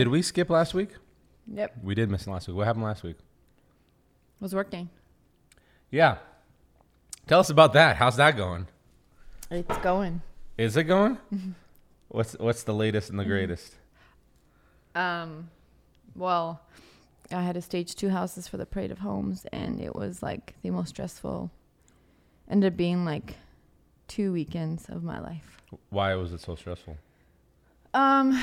Did 0.00 0.08
we 0.08 0.22
skip 0.22 0.48
last 0.48 0.72
week? 0.72 0.92
Yep. 1.46 1.74
We 1.82 1.94
did 1.94 2.08
miss 2.08 2.26
last 2.26 2.48
week. 2.48 2.56
What 2.56 2.66
happened 2.66 2.86
last 2.86 3.02
week? 3.02 3.16
It 3.18 4.42
Was 4.42 4.54
working. 4.54 4.88
Yeah. 5.90 6.16
Tell 7.26 7.40
us 7.40 7.50
about 7.50 7.74
that. 7.74 7.96
How's 7.96 8.16
that 8.16 8.34
going? 8.34 8.66
It's 9.50 9.76
going. 9.80 10.22
Is 10.56 10.78
it 10.78 10.84
going? 10.84 11.18
what's 12.08 12.32
what's 12.38 12.62
the 12.62 12.72
latest 12.72 13.10
and 13.10 13.18
the 13.20 13.26
greatest? 13.26 13.74
Um, 14.94 15.50
well, 16.16 16.62
I 17.30 17.42
had 17.42 17.56
to 17.56 17.60
stage 17.60 17.94
two 17.94 18.08
houses 18.08 18.48
for 18.48 18.56
the 18.56 18.64
Parade 18.64 18.90
of 18.90 19.00
Homes, 19.00 19.44
and 19.52 19.82
it 19.82 19.94
was 19.94 20.22
like 20.22 20.54
the 20.62 20.70
most 20.70 20.88
stressful. 20.88 21.50
Ended 22.48 22.72
up 22.72 22.76
being 22.78 23.04
like 23.04 23.36
two 24.08 24.32
weekends 24.32 24.88
of 24.88 25.02
my 25.04 25.20
life. 25.20 25.60
Why 25.90 26.14
was 26.14 26.32
it 26.32 26.40
so 26.40 26.54
stressful? 26.54 26.96
Um, 27.92 28.42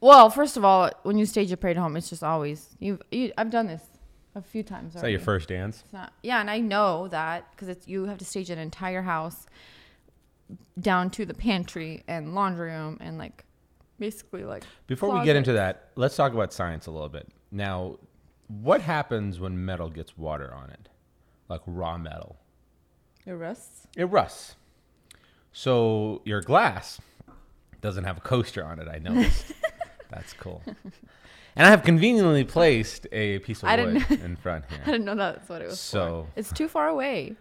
well, 0.00 0.30
first 0.30 0.56
of 0.56 0.64
all, 0.64 0.90
when 1.02 1.18
you 1.18 1.26
stage 1.26 1.52
a 1.52 1.56
parade 1.56 1.76
home, 1.76 1.96
it's 1.96 2.08
just 2.08 2.22
always 2.22 2.76
you've 2.78 3.02
you. 3.10 3.32
I've 3.36 3.50
done 3.50 3.66
this 3.66 3.82
a 4.34 4.42
few 4.42 4.62
times. 4.62 4.94
Is 4.94 5.02
that 5.02 5.10
your 5.10 5.20
first 5.20 5.48
dance? 5.48 5.82
It's 5.84 5.92
not. 5.92 6.12
Yeah, 6.22 6.40
and 6.40 6.50
I 6.50 6.60
know 6.60 7.08
that 7.08 7.50
because 7.50 7.68
it's 7.68 7.86
you 7.86 8.06
have 8.06 8.18
to 8.18 8.24
stage 8.24 8.50
an 8.50 8.58
entire 8.58 9.02
house 9.02 9.46
down 10.80 11.10
to 11.10 11.26
the 11.26 11.34
pantry 11.34 12.04
and 12.06 12.34
laundry 12.34 12.70
room 12.70 12.98
and 13.00 13.18
like 13.18 13.44
basically 13.98 14.44
like 14.44 14.64
Before 14.86 15.10
we 15.10 15.24
get 15.24 15.36
into 15.36 15.52
that, 15.54 15.90
let's 15.96 16.16
talk 16.16 16.32
about 16.32 16.52
science 16.52 16.86
a 16.86 16.90
little 16.90 17.08
bit. 17.08 17.28
Now, 17.50 17.98
what 18.48 18.80
happens 18.80 19.40
when 19.40 19.64
metal 19.64 19.90
gets 19.90 20.16
water 20.16 20.52
on 20.54 20.70
it? 20.70 20.88
Like 21.48 21.62
raw 21.66 21.96
metal. 21.98 22.36
it 23.24 23.32
rusts. 23.32 23.86
It 23.96 24.04
rusts. 24.04 24.56
So 25.52 26.20
your 26.24 26.42
glass 26.42 27.00
doesn't 27.80 28.04
have 28.04 28.16
a 28.18 28.20
coaster 28.20 28.64
on 28.64 28.78
it, 28.78 28.88
I 28.88 28.98
noticed. 28.98 29.52
That's 30.10 30.32
cool. 30.34 30.62
And 31.56 31.66
I 31.66 31.70
have 31.70 31.82
conveniently 31.82 32.44
placed 32.44 33.06
a 33.12 33.38
piece 33.40 33.62
of 33.62 33.68
I 33.68 33.82
wood 33.82 34.04
didn't- 34.08 34.20
in 34.24 34.36
front 34.36 34.64
here. 34.70 34.80
I 34.86 34.90
didn't 34.90 35.04
know 35.06 35.14
that's 35.14 35.48
what 35.48 35.62
it 35.62 35.68
was 35.68 35.80
So- 35.80 36.26
for. 36.34 36.38
It's 36.40 36.52
too 36.52 36.68
far 36.68 36.88
away. 36.88 37.34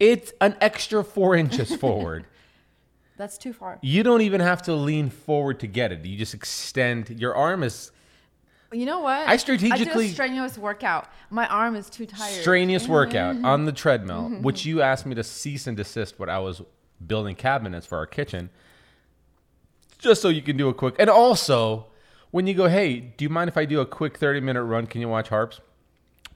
It's 0.00 0.32
an 0.40 0.56
extra 0.60 1.04
four 1.04 1.34
inches 1.36 1.74
forward. 1.84 2.24
That's 3.18 3.36
too 3.36 3.52
far. 3.52 3.78
You 3.82 4.02
don't 4.02 4.22
even 4.22 4.40
have 4.40 4.62
to 4.62 4.74
lean 4.74 5.10
forward 5.10 5.60
to 5.60 5.66
get 5.66 5.92
it. 5.92 6.04
You 6.04 6.16
just 6.16 6.34
extend 6.34 7.10
your 7.20 7.34
arm 7.34 7.62
is 7.62 7.90
You 8.72 8.86
know 8.86 9.00
what? 9.00 9.28
I 9.28 9.32
I 9.32 9.36
strategically- 9.36 10.04
did 10.04 10.10
a 10.12 10.14
strenuous 10.14 10.56
workout. 10.56 11.08
My 11.30 11.46
arm 11.46 11.76
is 11.76 11.90
too 11.90 12.06
tired. 12.06 12.40
strenuous 12.40 12.88
workout 12.88 13.36
on 13.44 13.64
the 13.66 13.72
treadmill, 13.72 14.22
Mm-hmm. 14.30 14.42
which 14.42 14.64
you 14.64 14.80
asked 14.82 15.04
me 15.04 15.14
to 15.14 15.24
cease 15.24 15.66
and 15.66 15.76
desist 15.76 16.18
when 16.18 16.30
I 16.30 16.38
was 16.38 16.62
building 17.06 17.34
cabinets 17.36 17.86
for 17.86 17.98
our 17.98 18.06
kitchen, 18.06 18.48
just 19.98 20.22
so 20.22 20.28
you 20.28 20.42
can 20.42 20.56
do 20.56 20.68
a 20.68 20.74
quick. 20.74 20.94
And 20.98 21.10
also, 21.10 21.86
when 22.30 22.46
you 22.46 22.54
go, 22.54 22.68
hey, 22.68 23.00
do 23.00 23.24
you 23.24 23.28
mind 23.28 23.48
if 23.48 23.56
I 23.56 23.64
do 23.64 23.80
a 23.80 23.86
quick 23.86 24.18
thirty 24.18 24.40
minute 24.40 24.62
run? 24.62 24.86
Can 24.86 25.00
you 25.00 25.08
watch 25.08 25.28
harps? 25.28 25.60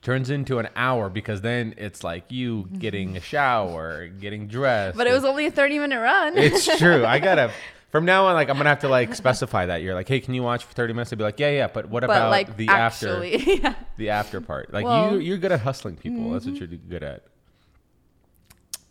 Turns 0.03 0.31
into 0.31 0.59
an 0.59 0.69
hour 0.75 1.09
because 1.09 1.43
then 1.43 1.75
it's 1.77 2.03
like 2.03 2.25
you 2.29 2.67
getting 2.77 3.17
a 3.17 3.21
shower, 3.21 4.09
getting 4.09 4.49
dressed. 4.49 4.99
But 4.99 5.07
it 5.07 5.13
was 5.13 5.25
only 5.25 5.47
a 5.47 5.51
30 5.53 5.79
minute 5.79 6.01
run. 6.01 6.37
It's 6.37 6.77
true. 6.79 7.07
I 7.07 7.19
gotta. 7.21 7.53
From 7.93 8.05
now 8.05 8.27
on, 8.27 8.35
like 8.35 8.49
I'm 8.49 8.57
gonna 8.57 8.71
have 8.71 8.81
to 8.81 8.89
like 8.89 9.15
specify 9.15 9.67
that. 9.67 9.83
You're 9.83 9.95
like, 9.95 10.09
hey, 10.09 10.19
can 10.19 10.35
you 10.35 10.43
watch 10.43 10.65
for 10.65 10.73
30 10.73 10.95
minutes? 10.95 11.13
I'd 11.13 11.19
be 11.19 11.25
like, 11.25 11.39
yeah, 11.39 11.51
yeah. 11.51 11.69
But 11.69 11.89
what 11.89 12.01
but 12.01 12.05
about 12.11 12.31
like 12.31 12.57
the 12.57 12.67
after? 12.69 13.11
actually, 13.11 13.61
yeah. 13.63 13.75
the 13.97 14.11
after 14.11 14.41
part. 14.41 14.73
Like 14.73 14.85
Well- 14.87 15.05
mm-hmm. 15.05 15.15
you, 15.17 15.21
you're 15.21 15.39
good 15.39 15.53
at 15.53 15.61
hustling 15.61 15.97
people. 15.97 16.31
That's 16.31 16.47
what 16.47 16.57
you're 16.57 16.67
good 16.67 17.05
at. 17.05 17.23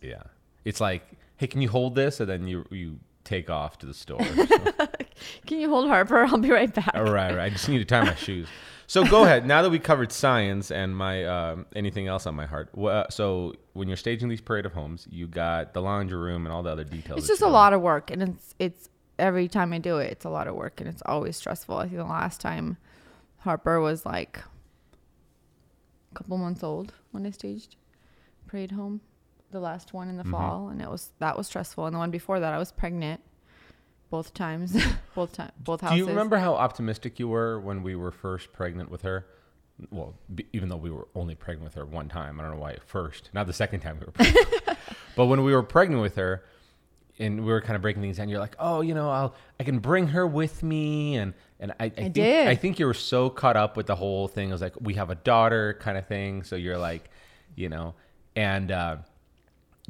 Yeah, 0.00 0.22
it's 0.64 0.80
like, 0.80 1.04
hey, 1.36 1.46
can 1.46 1.60
you 1.60 1.68
hold 1.68 1.94
this? 1.94 2.20
And 2.20 2.28
then 2.30 2.46
you 2.46 2.64
you 2.70 3.00
take 3.24 3.50
off 3.50 3.78
to 3.78 3.86
the 3.86 3.94
store. 3.94 4.18
Can 5.46 5.60
you 5.60 5.68
hold 5.68 5.88
Harper? 5.88 6.24
I'll 6.24 6.38
be 6.38 6.50
right 6.50 6.72
back. 6.72 6.92
All 6.94 7.04
right, 7.04 7.30
all 7.30 7.36
right. 7.36 7.46
I 7.46 7.50
just 7.50 7.68
need 7.68 7.78
to 7.78 7.84
tie 7.84 8.04
my 8.04 8.14
shoes. 8.14 8.48
So 8.86 9.04
go 9.04 9.24
ahead. 9.24 9.46
Now 9.46 9.62
that 9.62 9.70
we 9.70 9.78
covered 9.78 10.12
science 10.12 10.70
and 10.70 10.96
my 10.96 11.24
um, 11.24 11.66
anything 11.74 12.08
else 12.08 12.26
on 12.26 12.34
my 12.34 12.46
heart. 12.46 12.70
uh, 12.76 13.04
so 13.10 13.54
when 13.72 13.88
you're 13.88 13.96
staging 13.96 14.28
these 14.28 14.40
parade 14.40 14.66
of 14.66 14.72
homes, 14.72 15.06
you 15.10 15.26
got 15.26 15.74
the 15.74 15.82
laundry 15.82 16.18
room 16.18 16.46
and 16.46 16.52
all 16.52 16.62
the 16.62 16.70
other 16.70 16.84
details. 16.84 17.18
It's 17.18 17.28
just 17.28 17.42
a 17.42 17.48
lot 17.48 17.72
of 17.72 17.80
work, 17.80 18.10
and 18.10 18.22
it's 18.22 18.54
it's 18.58 18.88
every 19.18 19.48
time 19.48 19.72
I 19.72 19.78
do 19.78 19.98
it, 19.98 20.10
it's 20.10 20.24
a 20.24 20.30
lot 20.30 20.48
of 20.48 20.54
work, 20.54 20.80
and 20.80 20.88
it's 20.88 21.02
always 21.06 21.36
stressful. 21.36 21.76
I 21.76 21.84
think 21.84 21.96
the 21.96 22.04
last 22.04 22.40
time 22.40 22.76
Harper 23.38 23.80
was 23.80 24.04
like 24.04 24.40
a 26.10 26.14
couple 26.14 26.36
months 26.38 26.62
old 26.62 26.92
when 27.12 27.26
I 27.26 27.30
staged 27.30 27.76
Parade 28.46 28.72
Home, 28.72 29.00
the 29.52 29.60
last 29.60 29.92
one 29.94 30.08
in 30.08 30.16
Mm-hmm. 30.16 30.30
the 30.30 30.36
fall, 30.36 30.68
and 30.70 30.82
it 30.82 30.90
was 30.90 31.10
that 31.20 31.36
was 31.36 31.46
stressful. 31.46 31.86
And 31.86 31.94
the 31.94 31.98
one 31.98 32.10
before 32.10 32.40
that, 32.40 32.52
I 32.52 32.58
was 32.58 32.72
pregnant 32.72 33.20
both 34.10 34.34
times, 34.34 34.76
both 35.14 35.32
time, 35.32 35.52
both 35.58 35.80
houses. 35.80 35.94
Do 35.96 35.98
you 36.00 36.06
remember 36.08 36.38
how 36.38 36.54
optimistic 36.54 37.18
you 37.20 37.28
were 37.28 37.60
when 37.60 37.82
we 37.82 37.94
were 37.94 38.10
first 38.10 38.52
pregnant 38.52 38.90
with 38.90 39.02
her? 39.02 39.26
Well, 39.90 40.14
b- 40.34 40.46
even 40.52 40.68
though 40.68 40.76
we 40.76 40.90
were 40.90 41.08
only 41.14 41.34
pregnant 41.34 41.64
with 41.64 41.74
her 41.74 41.86
one 41.86 42.08
time, 42.08 42.38
I 42.38 42.42
don't 42.42 42.52
know 42.52 42.58
why 42.60 42.76
first, 42.86 43.30
not 43.32 43.46
the 43.46 43.52
second 43.54 43.80
time 43.80 43.98
we 44.00 44.06
were 44.06 44.12
pregnant. 44.12 44.78
but 45.16 45.26
when 45.26 45.42
we 45.44 45.54
were 45.54 45.62
pregnant 45.62 46.02
with 46.02 46.16
her, 46.16 46.44
and 47.18 47.40
we 47.44 47.52
were 47.52 47.60
kind 47.60 47.76
of 47.76 47.82
breaking 47.82 48.02
things 48.02 48.16
down, 48.18 48.28
you're 48.28 48.38
like, 48.40 48.56
"Oh, 48.58 48.80
you 48.80 48.94
know, 48.94 49.10
I'll 49.10 49.34
I 49.60 49.64
can 49.64 49.78
bring 49.78 50.08
her 50.08 50.26
with 50.26 50.62
me," 50.62 51.16
and 51.16 51.34
and 51.60 51.72
I, 51.80 51.84
I, 51.86 51.88
think 51.90 52.14
did. 52.14 52.48
I 52.48 52.54
think 52.54 52.78
you 52.78 52.86
were 52.86 52.94
so 52.94 53.30
caught 53.30 53.56
up 53.56 53.76
with 53.76 53.86
the 53.86 53.94
whole 53.96 54.28
thing. 54.28 54.48
It 54.50 54.52
was 54.52 54.62
like 54.62 54.74
we 54.80 54.94
have 54.94 55.10
a 55.10 55.14
daughter 55.14 55.74
kind 55.80 55.96
of 55.96 56.06
thing, 56.06 56.42
so 56.42 56.54
you're 56.56 56.78
like, 56.78 57.08
you 57.56 57.68
know, 57.70 57.94
and. 58.36 58.70
uh 58.70 58.96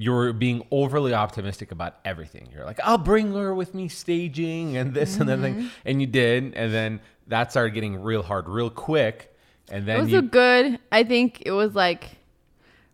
you're 0.02 0.32
being 0.32 0.66
overly 0.70 1.14
optimistic 1.14 1.70
about 1.72 1.96
everything. 2.04 2.48
You're 2.52 2.64
like, 2.64 2.80
I'll 2.82 2.98
bring 2.98 3.32
her 3.34 3.54
with 3.54 3.74
me 3.74 3.88
staging 3.88 4.76
and 4.76 4.92
this 4.94 5.18
and 5.18 5.28
that 5.28 5.38
Mm-hmm. 5.38 5.60
thing. 5.60 5.70
And 5.84 6.00
you 6.00 6.06
did. 6.06 6.54
And 6.54 6.72
then 6.72 7.00
that 7.28 7.50
started 7.50 7.70
getting 7.74 8.02
real 8.02 8.22
hard 8.22 8.48
real 8.48 8.70
quick. 8.70 9.34
And 9.70 9.86
then 9.86 9.98
It 9.98 10.02
was 10.02 10.12
you, 10.12 10.18
a 10.18 10.22
good. 10.22 10.78
I 10.90 11.04
think 11.04 11.42
it 11.46 11.52
was 11.52 11.74
like 11.74 12.10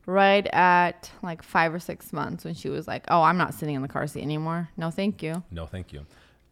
right 0.07 0.47
at 0.49 1.11
like 1.23 1.43
five 1.43 1.75
or 1.75 1.79
six 1.81 2.13
months 2.13 2.45
when 2.45 2.55
she 2.55 2.69
was 2.69 2.87
like, 2.87 3.05
"Oh, 3.09 3.23
I'm 3.23 3.37
not 3.39 3.55
sitting 3.55 3.75
in 3.75 3.83
the 3.83 3.89
car 3.89 4.07
seat 4.07 4.23
anymore. 4.23 4.69
No, 4.77 4.91
thank 4.91 5.23
you." 5.23 5.43
no, 5.51 5.67
thank 5.67 5.93
you. 5.93 6.07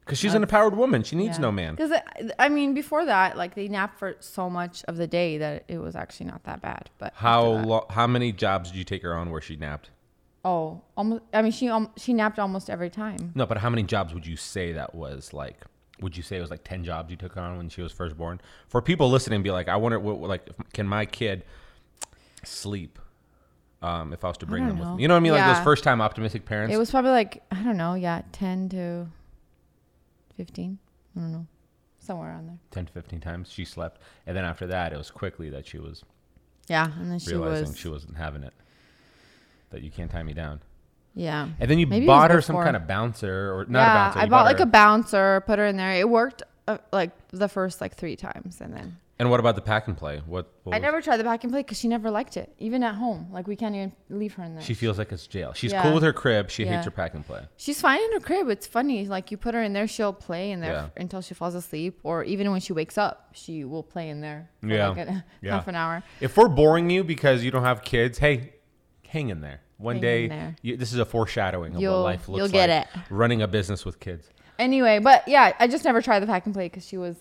Because 0.05 0.19
she's 0.19 0.34
an 0.34 0.43
empowered 0.43 0.77
woman. 0.77 1.03
She 1.03 1.16
needs 1.16 1.39
no 1.41 1.50
man. 1.50 1.75
Because 1.75 1.93
I 2.39 2.49
mean, 2.49 2.75
before 2.75 3.05
that, 3.06 3.37
like 3.37 3.55
they 3.56 3.66
napped 3.66 3.99
for 3.99 4.15
so 4.21 4.49
much 4.49 4.84
of 4.84 4.97
the 4.97 5.06
day 5.09 5.39
that 5.39 5.65
it 5.66 5.78
was 5.78 5.97
actually 5.97 6.27
not 6.27 6.45
that 6.45 6.62
bad. 6.62 6.91
But 6.99 7.12
How 7.16 7.43
lo- 7.45 7.87
how 7.91 8.06
many 8.06 8.31
jobs 8.33 8.71
did 8.71 8.78
you 8.78 8.84
take 8.84 9.03
her 9.03 9.15
on 9.15 9.31
where 9.31 9.41
she 9.41 9.56
napped? 9.56 9.91
Oh, 10.47 10.81
almost. 10.97 11.23
I 11.34 11.43
mean, 11.43 11.51
she 11.51 11.69
um, 11.69 11.91
she 11.97 12.15
napped 12.15 12.39
almost 12.39 12.71
every 12.71 12.89
time. 12.89 13.33
No, 13.34 13.47
but 13.47 13.59
how 13.59 13.69
many 13.69 13.83
jobs 13.83 14.15
would 14.15 14.25
you 14.25 14.37
say 14.37 14.73
that 14.73 14.95
was 14.95 15.33
like? 15.33 15.65
Would 16.01 16.17
you 16.17 16.23
say 16.23 16.37
it 16.37 16.41
was 16.41 16.51
like 16.51 16.62
ten 16.62 16.84
jobs 16.84 17.11
you 17.11 17.17
took 17.17 17.37
on 17.37 17.57
when 17.57 17.69
she 17.69 17.83
was 17.83 17.91
first 17.91 18.17
born? 18.17 18.41
For 18.69 18.81
people 18.81 19.11
listening, 19.11 19.43
be 19.43 19.51
like, 19.51 19.69
I 19.69 19.75
wonder, 19.77 19.99
what, 19.99 20.21
like, 20.21 20.49
can 20.73 20.87
my 20.87 21.05
kid 21.05 21.43
sleep? 22.45 23.01
Um, 23.83 24.12
if 24.12 24.25
I 24.25 24.29
was 24.29 24.39
to 24.39 24.47
bring 24.47 24.67
them 24.69 24.79
with 24.79 24.89
me, 24.91 25.03
you 25.03 25.09
know 25.09 25.15
what 25.15 25.19
I 25.19 25.21
mean? 25.21 25.33
Like 25.33 25.47
those 25.55 25.65
first 25.65 25.83
time 25.84 26.01
optimistic 26.01 26.45
parents. 26.45 26.73
It 26.73 26.78
was 26.78 26.91
probably 26.93 27.11
like 27.11 27.43
I 27.51 27.63
don't 27.65 27.77
know, 27.77 27.95
yeah, 27.95 28.23
ten 28.31 28.69
to 28.71 29.09
fifteen. 30.37 30.78
I 31.17 31.21
don't 31.21 31.33
know, 31.33 31.47
somewhere 31.99 32.28
around 32.31 32.47
there. 32.49 32.59
10 32.73 32.87
to 32.87 32.93
15 32.93 33.21
times 33.21 33.51
she 33.51 33.65
slept 33.65 34.03
and 34.27 34.37
then 34.37 34.45
after 34.45 34.67
that 34.67 34.93
it 34.93 34.99
was 34.99 35.11
quickly 35.11 35.49
that 35.49 35.67
she 35.67 35.78
was 35.78 36.05
Yeah, 36.69 36.91
and 37.01 37.11
then 37.11 37.19
she 37.19 37.31
realizing 37.31 37.69
was. 37.69 37.78
she 37.78 37.89
wasn't 37.89 38.17
having 38.19 38.43
it 38.43 38.53
that 39.71 39.82
you 39.82 39.91
can't 39.91 40.10
tie 40.10 40.22
me 40.22 40.32
down 40.32 40.60
yeah. 41.15 41.49
and 41.60 41.71
then 41.71 41.78
you 41.78 41.87
Maybe 41.87 42.06
bought 42.06 42.31
her 42.31 42.41
some 42.43 42.54
before. 42.54 42.65
kind 42.65 42.77
of 42.77 42.87
bouncer 42.87 43.53
or 43.54 43.65
not 43.69 43.78
yeah, 43.81 43.93
a 43.93 43.94
bouncer 44.06 44.19
I 44.21 44.27
bought 44.27 44.44
like 44.44 44.59
her- 44.59 44.62
a 44.65 44.66
bouncer, 44.66 45.41
put 45.47 45.59
her 45.59 45.66
in 45.66 45.77
there. 45.77 45.93
It 45.93 46.09
worked 46.09 46.43
uh, 46.69 46.78
like 46.93 47.10
the 47.31 47.49
first 47.49 47.81
like 47.81 47.94
three 47.94 48.16
times, 48.16 48.60
and 48.60 48.75
then 48.75 48.99
and 49.19 49.31
what 49.31 49.41
about 49.41 49.54
the 49.54 49.62
pack 49.62 49.88
and 49.88 49.97
play 49.97 50.21
what, 50.27 50.53
what 50.65 50.75
I 50.77 50.78
never 50.78 51.00
tried 51.00 51.16
the 51.16 51.25
pack 51.25 51.43
and 51.43 51.50
play 51.50 51.60
because 51.62 51.78
she 51.78 51.88
never 51.88 52.10
liked 52.10 52.37
it, 52.37 52.53
even 52.59 52.82
at 52.82 52.97
home. 52.97 53.28
Like 53.32 53.47
we 53.47 53.56
can't 53.56 53.75
even 53.75 53.93
leave 54.10 54.34
her 54.34 54.44
in 54.44 54.54
there. 54.57 54.63
she 54.63 54.74
feels 54.74 54.98
like 54.98 55.10
it's 55.10 55.27
jail 55.27 55.54
she's 55.54 55.72
Yeah. 55.72 55.83
cool 55.83 55.95
with 55.95 56.03
her 56.03 56.12
crib 56.12 56.51
she 56.51 56.65
Yeah. 56.65 56.72
hates 56.74 56.84
her 56.84 56.91
pack 56.91 57.15
and 57.15 57.24
play 57.27 57.41
She's 57.57 57.80
fine 57.80 57.98
in 58.03 58.12
her 58.12 58.21
crib. 58.21 58.48
It's 58.51 58.66
funny. 58.66 59.07
Like 59.07 59.30
you 59.30 59.39
put 59.39 59.54
her 59.54 59.62
in 59.62 59.72
there, 59.72 59.86
she'll 59.89 60.12
play 60.12 60.51
in 60.51 60.60
there 60.60 60.72
Yeah. 60.72 61.03
until 61.03 61.22
she 61.22 61.33
falls 61.33 61.54
asleep, 61.54 61.98
or 62.03 62.24
even 62.24 62.51
when 62.51 62.60
she 62.60 62.74
wakes 62.74 62.98
up, 62.98 63.30
she 63.33 63.65
will 63.65 63.83
play 63.83 64.10
in 64.10 64.21
there 64.21 64.51
for 64.60 64.66
Yeah. 64.66 64.89
like 64.89 64.98
a, 65.09 65.24
Yeah. 65.41 65.53
half 65.53 65.66
an 65.69 65.77
hour. 65.77 66.03
if 66.21 66.36
we're 66.36 66.48
boring 66.48 66.91
you 66.91 67.03
because 67.03 67.42
you 67.42 67.51
don't 67.51 67.65
have 67.65 67.83
kids 67.83 68.19
hey 68.19 68.53
hang 69.16 69.30
in 69.30 69.41
there 69.41 69.60
one 69.78 69.97
Hang 69.97 70.03
day 70.03 70.28
there. 70.28 70.57
You, 70.63 70.77
this 70.77 70.92
is 70.92 70.98
a 70.98 71.04
foreshadowing 71.04 71.72
of 71.72 71.77
what 71.77 71.83
You'll- 71.83 72.03
life 72.03 72.28
looks 72.28 72.39
you'll 72.39 72.48
get 72.48 72.71
like 72.71 72.86
it. 72.95 73.13
running 73.13 73.42
a 73.42 73.48
business 73.48 73.84
with 73.84 73.98
kids 74.01 74.28
Anyway, 74.59 74.98
but 75.01 75.27
yeah, 75.28 75.53
I 75.60 75.66
just 75.68 75.84
never 75.84 76.01
tried 76.01 76.21
the 76.21 76.27
pack 76.27 76.47
and 76.47 76.54
play 76.54 76.66
because 76.66 76.86
she 76.86 76.97
was. 76.97 77.15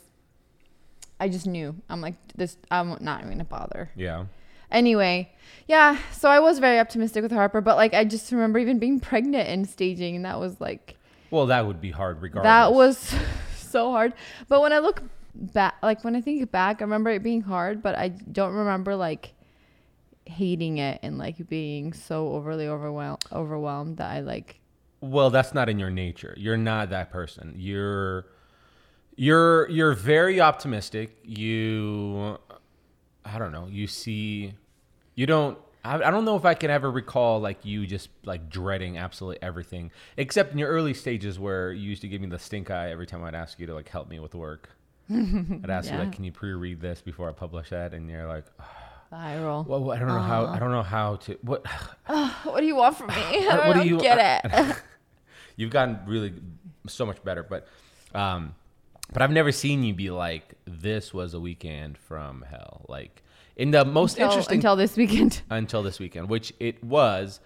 I 1.20 1.28
just 1.30 1.46
knew. 1.46 1.76
I'm 1.90 2.00
like 2.02 2.16
this. 2.36 2.56
I'm 2.72 2.98
not 3.02 3.20
even 3.22 3.32
gonna 3.32 3.44
bother. 3.44 3.90
yeah 3.96 4.26
Anyway, 4.72 5.32
yeah. 5.68 5.98
So 6.12 6.30
I 6.30 6.40
was 6.40 6.60
very 6.60 6.80
optimistic 6.80 7.22
with 7.24 7.32
Harper, 7.32 7.62
but 7.62 7.76
like 7.76 7.94
I 7.94 8.04
just 8.06 8.32
remember 8.32 8.58
even 8.60 8.80
being 8.80 9.00
pregnant 9.00 9.48
and 9.50 9.68
staging, 9.70 10.16
and 10.16 10.24
that 10.26 10.40
was 10.40 10.60
like 10.62 10.96
well 11.32 11.46
that 11.48 11.66
would 11.68 11.82
be 11.82 11.92
hard 11.92 12.22
regardless 12.22 12.50
that 12.50 12.74
was 12.74 13.16
so 13.58 13.92
hard. 13.92 14.14
But 14.48 14.62
when 14.62 14.72
I 14.74 14.80
look 14.80 15.02
back, 15.36 15.76
like 15.84 16.04
when 16.06 16.16
I 16.16 16.22
think 16.22 16.50
back, 16.52 16.82
I 16.82 16.86
remember 16.86 17.10
it 17.10 17.22
being 17.22 17.42
hard, 17.42 17.84
but 17.84 17.96
I 17.96 18.08
don't 18.10 18.54
remember 18.54 18.96
like 18.96 19.34
hating 20.26 20.78
it 20.80 21.00
and 21.04 21.18
like 21.18 21.48
being 21.50 21.94
so 21.94 22.30
overly 22.30 22.68
overwhelmed 22.68 23.24
overwhelmed 23.32 23.98
that 23.98 24.12
I 24.12 24.20
like 24.22 24.60
Well, 25.02 25.30
that's 25.30 25.54
not 25.54 25.70
in 25.70 25.78
your 25.80 25.92
nature. 25.92 26.34
You're 26.38 26.58
not 26.58 26.90
that 26.90 27.12
person. 27.12 27.54
You're 27.58 28.26
You're 29.16 29.70
you're 29.70 29.94
very 29.94 30.42
optimistic. 30.42 31.18
You, 31.24 32.38
I 33.24 33.38
don't 33.38 33.52
know. 33.52 33.68
You 33.70 33.88
see, 33.88 34.54
you 35.16 35.26
don't. 35.26 35.58
I, 35.84 35.96
I 35.96 36.10
don't 36.12 36.26
know 36.26 36.36
if 36.36 36.44
I 36.46 36.56
can 36.56 36.72
ever 36.72 36.90
recall 36.92 37.40
like 37.40 37.64
you 37.64 37.86
just 37.86 38.10
like 38.26 38.50
dreading 38.50 38.98
absolutely 38.98 39.42
everything, 39.44 39.92
except 40.18 40.52
in 40.52 40.58
your 40.58 40.70
early 40.70 40.94
stages 40.94 41.38
where 41.40 41.72
you 41.72 41.88
used 41.90 42.02
to 42.02 42.08
give 42.08 42.20
me 42.22 42.28
the 42.28 42.40
stink 42.40 42.72
eye 42.72 42.90
every 42.92 43.06
time 43.06 43.24
I'd 43.24 43.36
ask 43.36 43.60
you 43.60 43.68
to 43.68 43.76
like 43.76 43.88
help 43.88 44.10
me 44.10 44.20
with 44.20 44.34
work. 44.36 44.70
I'd 45.12 45.70
ask 45.70 45.92
you 45.92 45.98
like, 45.98 46.12
"Can 46.14 46.24
you 46.24 46.32
pre-read 46.32 46.82
this 46.82 47.02
before 47.02 47.30
I 47.30 47.34
publish 47.34 47.70
that?" 47.70 47.94
And 47.94 48.10
you're 48.10 48.28
like, 48.28 48.46
Viral. 49.12 49.66
"Well, 49.68 49.92
I 49.92 50.00
don't 50.00 50.08
know 50.08 50.20
how. 50.20 50.46
I 50.48 50.60
don't 50.60 50.72
know 50.72 50.84
how 50.84 51.16
to. 51.18 51.38
What? 51.42 51.66
What 52.44 52.60
do 52.62 52.66
you 52.66 52.76
want 52.76 52.98
from 52.98 53.08
me? 53.08 53.14
I 53.48 53.68
What 53.68 53.74
do 53.74 53.80
don't 53.80 53.88
you- 53.88 54.00
get 54.00 54.44
it. 54.46 54.76
You've 55.58 55.72
gotten 55.72 56.00
really 56.06 56.34
so 56.88 57.06
much 57.06 57.24
better, 57.24 57.44
but 57.44 57.68
um, 58.14 58.56
but 59.14 59.22
I've 59.22 59.32
never 59.32 59.52
seen 59.52 59.84
you 59.84 59.94
be 59.94 60.10
like, 60.10 60.56
"This 60.66 61.14
was 61.14 61.34
a 61.34 61.40
weekend 61.40 61.98
from 61.98 62.44
hell." 62.50 62.86
Like 62.90 63.24
in 63.56 63.72
the 63.72 63.86
most 63.86 64.14
until, 64.18 64.30
interesting 64.32 64.58
until 64.58 64.76
this 64.76 64.98
weekend. 64.98 65.42
until 65.50 65.82
this 65.84 66.00
weekend, 66.00 66.30
which 66.30 66.52
it 66.60 66.84
was, 66.84 67.40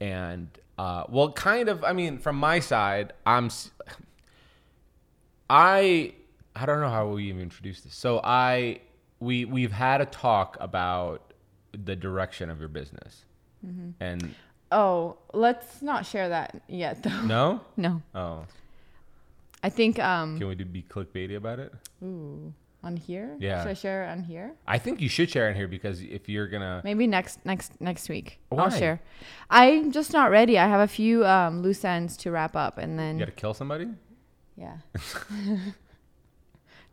and 0.00 0.48
uh, 0.78 1.04
well, 1.08 1.30
kind 1.32 1.68
of. 1.68 1.84
I 1.84 1.92
mean, 1.92 2.18
from 2.18 2.36
my 2.36 2.58
side, 2.60 3.12
I'm. 3.24 3.48
I 5.50 6.12
I 6.54 6.66
don't 6.66 6.80
know 6.80 6.88
how 6.90 7.08
we 7.08 7.28
even 7.28 7.42
introduce 7.42 7.80
this. 7.82 7.94
So 7.94 8.20
I 8.24 8.80
we 9.20 9.44
we've 9.44 9.72
had 9.72 10.00
a 10.00 10.06
talk 10.06 10.56
about 10.60 11.32
the 11.72 11.96
direction 11.96 12.50
of 12.50 12.58
your 12.60 12.68
business, 12.68 13.24
Mm-hmm. 13.66 13.90
and 14.00 14.34
Oh, 14.72 15.16
let's 15.32 15.80
not 15.82 16.04
share 16.06 16.28
that 16.30 16.60
yet, 16.68 17.02
though. 17.02 17.22
no, 17.22 17.60
No, 17.76 18.02
oh, 18.14 18.44
I 19.62 19.68
think 19.70 19.98
um 19.98 20.38
can 20.38 20.48
we 20.48 20.54
do 20.54 20.64
be 20.64 20.82
clickbaity 20.82 21.36
about 21.36 21.58
it? 21.60 21.72
ooh, 22.02 22.52
on 22.82 22.96
here. 22.96 23.36
Yeah. 23.40 23.62
Should 23.62 23.70
I 23.70 23.74
share 23.74 24.06
on 24.08 24.22
here? 24.22 24.52
I 24.66 24.78
think 24.78 25.00
you 25.00 25.08
should 25.08 25.30
share 25.30 25.48
in 25.48 25.56
here 25.56 25.66
because 25.68 26.00
if 26.02 26.28
you're 26.28 26.46
gonna, 26.48 26.80
Maybe 26.84 27.06
next 27.06 27.44
next 27.44 27.80
next 27.80 28.08
week. 28.08 28.38
Why? 28.50 28.64
I'll 28.64 28.70
share. 28.70 29.00
I'm 29.50 29.92
just 29.92 30.12
not 30.12 30.30
ready. 30.30 30.58
I 30.58 30.68
have 30.68 30.80
a 30.80 30.88
few 30.88 31.24
um, 31.26 31.62
loose 31.62 31.84
ends 31.84 32.16
to 32.18 32.30
wrap 32.30 32.54
up, 32.56 32.78
and 32.78 32.98
then 32.98 33.18
you 33.18 33.24
gotta 33.24 33.32
kill 33.32 33.54
somebody. 33.54 33.88
yeah, 34.56 34.78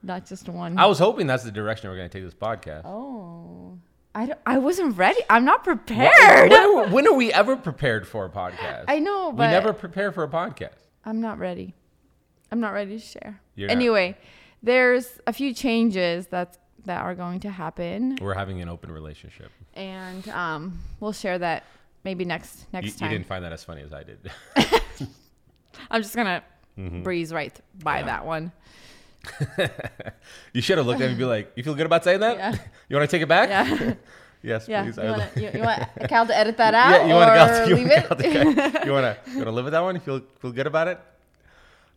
not 0.04 0.26
just 0.26 0.48
one. 0.50 0.78
I 0.78 0.86
was 0.86 1.00
hoping 1.00 1.26
that's 1.28 1.44
the 1.44 1.52
direction 1.52 1.90
we're 1.90 1.96
gonna 1.98 2.10
take 2.10 2.24
this 2.24 2.34
podcast. 2.34 2.84
oh, 2.86 3.80
I 4.16 4.28
don't, 4.28 4.40
I 4.46 4.60
wasn't 4.60 4.96
ready. 4.98 5.20
I'm 5.30 5.44
not 5.46 5.64
prepared. 5.64 6.52
when 6.52 6.60
are, 6.62 6.88
when 6.90 7.08
are 7.08 7.14
we 7.14 7.34
ever 7.34 7.56
prepared 7.56 8.08
for 8.08 8.26
a 8.26 8.30
podcast? 8.30 8.86
I 8.88 9.00
know, 9.00 9.32
but. 9.32 9.48
we 9.48 9.52
never 9.52 9.74
prepare 9.74 10.12
for 10.12 10.24
a 10.24 10.28
podcast. 10.28 10.76
I'm 11.06 11.20
not 11.20 11.40
ready. 11.40 11.74
I'm 12.52 12.60
not 12.60 12.74
ready 12.74 13.00
to 13.00 13.04
share. 13.04 13.42
You're 13.56 13.70
not- 13.70 13.76
anyway, 13.78 14.16
there's 14.62 15.20
a 15.26 15.34
few 15.34 15.54
changes 15.54 16.28
that 16.28 16.58
that 16.86 17.02
are 17.02 17.16
going 17.16 17.40
to 17.40 17.50
happen, 17.50 18.18
We're 18.22 18.34
having 18.34 18.62
an 18.62 18.68
open 18.68 18.92
relationship. 18.92 19.52
and 19.74 20.28
um, 20.30 20.80
we'll 21.00 21.14
share 21.14 21.40
that 21.40 21.64
maybe 22.04 22.26
next 22.26 22.66
next 22.74 23.00
You, 23.02 23.08
you 23.08 23.14
didn't 23.14 23.26
find 23.28 23.44
that 23.46 23.54
as 23.54 23.64
funny 23.64 23.82
as 23.82 23.94
I 23.94 24.04
did. 24.04 24.30
I'm 25.90 26.02
just 26.02 26.16
gonna 26.16 26.44
breeze 26.78 27.32
right 27.34 27.58
by 27.84 28.00
Mm-hmm. 28.00 28.08
Yeah. 28.08 28.14
that 28.18 28.26
one. 28.26 28.52
you 30.54 30.62
should 30.62 30.78
have 30.78 30.88
looked 30.88 31.02
at 31.02 31.06
me 31.06 31.12
and 31.12 31.18
be 31.18 31.26
like, 31.26 31.52
"You 31.56 31.64
feel 31.64 31.76
good 31.76 31.86
about 31.86 32.04
saying 32.04 32.20
that? 32.20 32.38
Yeah. 32.38 32.56
You 32.90 32.98
want 32.98 33.10
to 33.10 33.16
take 33.16 33.24
it 33.24 33.30
back? 33.30 33.50
Yeah, 33.50 33.94
yes, 34.44 34.68
yeah. 34.68 34.84
please. 34.84 34.98
You 34.98 35.04
want, 35.04 35.38
you, 35.38 35.50
you 35.54 35.62
want 35.62 35.84
Cal 36.10 36.28
to 36.28 36.38
edit 36.38 36.58
that 36.58 36.76
out, 36.76 36.92
yeah, 36.92 37.08
you 37.08 37.14
want 37.14 37.70
to 37.70 37.76
leave 37.76 37.88
it? 37.90 38.86
you 38.86 38.92
want 38.92 39.06
to 39.06 39.18
you 39.32 39.38
want 39.38 39.48
to 39.48 39.52
live 39.52 39.66
with 39.66 39.72
that 39.72 39.82
one? 39.82 39.96
You 39.96 40.02
feel 40.02 40.22
feel 40.40 40.52
good 40.52 40.68
about 40.68 40.90
it? 40.90 41.00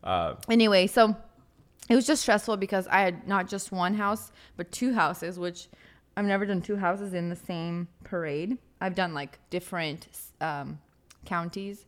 Uh, 0.02 0.36
anyway, 0.48 0.86
so 0.86 1.16
it 1.88 1.94
was 1.94 2.06
just 2.06 2.22
stressful 2.22 2.56
because 2.56 2.86
I 2.88 3.00
had 3.00 3.26
not 3.26 3.48
just 3.48 3.72
one 3.72 3.94
house, 3.94 4.30
but 4.56 4.70
two 4.72 4.94
houses, 4.94 5.38
which 5.38 5.68
I've 6.16 6.24
never 6.24 6.46
done 6.46 6.62
two 6.62 6.76
houses 6.76 7.12
in 7.12 7.28
the 7.28 7.36
same 7.36 7.88
parade. 8.04 8.56
I've 8.80 8.94
done 8.94 9.12
like 9.12 9.38
different 9.50 10.06
um, 10.40 10.78
counties. 11.24 11.84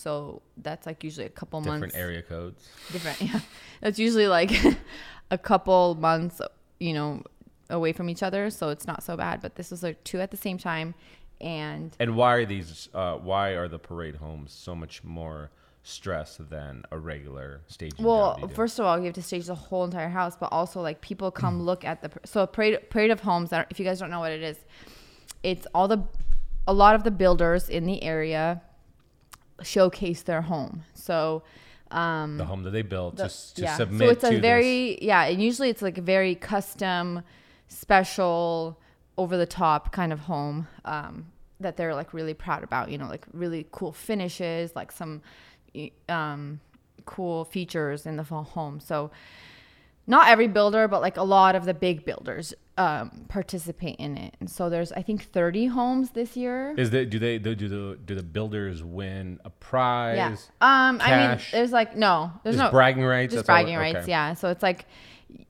So 0.00 0.42
that's 0.56 0.86
like 0.86 1.04
usually 1.04 1.26
a 1.26 1.30
couple 1.30 1.60
different 1.60 1.80
months. 1.82 1.94
Different 1.94 2.10
area 2.10 2.22
codes. 2.22 2.68
Different, 2.90 3.20
yeah. 3.32 3.40
That's 3.80 3.98
usually 3.98 4.28
like 4.28 4.52
a 5.30 5.38
couple 5.38 5.94
months, 5.96 6.40
you 6.78 6.94
know, 6.94 7.22
away 7.68 7.92
from 7.92 8.08
each 8.08 8.22
other. 8.22 8.50
So 8.50 8.70
it's 8.70 8.86
not 8.86 9.02
so 9.02 9.16
bad. 9.16 9.42
But 9.42 9.56
this 9.56 9.70
was 9.70 9.82
like 9.82 10.02
two 10.04 10.20
at 10.20 10.30
the 10.30 10.36
same 10.36 10.58
time. 10.58 10.94
And 11.40 11.94
And 11.98 12.16
why 12.16 12.34
are 12.34 12.44
these? 12.46 12.88
Uh, 12.94 13.16
why 13.16 13.50
are 13.50 13.68
the 13.68 13.78
parade 13.78 14.16
homes 14.16 14.52
so 14.52 14.74
much 14.74 15.04
more 15.04 15.50
stress 15.82 16.36
than 16.38 16.84
a 16.90 16.98
regular 16.98 17.62
staging 17.66 18.04
Well, 18.04 18.32
job? 18.34 18.40
you 18.42 18.48
do? 18.48 18.54
first 18.54 18.78
of 18.78 18.84
all, 18.84 18.98
you 18.98 19.06
have 19.06 19.14
to 19.14 19.22
stage 19.22 19.46
the 19.46 19.54
whole 19.54 19.84
entire 19.84 20.10
house, 20.10 20.36
but 20.36 20.50
also 20.52 20.82
like 20.82 21.00
people 21.00 21.30
come 21.42 21.62
look 21.62 21.84
at 21.84 22.02
the 22.02 22.10
so 22.24 22.42
a 22.42 22.46
parade 22.46 22.90
parade 22.90 23.10
of 23.10 23.20
homes. 23.20 23.52
If 23.70 23.78
you 23.78 23.84
guys 23.84 23.98
don't 23.98 24.10
know 24.10 24.20
what 24.20 24.32
it 24.32 24.42
is, 24.42 24.58
it's 25.42 25.66
all 25.74 25.88
the 25.88 26.02
a 26.66 26.72
lot 26.74 26.94
of 26.94 27.04
the 27.04 27.10
builders 27.10 27.68
in 27.68 27.84
the 27.86 28.02
area 28.02 28.60
showcase 29.62 30.22
their 30.22 30.42
home. 30.42 30.84
So 30.94 31.42
um, 31.90 32.38
the 32.38 32.44
home 32.44 32.62
that 32.62 32.70
they 32.70 32.82
built 32.82 33.16
the- 33.16 33.28
to, 33.28 33.54
to 33.54 33.62
yeah. 33.62 33.76
submit 33.76 34.00
So 34.00 34.12
it's 34.12 34.24
a 34.24 34.30
this. 34.30 34.40
very 34.40 35.02
yeah, 35.02 35.24
and 35.24 35.42
usually 35.42 35.70
it's 35.70 35.82
like 35.82 35.98
a 35.98 36.02
very 36.02 36.34
custom, 36.34 37.22
special, 37.68 38.78
over 39.18 39.36
the 39.36 39.46
top 39.46 39.92
kind 39.92 40.12
of 40.12 40.20
home 40.20 40.68
um, 40.84 41.26
that 41.58 41.76
they're 41.76 41.94
like 41.94 42.14
really 42.14 42.34
proud 42.34 42.62
about. 42.62 42.90
You 42.90 42.98
know, 42.98 43.08
like 43.08 43.26
really 43.32 43.66
cool 43.72 43.92
finishes, 43.92 44.74
like 44.76 44.92
some 44.92 45.22
um, 46.08 46.60
cool 47.06 47.44
features 47.44 48.06
in 48.06 48.16
the 48.16 48.22
home. 48.22 48.80
So 48.80 49.10
not 50.10 50.28
every 50.28 50.48
builder, 50.48 50.88
but 50.88 51.00
like 51.00 51.16
a 51.16 51.22
lot 51.22 51.54
of 51.54 51.64
the 51.64 51.72
big 51.74 52.04
builders 52.04 52.52
um, 52.76 53.24
participate 53.28 53.96
in 53.98 54.16
it. 54.18 54.34
And 54.40 54.48
so 54.50 54.68
there's 54.68 54.90
I 54.92 55.02
think 55.02 55.22
30 55.24 55.66
homes 55.66 56.10
this 56.10 56.36
year. 56.36 56.74
Is 56.76 56.90
that 56.90 57.08
do 57.10 57.18
they 57.18 57.38
do 57.38 57.54
the 57.54 57.98
do 58.04 58.14
the 58.14 58.22
builders 58.22 58.82
win 58.82 59.38
a 59.44 59.50
prize? 59.50 60.16
Yeah. 60.16 60.28
Um, 60.60 61.00
I 61.00 61.10
mean, 61.10 61.30
cash? 61.38 61.52
there's 61.52 61.72
like 61.72 61.96
no, 61.96 62.32
there's 62.42 62.56
Just 62.56 62.64
no 62.66 62.70
bragging 62.70 63.04
rights. 63.04 63.32
just 63.34 63.46
That's 63.46 63.48
all- 63.48 63.62
bragging 63.62 63.78
rights 63.78 63.98
okay. 64.04 64.10
yeah 64.10 64.34
so 64.34 64.48
it's 64.50 64.62
like 64.62 64.84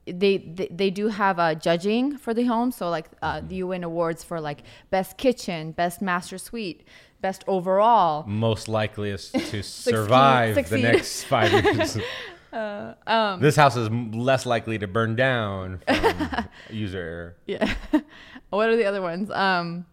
they 0.07 0.37
they, 0.39 0.69
they 0.71 0.91
do 0.91 1.09
have 1.09 1.39
a 1.39 1.55
judging 1.55 2.17
for 2.19 2.35
the 2.35 2.45
home 2.45 2.71
so 2.73 2.91
like 2.91 3.07
uh, 3.23 3.41
Mm-hmm. 3.41 3.53
you 3.55 3.67
win 3.69 3.83
awards 3.85 4.23
for 4.25 4.39
like 4.41 4.63
best 4.91 5.17
kitchen 5.17 5.73
best 5.73 6.03
master 6.03 6.37
suite 6.39 6.85
best 7.23 7.45
overall 7.47 8.27
Most 8.27 8.69
likeliest 8.69 9.35
to 9.53 9.63
survive 9.91 10.69
the 10.69 10.79
next 10.79 11.25
five 11.25 11.51
years. 11.53 11.97
Uh, 12.53 12.95
um, 13.07 13.41
this 13.41 13.55
house 13.57 13.77
is 13.77 13.89
less 13.91 14.45
likely 14.47 14.79
to 14.79 14.87
burn 14.89 15.15
down 15.17 15.81
from 15.87 16.47
user 16.71 16.99
error. 16.99 17.37
yeah 17.47 17.73
what 18.51 18.69
are 18.69 18.77
the 18.77 18.85
other 18.87 19.01
ones 19.03 19.31
um 19.31 19.87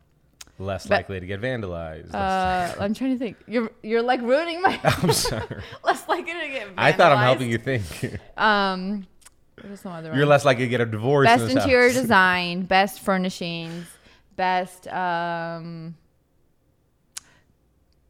Less 0.60 0.88
But- 0.88 0.96
likely 0.96 1.20
to 1.20 1.28
get 1.28 1.40
vandalized. 1.40 2.14
uh 2.16 2.74
i'm 2.80 2.96
trying 2.96 3.12
to 3.14 3.20
think 3.20 3.38
you're 3.48 3.70
you're 3.84 4.02
like 4.02 4.22
ruining 4.22 4.60
my 4.64 4.80
I'm 4.84 5.12
sorry. 5.14 5.62
less 5.84 6.08
likely 6.10 6.34
to 6.34 6.48
get 6.50 6.68
I 6.78 6.92
thought 6.94 7.12
I'm 7.12 7.20
helping 7.24 7.50
you 7.52 7.60
think. 7.60 7.84
um 8.38 9.06
what 9.62 9.72
are 9.72 9.76
some 9.76 9.92
other 9.92 10.10
You're 10.10 10.18
ones? 10.22 10.30
less 10.30 10.46
likely 10.46 10.66
to 10.66 10.70
get 10.70 10.82
a 10.82 10.86
divorce. 10.88 11.28
in 11.30 11.38
best 11.38 11.46
this 11.54 11.64
interior 11.64 11.90
house. 11.90 12.00
design, 12.02 12.64
best 12.64 13.00
furnishings, 13.02 13.86
best 14.36 14.88
um 14.88 15.96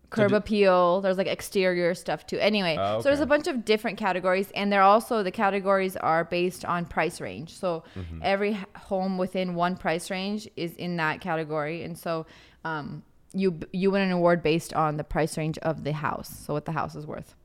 curb 0.09 0.31
appeal. 0.33 1.01
There's 1.01 1.17
like 1.17 1.27
exterior 1.27 1.93
stuff 1.93 2.25
too. 2.25 2.37
Anyway, 2.39 2.77
Oh, 2.79 2.99
so 3.01 3.09
there's 3.09 3.19
a 3.19 3.25
bunch 3.25 3.47
of 3.47 3.65
different 3.65 3.97
categories, 3.97 4.51
and 4.55 4.71
they're 4.71 4.81
also 4.81 5.21
the 5.23 5.31
categories 5.31 5.95
are 5.97 6.23
based 6.23 6.63
on 6.65 6.85
price 6.85 7.19
range. 7.19 7.53
So 7.53 7.83
Mm-hmm. 7.95 8.19
every 8.23 8.53
home 8.75 9.17
within 9.17 9.53
one 9.55 9.75
price 9.75 10.09
range 10.09 10.47
is 10.55 10.73
in 10.75 10.97
that 10.97 11.19
category, 11.21 11.83
and 11.83 11.97
so 11.97 12.25
um, 12.63 13.03
you 13.33 13.59
you 13.73 13.91
win 13.91 14.01
an 14.01 14.11
award 14.11 14.41
based 14.41 14.73
on 14.73 14.97
the 14.97 15.03
price 15.03 15.37
range 15.37 15.57
of 15.59 15.83
the 15.83 15.91
house. 15.93 16.29
So 16.45 16.53
what 16.53 16.65
the 16.65 16.71
house 16.71 16.95
is 16.95 17.05
worth. 17.05 17.35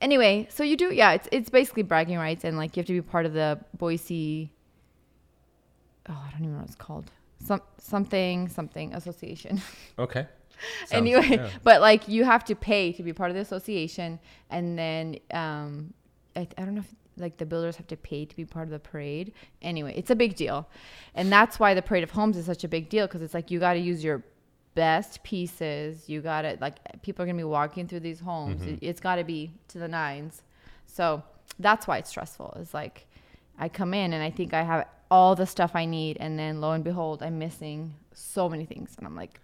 Anyway, 0.00 0.46
so 0.50 0.62
you 0.62 0.76
do, 0.76 0.92
yeah. 0.94 1.12
It's 1.12 1.28
it's 1.32 1.50
basically 1.50 1.82
bragging 1.82 2.18
rights, 2.18 2.44
and 2.44 2.56
like 2.56 2.76
you 2.76 2.80
have 2.82 2.86
to 2.86 2.92
be 2.92 3.02
part 3.02 3.26
of 3.26 3.32
the 3.32 3.58
Boise. 3.76 4.52
Oh, 6.08 6.12
I 6.26 6.30
don't 6.30 6.40
even 6.40 6.52
know 6.52 6.58
what 6.60 6.66
it's 6.66 6.74
called. 6.76 7.10
Some 7.42 7.62
something 7.78 8.48
something 8.48 8.94
association. 8.94 9.60
Okay. 9.98 10.26
Anyway, 10.90 11.26
yeah. 11.30 11.50
but 11.62 11.80
like 11.80 12.08
you 12.08 12.24
have 12.24 12.44
to 12.46 12.54
pay 12.54 12.92
to 12.92 13.02
be 13.02 13.12
part 13.12 13.30
of 13.30 13.34
the 13.34 13.42
association, 13.42 14.18
and 14.50 14.78
then 14.78 15.18
um, 15.32 15.92
I, 16.36 16.46
I 16.56 16.64
don't 16.64 16.74
know 16.74 16.80
if 16.80 16.94
like 17.16 17.36
the 17.36 17.46
builders 17.46 17.76
have 17.76 17.86
to 17.88 17.96
pay 17.96 18.24
to 18.24 18.36
be 18.36 18.44
part 18.44 18.66
of 18.66 18.70
the 18.70 18.78
parade. 18.78 19.32
Anyway, 19.62 19.94
it's 19.96 20.10
a 20.10 20.16
big 20.16 20.36
deal, 20.36 20.68
and 21.14 21.30
that's 21.30 21.58
why 21.58 21.74
the 21.74 21.82
parade 21.82 22.04
of 22.04 22.10
homes 22.10 22.36
is 22.36 22.46
such 22.46 22.64
a 22.64 22.68
big 22.68 22.88
deal 22.88 23.06
because 23.06 23.22
it's 23.22 23.34
like 23.34 23.50
you 23.50 23.58
got 23.60 23.74
to 23.74 23.80
use 23.80 24.02
your 24.02 24.22
best 24.74 25.22
pieces. 25.22 26.08
You 26.08 26.20
got 26.20 26.42
to 26.42 26.56
like 26.60 26.76
people 27.02 27.22
are 27.22 27.26
gonna 27.26 27.38
be 27.38 27.44
walking 27.44 27.88
through 27.88 28.00
these 28.00 28.20
homes. 28.20 28.60
Mm-hmm. 28.62 28.74
It, 28.74 28.78
it's 28.82 29.00
got 29.00 29.16
to 29.16 29.24
be 29.24 29.52
to 29.68 29.78
the 29.78 29.88
nines. 29.88 30.42
So 30.86 31.22
that's 31.58 31.86
why 31.86 31.98
it's 31.98 32.10
stressful. 32.10 32.56
It's 32.60 32.74
like 32.74 33.06
I 33.58 33.68
come 33.68 33.92
in 33.94 34.12
and 34.12 34.22
I 34.22 34.30
think 34.30 34.54
I 34.54 34.62
have 34.62 34.86
all 35.10 35.34
the 35.34 35.46
stuff 35.46 35.72
I 35.74 35.84
need, 35.84 36.16
and 36.20 36.38
then 36.38 36.60
lo 36.60 36.72
and 36.72 36.84
behold, 36.84 37.22
I'm 37.22 37.38
missing 37.38 37.94
so 38.18 38.48
many 38.48 38.64
things, 38.64 38.94
and 38.98 39.06
I'm 39.06 39.16
like. 39.16 39.40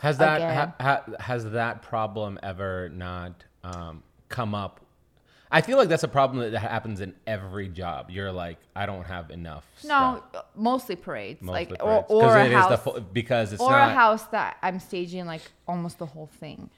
Has 0.00 0.18
that 0.18 0.40
ha, 0.40 0.74
ha, 0.80 1.14
has 1.20 1.50
that 1.50 1.82
problem 1.82 2.38
ever 2.42 2.88
not 2.90 3.44
um, 3.64 4.02
come 4.28 4.54
up? 4.54 4.80
I 5.54 5.60
feel 5.60 5.76
like 5.76 5.90
that's 5.90 6.02
a 6.02 6.08
problem 6.08 6.50
that 6.50 6.58
happens 6.58 7.02
in 7.02 7.14
every 7.26 7.68
job. 7.68 8.10
You're 8.10 8.32
like, 8.32 8.56
I 8.74 8.86
don't 8.86 9.04
have 9.04 9.30
enough. 9.30 9.66
No, 9.84 10.22
stuff. 10.30 10.46
mostly 10.56 10.96
parades, 10.96 11.42
Mostly 11.42 11.66
like 11.66 11.78
parades. 11.78 12.04
or 12.08 12.24
or 12.24 12.36
a 12.38 12.44
it 12.46 12.46
is 12.46 12.52
the 12.52 12.56
house, 12.76 12.82
fu- 12.82 13.00
because 13.00 13.52
it's 13.52 13.60
or 13.62 13.70
not 13.70 13.90
a 13.90 13.94
house 13.94 14.24
that 14.28 14.56
I'm 14.62 14.80
staging 14.80 15.26
like 15.26 15.42
almost 15.68 15.98
the 15.98 16.06
whole 16.06 16.30
thing. 16.40 16.70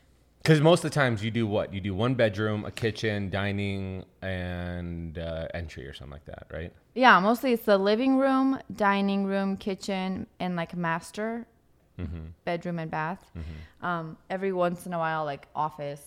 Because 0.44 0.60
most 0.60 0.84
of 0.84 0.90
the 0.90 0.94
times 0.94 1.24
you 1.24 1.30
do 1.30 1.46
what 1.46 1.72
you 1.72 1.80
do 1.80 1.94
one 1.94 2.14
bedroom, 2.14 2.66
a 2.66 2.70
kitchen, 2.70 3.30
dining, 3.30 4.04
and 4.20 5.18
uh, 5.18 5.48
entry 5.54 5.86
or 5.86 5.94
something 5.94 6.12
like 6.12 6.26
that, 6.26 6.46
right? 6.52 6.70
Yeah, 6.94 7.18
mostly 7.18 7.54
it's 7.54 7.64
the 7.64 7.78
living 7.78 8.18
room, 8.18 8.58
dining 8.76 9.24
room, 9.24 9.56
kitchen, 9.56 10.26
and 10.38 10.54
like 10.56 10.76
master 10.76 11.46
Mm-hmm. 11.96 12.24
bedroom 12.44 12.80
and 12.80 12.90
bath. 12.90 13.24
Um, 13.80 14.16
every 14.28 14.52
once 14.52 14.84
in 14.84 14.92
a 14.92 14.98
while, 14.98 15.24
like 15.24 15.46
office 15.54 16.04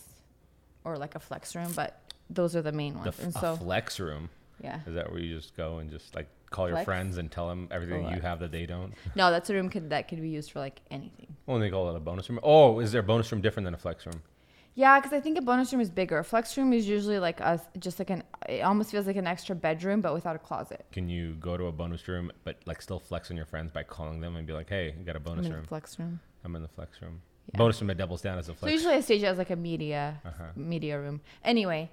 or 0.84 0.98
like 0.98 1.16
a 1.16 1.20
flex 1.20 1.56
room, 1.56 1.72
but 1.78 1.98
those 2.30 2.58
are 2.58 2.62
the 2.62 2.74
main 2.74 2.92
The 2.96 3.00
ones. 3.00 3.08
f- 3.18 3.24
and 3.24 3.34
so, 3.34 3.56
flex 3.56 3.98
room 3.98 4.30
yeah, 4.62 4.82
is 4.86 4.96
that 4.96 5.10
where 5.10 5.22
you 5.22 5.34
just 5.38 5.56
go 5.56 5.78
and 5.78 5.90
just 5.90 6.14
like 6.14 6.28
call 6.50 6.68
your 6.68 6.76
Flex? 6.78 6.86
friends 6.86 7.18
and 7.18 7.32
tell 7.32 7.48
them 7.50 7.68
everything 7.72 8.08
you 8.10 8.22
have 8.22 8.40
that 8.40 8.52
they 8.52 8.66
don't. 8.66 8.94
no, 9.16 9.32
that's 9.32 9.50
a 9.50 9.54
room 9.54 9.70
could 9.70 9.90
that 9.90 10.08
could 10.08 10.22
be 10.22 10.30
used 10.30 10.52
for 10.52 10.60
like 10.60 10.80
anything. 10.92 11.36
Well, 11.46 11.60
they 11.60 11.70
call 11.70 11.90
it 11.90 11.96
a 11.96 12.00
bonus 12.00 12.30
room. 12.30 12.40
Oh, 12.44 12.80
is 12.80 12.92
there 12.92 13.02
a 13.02 13.04
bonus 13.04 13.32
room 13.32 13.42
different 13.42 13.66
than 13.66 13.74
a 13.74 13.78
flex 13.78 14.06
room? 14.06 14.22
Yeah, 14.76 15.00
because 15.00 15.12
I 15.12 15.20
think 15.20 15.40
a 15.40 15.42
bonus 15.42 15.72
room 15.74 15.82
is 15.82 15.90
bigger. 15.90 16.20
A 16.20 16.24
flex 16.24 16.56
room 16.56 16.72
is 16.72 16.88
usually 16.88 17.18
like 17.18 17.42
us, 17.42 17.62
just 17.80 17.98
like 17.98 18.12
an. 18.12 18.22
It 18.48 18.62
almost 18.62 18.92
feels 18.92 19.08
like 19.08 19.16
an 19.16 19.26
extra 19.26 19.56
bedroom, 19.56 20.02
but 20.02 20.14
without 20.14 20.36
a 20.36 20.40
closet. 20.40 20.86
Can 20.92 21.10
you 21.10 21.34
go 21.40 21.58
to 21.58 21.66
a 21.66 21.72
bonus 21.72 22.08
room 22.08 22.32
but 22.44 22.58
like 22.68 22.82
still 22.84 23.00
flex 23.00 23.32
on 23.32 23.38
your 23.38 23.48
friends 23.48 23.72
by 23.72 23.82
calling 23.84 24.22
them 24.22 24.36
and 24.36 24.46
be 24.46 24.54
like, 24.54 24.70
"Hey, 24.70 24.94
you 24.98 25.04
got 25.04 25.16
a 25.16 25.18
I'm 25.18 25.24
bonus 25.24 25.48
in 25.48 25.52
a 25.54 25.56
room? 25.56 25.66
flex 25.66 25.98
room. 25.98 26.20
I'm 26.46 26.56
in 26.56 26.62
the 26.62 26.68
flex 26.68 27.02
room." 27.02 27.22
Yeah. 27.52 27.58
Bonus 27.58 27.82
room 27.82 27.88
that 27.88 27.98
doubles 27.98 28.22
down 28.22 28.38
as 28.38 28.50
a 28.50 28.54
flex. 28.54 28.62
So 28.62 28.68
usually 28.70 28.94
I 28.94 29.00
stage 29.00 29.24
it 29.24 29.26
as 29.26 29.38
like 29.40 29.50
a 29.50 29.56
media 29.56 30.22
Uh-huh. 30.24 30.44
media 30.56 31.00
room. 31.00 31.22
Anyway, 31.44 31.90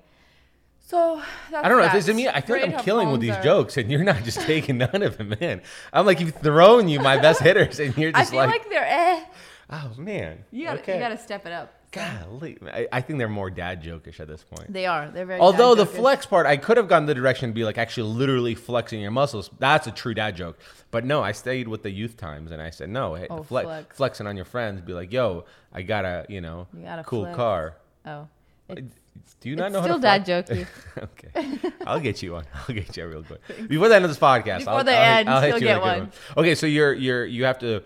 so 0.86 1.20
that's 1.50 1.64
I 1.64 1.68
don't 1.68 1.78
know. 1.78 1.84
If 1.84 1.92
that. 1.92 2.08
it's 2.08 2.14
me, 2.16 2.28
I 2.28 2.40
feel 2.40 2.56
like 2.60 2.74
I'm 2.74 2.84
killing 2.84 3.10
with 3.10 3.20
these 3.20 3.30
are- 3.34 3.42
jokes, 3.42 3.76
and 3.76 3.90
you're 3.90 4.04
not 4.04 4.22
just 4.22 4.40
taking 4.42 4.78
none 4.78 5.02
of 5.02 5.16
them 5.18 5.32
in. 5.34 5.60
I'm 5.92 6.06
like 6.06 6.20
you've 6.20 6.34
thrown 6.36 6.88
you 6.88 7.00
my 7.00 7.18
best 7.18 7.40
hitters, 7.40 7.80
and 7.80 7.96
you're 7.96 8.10
I 8.14 8.20
just 8.20 8.30
feel 8.30 8.40
like, 8.40 8.50
like, 8.50 8.68
they're 8.70 8.86
eh. 8.86 9.24
oh 9.70 9.92
man, 9.96 10.44
You 10.50 10.66
gotta, 10.66 10.80
okay. 10.80 10.94
you 10.94 11.00
gotta 11.00 11.18
step 11.18 11.46
it 11.46 11.52
up. 11.52 11.72
Golly, 11.92 12.58
I, 12.66 12.88
I 12.90 13.00
think 13.02 13.20
they're 13.20 13.28
more 13.28 13.50
dad 13.50 13.80
jokish 13.80 14.18
at 14.18 14.26
this 14.26 14.42
point. 14.42 14.72
They 14.72 14.84
are. 14.84 15.10
They're 15.12 15.26
very. 15.26 15.38
Although 15.38 15.76
the 15.76 15.86
flex 15.86 16.26
part, 16.26 16.44
I 16.44 16.56
could 16.56 16.76
have 16.76 16.88
gone 16.88 17.06
the 17.06 17.14
direction 17.14 17.50
to 17.50 17.54
be 17.54 17.62
like 17.64 17.78
actually 17.78 18.10
literally 18.12 18.56
flexing 18.56 19.00
your 19.00 19.12
muscles. 19.12 19.48
That's 19.60 19.86
a 19.86 19.92
true 19.92 20.12
dad 20.12 20.34
joke. 20.34 20.58
But 20.90 21.04
no, 21.04 21.22
I 21.22 21.30
stayed 21.30 21.68
with 21.68 21.84
the 21.84 21.90
youth 21.90 22.16
times 22.16 22.50
and 22.50 22.60
I 22.60 22.70
said, 22.70 22.88
no, 22.90 23.14
hey, 23.14 23.28
Oh, 23.30 23.44
flex, 23.44 23.66
flex. 23.66 23.96
flexing 23.96 24.26
on 24.26 24.34
your 24.34 24.44
friends. 24.44 24.80
Be 24.80 24.92
like, 24.92 25.12
yo, 25.12 25.44
I 25.72 25.82
got 25.82 26.04
a, 26.04 26.26
you 26.28 26.40
know, 26.40 26.66
You 26.76 26.82
got 26.84 26.98
a 26.98 27.04
cool 27.04 27.22
flex. 27.26 27.36
car. 27.36 27.76
Oh, 28.04 28.26
it's, 28.70 28.96
Do 29.40 29.50
you 29.50 29.56
not 29.56 29.66
it's 29.66 29.74
know 29.74 29.82
still 29.82 30.00
how 30.00 30.18
to 30.18 30.24
dad 30.24 30.46
jokey. 30.46 30.66
okay. 30.98 31.72
I'll 31.86 32.00
get 32.00 32.22
you 32.22 32.32
one. 32.32 32.44
I'll 32.54 32.74
get 32.74 32.96
you 32.96 33.04
a 33.04 33.08
real 33.08 33.22
good. 33.22 33.40
Before 33.68 33.88
the 33.88 33.96
end 33.96 34.04
of 34.04 34.10
this 34.10 34.18
podcast. 34.18 34.60
Before 34.60 34.74
I'll, 34.74 34.84
the 34.84 34.96
I'll, 34.96 35.18
end, 35.18 35.28
I'll 35.28 35.40
hit 35.40 35.48
you'll 35.50 35.58
you 35.58 35.66
get 35.66 35.76
a 35.76 35.80
good 35.80 36.00
one. 36.00 36.12
Okay, 36.36 36.54
so 36.54 36.66
you're 36.66 36.92
you're 36.94 37.26
you 37.26 37.44
have 37.44 37.58
to 37.58 37.82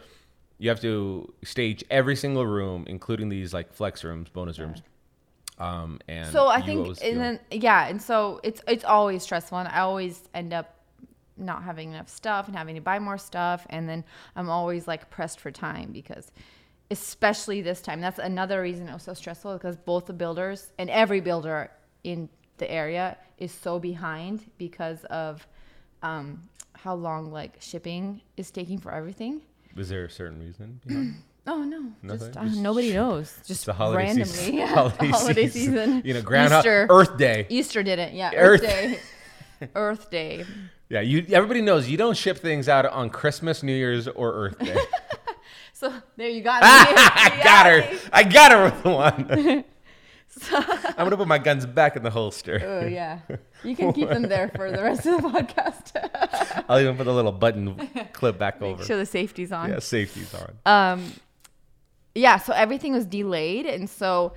you 0.59 0.69
have 0.69 0.81
to 0.81 1.33
stage 1.43 1.85
every 1.91 2.17
single 2.17 2.47
room, 2.47 2.85
including 2.87 3.29
these 3.29 3.53
like 3.53 3.73
flex 3.73 4.05
rooms, 4.05 4.29
bonus 4.29 4.59
rooms. 4.59 4.83
Um 5.59 5.99
and 6.07 6.33
so 6.33 6.47
I 6.47 6.63
think, 6.63 6.97
and 7.03 7.21
then 7.21 7.41
yeah, 7.51 7.89
and 7.89 8.01
so 8.01 8.41
it's 8.45 8.63
it's 8.69 8.85
always 8.85 9.25
stressful, 9.25 9.59
and 9.59 9.69
I 9.69 9.81
always 9.81 10.29
end 10.35 10.53
up 10.53 10.79
not 11.39 11.63
having 11.63 11.93
enough 11.93 12.09
stuff 12.09 12.47
and 12.47 12.57
having 12.57 12.75
to 12.75 12.81
buy 12.81 12.99
more 12.99 13.19
stuff, 13.19 13.67
and 13.71 13.89
then 13.89 14.05
I'm 14.37 14.51
always 14.51 14.87
like 14.87 15.11
pressed 15.11 15.41
for 15.41 15.51
time 15.51 15.91
because, 15.93 16.31
especially 16.91 17.61
this 17.63 17.81
time, 17.81 18.01
that's 18.01 18.19
another 18.19 18.61
reason 18.63 18.89
it 18.89 18.93
was 18.93 19.03
so 19.03 19.15
stressful 19.15 19.55
because 19.55 19.77
both 19.77 20.07
the 20.07 20.13
builders 20.13 20.73
and 20.79 20.89
every 20.91 21.21
builder 21.21 21.71
in 22.05 22.29
the 22.59 22.71
area 22.71 23.17
is 23.39 23.53
so 23.53 23.79
behind 23.79 24.51
because 24.59 25.05
of 25.05 25.47
um, 26.03 26.43
how 26.75 26.95
long 26.95 27.31
like 27.31 27.57
shipping 27.61 28.21
is 28.37 28.51
taking 28.51 28.79
for 28.79 28.93
everything. 28.93 29.41
was 29.77 29.89
there 29.89 30.05
a 30.05 30.11
certain 30.11 30.39
reason? 30.41 30.81
behind? 30.87 31.15
Oh 31.51 31.65
no, 31.65 31.93
Nothing? 32.03 32.27
just, 32.27 32.37
uh, 32.37 32.45
Just- 32.45 32.59
nobody 32.61 32.93
knows. 32.93 33.33
Just 33.39 33.51
It's 33.51 33.65
the 33.65 33.73
holiday 33.73 34.05
randomly, 34.05 34.27
season. 34.29 34.55
yeah. 34.55 34.67
Holiday, 34.75 35.07
holiday 35.09 35.49
season. 35.49 35.73
season. 35.75 36.03
You 36.05 36.13
know, 36.13 36.21
Groundhog 36.21 36.59
Easter. 36.59 36.87
Earth 36.91 37.17
Day. 37.17 37.47
Easter 37.49 37.83
didn't, 37.83 38.13
yeah. 38.15 38.33
Earth- 38.37 38.61
Earth, 38.63 38.69
Day. 38.69 38.99
Earth 39.75 40.11
Day. 40.11 40.45
Yeah, 40.91 41.01
you. 41.01 41.25
Everybody 41.31 41.63
knows 41.63 41.89
you 41.89 41.97
don't 41.97 42.19
ship 42.19 42.37
things 42.37 42.69
out 42.69 42.85
on 42.85 43.09
Christmas, 43.09 43.63
New 43.63 43.73
Year's, 43.73 44.07
or 44.09 44.31
Earth 44.35 44.59
Day. 44.59 44.77
So 45.79 45.93
there 46.17 46.29
you 46.29 46.43
got 46.43 46.61
me. 46.63 46.69
I 46.69 47.41
got 47.45 47.67
her. 47.67 47.99
I 48.13 48.25
got 48.25 48.51
her 48.51 48.65
with 48.65 48.85
one. 48.85 49.65
I'm 50.53 51.05
gonna 51.05 51.17
put 51.17 51.29
my 51.29 51.39
guns 51.39 51.67
back 51.67 51.95
in 51.95 52.03
the 52.03 52.11
holster. 52.11 52.61
Oh 52.65 52.87
yeah, 52.87 53.21
you 53.65 53.77
can 53.77 53.93
keep 53.93 54.09
them 54.09 54.23
there 54.23 54.51
for 54.57 54.73
the 54.73 54.83
rest 54.83 55.07
of 55.07 55.23
the 55.23 55.29
podcast. 55.29 56.65
I'll 56.69 56.81
even 56.81 56.97
put 56.97 57.05
the 57.05 57.15
little 57.15 57.31
button 57.31 57.77
clip 58.13 58.39
back 58.39 58.61
Make 58.61 58.71
over. 58.73 58.85
sure 58.85 58.97
the 58.97 59.07
safety's 59.07 59.53
on. 59.53 59.71
Yeah, 59.71 59.79
safety's 59.79 60.35
on. 60.35 60.59
Um, 60.67 61.13
yeah. 62.17 62.39
So 62.39 62.53
everything 62.53 62.93
was 62.93 63.07
delayed, 63.07 63.65
and 63.67 63.89
so 63.89 64.33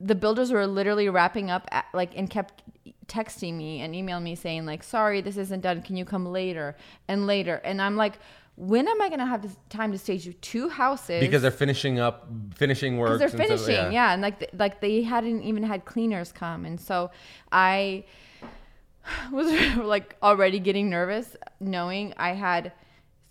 the 0.00 0.16
builders 0.16 0.50
were 0.50 0.66
literally 0.66 1.08
wrapping 1.08 1.48
up, 1.48 1.68
at, 1.70 1.84
like, 1.94 2.10
and 2.16 2.28
kept 2.28 2.64
texting 3.06 3.54
me 3.54 3.80
and 3.80 3.94
emailing 3.94 4.24
me 4.24 4.34
saying 4.34 4.66
like, 4.66 4.82
"Sorry, 4.82 5.20
this 5.20 5.36
isn't 5.36 5.60
done. 5.60 5.82
Can 5.82 5.96
you 5.96 6.04
come 6.04 6.26
later 6.26 6.76
and 7.06 7.26
later?" 7.28 7.60
And 7.64 7.80
I'm 7.80 7.96
like, 7.96 8.14
"When 8.62 8.86
am 8.86 9.02
I 9.02 9.08
gonna 9.08 9.26
have 9.26 9.42
this 9.42 9.56
time 9.68 9.90
to 9.92 9.98
stage 9.98 10.24
two 10.40 10.68
houses?" 10.68 11.20
because 11.20 11.42
they're 11.42 11.50
finishing 11.50 11.98
up, 11.98 12.28
finishing 12.54 12.96
work. 12.96 13.18
because 13.18 13.32
they're 13.32 13.46
finishing 13.48 13.92
yeah. 13.92 14.12
and 14.12 14.22
like 14.22 14.50
like 14.52 14.80
they 14.80 15.02
hadn't 15.02 15.42
even 15.42 15.62
had 15.64 15.84
cleaners 15.84 16.30
come 16.32 16.64
and 16.64 16.80
so 16.80 17.10
i 17.50 18.04
was 19.32 19.48
like 19.94 20.16
already 20.22 20.58
getting 20.58 20.88
nervous 20.88 21.36
knowing 21.58 22.14
i 22.16 22.30
had 22.30 22.72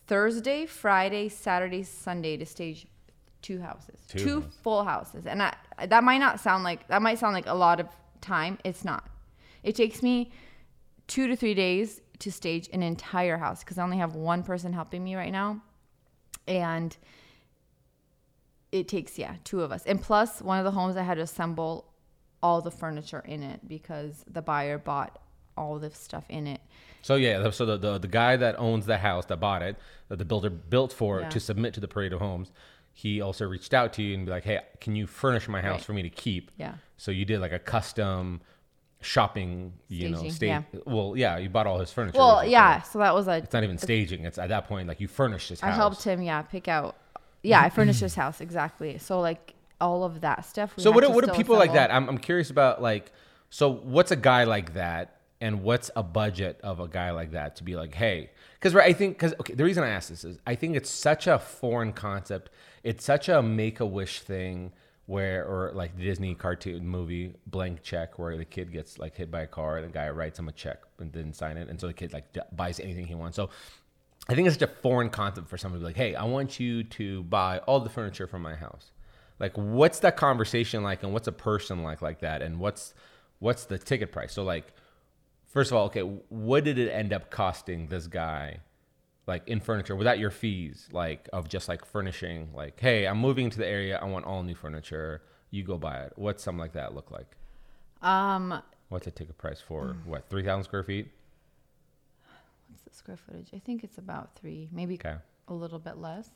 thursday 0.08 0.66
friday 0.66 1.30
saturday 1.30 1.84
sunday 1.84 2.36
to 2.38 2.46
stage 2.46 2.88
two 3.42 3.60
houses 3.62 4.00
Two 4.08 4.20
two, 4.20 4.42
houses. 4.42 4.60
full 4.62 4.84
houses 4.84 5.26
and 5.26 5.42
I, 5.42 5.56
that 5.88 6.04
might 6.04 6.20
not 6.20 6.40
sound 6.40 6.64
like 6.64 6.88
that 6.90 7.02
might 7.02 7.18
sound 7.20 7.34
like 7.34 7.48
a 7.48 7.54
lot 7.54 7.80
of 7.80 7.88
time 8.20 8.58
it's 8.64 8.84
not 8.84 9.10
it 9.64 9.76
takes 9.76 10.04
me 10.04 10.32
two 11.08 11.28
to 11.28 11.36
three 11.36 11.54
days 11.54 12.02
to 12.22 12.32
stage 12.32 12.70
an 12.74 12.82
entire 12.84 13.38
house 13.38 13.64
because 13.64 13.78
i 13.78 13.84
only 13.84 13.98
have 13.98 14.16
one 14.16 14.42
person 14.44 14.74
helping 14.74 15.04
me 15.04 15.16
right 15.16 15.32
now 15.32 15.62
and 16.48 16.98
it 18.72 18.88
takes 18.88 19.18
yeah 19.18 19.36
two 19.44 19.62
of 19.62 19.72
us 19.72 19.84
and 19.86 20.02
plus 20.02 20.42
one 20.42 20.58
of 20.58 20.64
the 20.66 20.72
homes 20.72 20.96
i 20.98 21.04
had 21.04 21.16
to 21.16 21.22
assemble 21.22 21.86
all 22.42 22.62
the 22.62 22.72
furniture 22.72 23.24
in 23.26 23.44
it 23.44 23.60
because 23.68 24.24
the 24.32 24.42
buyer 24.42 24.78
bought 24.78 25.20
all 25.58 25.78
the 25.78 25.92
stuff 25.92 26.24
in 26.30 26.48
it 26.48 26.62
So 27.04 27.16
yeah, 27.16 27.50
so 27.52 27.66
the, 27.66 27.78
the 27.78 27.98
the 28.00 28.08
guy 28.08 28.38
that 28.38 28.56
owns 28.60 28.86
the 28.86 28.98
house 28.98 29.26
that 29.26 29.40
bought 29.40 29.62
it, 29.62 29.76
that 30.08 30.18
the 30.18 30.26
builder 30.26 30.50
built 30.50 30.94
for 30.94 31.22
Yeah. 31.22 31.30
to 31.30 31.40
submit 31.40 31.74
to 31.74 31.80
the 31.80 31.88
parade 31.88 32.14
of 32.14 32.20
homes, 32.20 32.52
he 32.94 33.22
also 33.22 33.46
reached 33.48 33.74
out 33.74 33.92
to 33.94 34.02
you 34.04 34.14
and 34.16 34.26
be 34.26 34.32
like, 34.32 34.44
"Hey, 34.46 34.60
can 34.80 34.96
you 34.96 35.08
furnish 35.08 35.48
my 35.50 35.62
house 35.62 35.80
Right. 35.80 35.86
for 35.86 35.94
me 35.94 36.04
to 36.04 36.10
keep?" 36.10 36.52
Yeah. 36.58 36.76
So 36.98 37.10
you 37.12 37.26
did 37.26 37.40
like 37.42 37.52
a 37.52 37.60
custom 37.60 38.42
shopping, 39.02 39.74
you 39.88 40.10
know, 40.10 40.30
state. 40.30 40.48
yeah. 40.48 40.64
Well, 40.86 41.14
yeah, 41.18 41.38
you 41.38 41.50
bought 41.50 41.68
all 41.68 41.80
his 41.80 41.92
furniture. 41.92 42.18
well 42.18 42.46
yeah 42.46 42.82
so 42.84 43.00
that 43.00 43.14
was 43.14 43.28
a 43.28 43.38
It's 43.38 43.54
not 43.54 43.64
even 43.64 43.78
staging. 43.78 44.26
It's 44.26 44.38
at 44.38 44.50
that 44.50 44.68
point 44.68 44.88
like 44.88 45.00
you 45.00 45.08
furnished 45.08 45.50
his 45.50 45.60
house. 45.60 45.74
i 45.74 45.76
helped 45.76 46.04
him 46.04 46.22
yeah 46.22 46.42
pick 46.44 46.68
out 46.68 46.96
yeah 47.44 47.62
i 47.62 47.70
furnished 47.70 48.02
his 48.02 48.16
house 48.22 48.42
exactly 48.42 48.98
so 48.98 49.20
like 49.20 49.54
all 49.80 50.04
of 50.04 50.22
that 50.22 50.46
stuff 50.46 50.76
we 50.78 50.84
So 50.84 50.92
what 50.92 51.04
do, 51.04 51.10
what 51.10 51.26
do 51.26 51.32
people 51.34 51.56
like 51.58 51.74
that? 51.74 51.92
I'm 51.92 52.08
I'm 52.08 52.18
curious 52.20 52.50
about 52.52 52.82
like 52.82 53.12
so 53.50 53.72
what's 53.72 54.12
a 54.12 54.16
guy 54.16 54.44
like 54.44 54.76
that 54.76 55.18
and 55.42 55.64
what's 55.64 55.90
a 55.96 56.04
budget 56.04 56.60
of 56.62 56.80
a 56.80 56.88
guy 56.88 57.10
like 57.10 57.32
that 57.32 57.56
to 57.56 57.64
be 57.64 57.76
like 57.76 57.96
hey 57.96 58.30
because 58.60 58.76
right 58.76 58.88
I 58.88 58.94
think 58.94 59.16
because 59.18 59.34
okay 59.42 59.56
the 59.56 59.64
reason 59.64 59.84
I 59.84 59.90
ask 59.90 60.10
this 60.10 60.24
is 60.24 60.38
I 60.46 60.54
think 60.54 60.76
it's 60.76 60.90
such 60.92 61.26
a 61.26 61.40
foreign 61.40 61.94
concept 61.94 62.52
it's 62.84 63.04
such 63.04 63.28
a 63.28 63.42
make 63.42 63.80
a 63.80 63.86
wish 63.86 64.20
thing 64.22 64.72
where 65.12 65.46
or 65.46 65.72
like 65.74 65.96
the 65.98 66.04
Disney 66.04 66.34
cartoon 66.36 66.88
movie 66.88 67.34
blank 67.46 67.84
check 67.84 68.18
where 68.18 68.38
the 68.38 68.46
kid 68.46 68.72
gets 68.72 68.98
like 68.98 69.16
hit 69.16 69.30
by 69.30 69.42
a 69.42 69.48
car 69.48 69.78
and 69.78 69.90
the 69.90 69.92
guy 69.92 70.10
writes 70.10 70.40
him 70.40 70.48
a 70.48 70.52
check 70.54 70.80
and 71.00 71.12
didn't 71.12 71.34
sign 71.34 71.58
it 71.58 71.68
and 71.70 71.80
so 71.80 71.88
the 71.88 71.94
kid 71.94 72.14
like 72.14 72.26
buys 72.56 72.80
anything 72.80 73.06
he 73.06 73.16
wants 73.16 73.36
so 73.36 73.50
I 74.30 74.36
think 74.36 74.48
it's 74.48 74.56
such 74.58 74.70
a 74.70 74.74
foreign 74.82 75.10
concept 75.10 75.50
for 75.50 75.58
somebody 75.58 75.84
like, 75.84 75.96
hey, 75.96 76.16
I 76.16 76.24
want 76.26 76.60
you 76.60 76.84
to 76.84 77.24
buy 77.24 77.58
all 77.60 77.80
the 77.80 77.90
furniture 77.90 78.28
from 78.28 78.42
my 78.42 78.56
house. 78.56 78.92
Like, 79.40 79.58
what's 79.58 80.00
that 80.00 80.16
conversation 80.16 80.84
like, 80.84 81.04
and 81.04 81.12
what's 81.12 81.28
a 81.28 81.32
person 81.32 81.82
like 81.84 82.02
like 82.02 82.20
that, 82.20 82.42
and 82.42 82.60
what's 82.60 82.94
what's 83.40 83.66
the 83.66 83.80
ticket 83.80 84.12
price? 84.12 84.32
So, 84.34 84.44
like, 84.44 84.74
first 85.48 85.72
of 85.72 85.78
all, 85.78 85.86
okay, 85.86 86.02
what 86.02 86.64
did 86.64 86.78
it 86.78 86.90
end 86.92 87.12
up 87.12 87.32
costing 87.32 87.88
this 87.88 88.06
guy, 88.06 88.60
like 89.34 89.48
in 89.48 89.60
furniture, 89.60 89.96
without 89.96 90.20
your 90.20 90.30
fees, 90.32 90.88
like 90.92 91.28
of 91.34 91.48
just 91.56 91.68
like 91.72 91.86
furnishing? 91.86 92.50
Like, 92.54 92.80
hey, 92.80 93.06
I'm 93.10 93.18
moving 93.18 93.50
to 93.50 93.58
the 93.58 93.68
area, 93.68 93.98
I 94.02 94.06
want 94.06 94.26
all 94.26 94.44
new 94.44 94.56
furniture. 94.56 95.22
You 95.50 95.64
go 95.64 95.78
buy 95.78 95.98
it. 96.06 96.14
What's 96.16 96.44
something 96.44 96.60
like 96.60 96.74
that 96.74 96.94
look 96.96 97.10
like? 97.12 97.32
um 98.02 98.62
What's 98.90 99.08
a 99.08 99.12
ticket 99.12 99.38
price 99.38 99.62
for 99.62 99.96
what 100.06 100.30
three 100.30 100.44
thousand 100.44 100.64
square 100.66 100.84
feet? 100.84 101.08
what's 102.70 102.84
the 102.84 102.94
square 102.94 103.18
footage 103.18 103.50
i 103.54 103.60
think 103.60 103.84
it's 103.84 103.98
about 103.98 104.34
three 104.36 104.68
maybe 104.72 104.96
Okay. 104.96 105.16
a 105.48 105.54
little 105.54 105.80
bit 105.80 105.98
less 105.98 106.30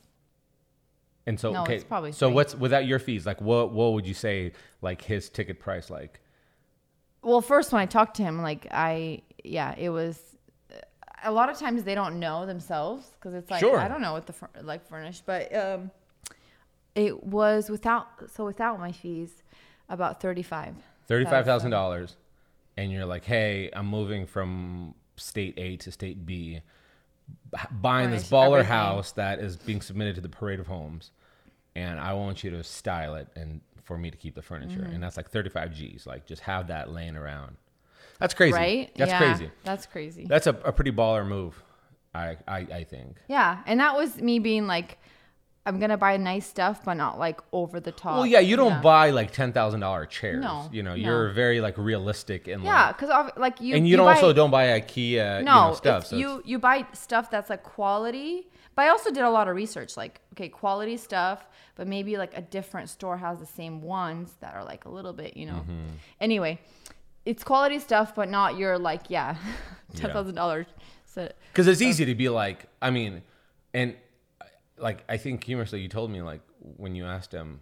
And 1.28 1.40
so, 1.40 1.52
No, 1.54 1.64
okay, 1.64 1.75
it's 1.75 1.84
probably 1.84 2.12
so 2.12 2.28
three. 2.28 2.36
what's 2.36 2.54
without 2.56 2.86
your 2.86 3.00
fees? 3.00 3.25
Like, 3.25 3.42
what 3.42 3.72
what 3.74 3.94
would 3.94 4.06
you 4.06 4.14
say 4.14 4.52
like 4.82 5.02
his 5.02 5.28
ticket 5.30 5.60
price 5.60 5.90
like? 5.90 6.20
well, 7.24 7.42
first 7.42 7.72
when 7.74 7.82
I 7.82 7.88
talked 7.88 8.16
to 8.18 8.24
him, 8.24 8.42
like 8.44 8.68
I, 8.72 9.24
yeah, 9.44 9.74
it 9.78 9.90
was. 9.90 10.35
A 11.25 11.32
lot 11.32 11.50
of 11.50 11.58
times 11.58 11.84
they 11.84 11.96
don't 11.96 12.20
know 12.20 12.46
themselves 12.46 13.08
because 13.20 13.34
it's 13.34 13.50
like 13.51 13.60
Sure. 13.60 13.77
I 13.79 13.88
don't 13.88 14.01
know 14.01 14.13
what 14.13 14.27
the 14.27 14.34
fur- 14.34 14.50
like 14.62 14.88
furnished, 14.88 15.24
but 15.25 15.53
um, 15.55 15.91
it 16.94 17.24
was 17.24 17.70
without 17.70 18.08
so 18.34 18.46
without 18.46 18.79
my 18.79 18.91
fees, 18.91 19.44
about 19.89 20.22
thirty 20.22 20.44
five. 20.44 20.75
Thirty-five 21.08 21.46
thousand 21.46 21.72
dollars, 21.72 22.15
and 22.77 22.91
you're 22.91 23.05
like, 23.05 23.25
"Hey, 23.25 23.70
I'm 23.74 23.88
moving 23.88 24.25
from 24.25 24.96
state 25.17 25.53
A 25.58 25.77
to 25.77 25.91
state 25.91 26.25
B, 26.25 26.62
buying 27.72 28.12
this 28.12 28.29
baller 28.29 28.60
everything. 28.60 28.65
house 28.72 29.12
that 29.13 29.39
is 29.39 29.55
being 29.58 29.82
submitted 29.82 30.15
to 30.15 30.22
the 30.22 30.29
parade 30.29 30.60
of 30.60 30.67
homes, 30.67 31.12
and 31.75 32.00
I 32.00 32.13
want 32.13 32.44
you 32.44 32.51
to 32.51 32.63
style 32.63 33.15
it 33.15 33.27
and 33.36 33.62
for 33.84 33.98
me 33.98 34.10
to 34.10 34.17
keep 34.17 34.34
the 34.36 34.41
furniture, 34.41 34.79
Mm-hmm. 34.79 34.94
and 34.94 35.03
that's 35.03 35.17
like 35.17 35.29
thirty-five 35.29 35.74
G's. 35.74 36.05
Like, 36.08 36.25
just 36.25 36.41
have 36.44 36.67
that 36.67 36.91
laying 36.91 37.15
around. 37.15 37.58
That's 38.20 38.34
crazy. 38.34 38.54
Right? 38.56 38.92
That's 38.96 39.12
Yeah, 39.12 39.18
crazy. 39.18 39.52
That's 39.64 39.86
crazy. 39.86 40.26
That's 40.28 40.48
a, 40.48 40.52
a 40.64 40.72
pretty 40.72 40.92
baller 40.92 41.28
move. 41.28 41.62
I, 42.14 42.38
I 42.48 42.58
I 42.58 42.84
think. 42.86 43.18
yeah, 43.28 43.60
and 43.66 43.80
that 43.82 43.96
was 43.96 44.22
me 44.22 44.40
being 44.40 44.68
like, 44.68 44.98
I'm 45.66 45.80
gonna 45.80 45.98
buy 45.98 46.16
nice 46.18 46.46
stuff, 46.48 46.86
but 46.86 46.94
not 46.94 47.20
like 47.20 47.42
over 47.52 47.80
the 47.80 47.92
top. 47.92 48.16
Well, 48.18 48.26
yeah, 48.26 48.40
you 48.40 48.56
don't 48.56 48.82
buy 48.82 49.10
like 49.10 49.32
ten 49.32 49.52
thousand 49.52 49.82
dollar 49.82 50.06
chairs. 50.06 50.42
No, 50.42 50.70
you 50.72 50.82
know, 50.84 50.92
no. 50.92 50.96
you're 50.96 51.30
very 51.32 51.60
like 51.60 51.78
realistic 51.78 52.48
and 52.48 52.64
Yeah, 52.64 52.88
like, 52.88 52.98
because 52.98 53.32
like 53.36 53.60
you 53.60 53.76
and 53.76 53.88
you, 53.88 53.98
don't 53.98 54.06
buy- 54.06 54.14
also 54.14 54.32
don't 54.32 54.52
buy 54.52 54.80
IKEA 54.80 55.44
no 55.44 55.64
you 55.64 55.70
know, 55.70 55.74
stuff. 55.74 56.06
So 56.06 56.16
you 56.16 56.42
you 56.46 56.60
buy 56.60 56.86
stuff 56.94 57.30
that's 57.30 57.50
like 57.50 57.64
quality. 57.64 58.48
But 58.76 58.84
I 58.84 58.90
also 58.90 59.10
did 59.10 59.24
a 59.24 59.30
lot 59.30 59.48
of 59.48 59.56
research, 59.56 59.96
like 59.98 60.22
okay, 60.34 60.50
quality 60.50 60.98
stuff, 60.98 61.48
but 61.76 61.88
maybe 61.88 62.18
like 62.18 62.38
a 62.38 62.42
different 62.42 62.90
store 62.90 63.18
has 63.18 63.40
the 63.40 63.46
same 63.46 63.82
ones 63.82 64.36
that 64.42 64.54
are 64.54 64.64
like 64.66 64.86
a 64.86 64.90
little 64.90 65.14
bit, 65.14 65.36
you 65.38 65.46
know. 65.46 65.64
Mm-hmm. 65.64 65.88
Anyway, 66.22 66.60
it's 67.25 67.44
quality 67.44 67.79
stuff, 67.79 68.15
but 68.15 68.29
not 68.29 68.58
your 68.58 68.77
like 68.77 69.10
yeah, 69.10 69.36
ten 69.96 70.12
thousand 70.12 70.36
yeah. 70.36 70.41
dollars. 70.41 70.67
Because 71.51 71.67
it's 71.67 71.82
easy 71.82 72.05
to 72.05 72.15
be 72.15 72.27
like, 72.27 72.65
I 72.82 72.89
mean, 72.89 73.22
and 73.74 73.96
like 74.77 75.03
I 75.08 75.17
think 75.17 75.44
humorously, 75.44 75.82
you 75.82 75.88
told 75.88 76.12
me 76.12 76.22
like 76.22 76.41
when 76.60 76.96
you 76.96 77.05
asked 77.05 77.32
him, 77.32 77.62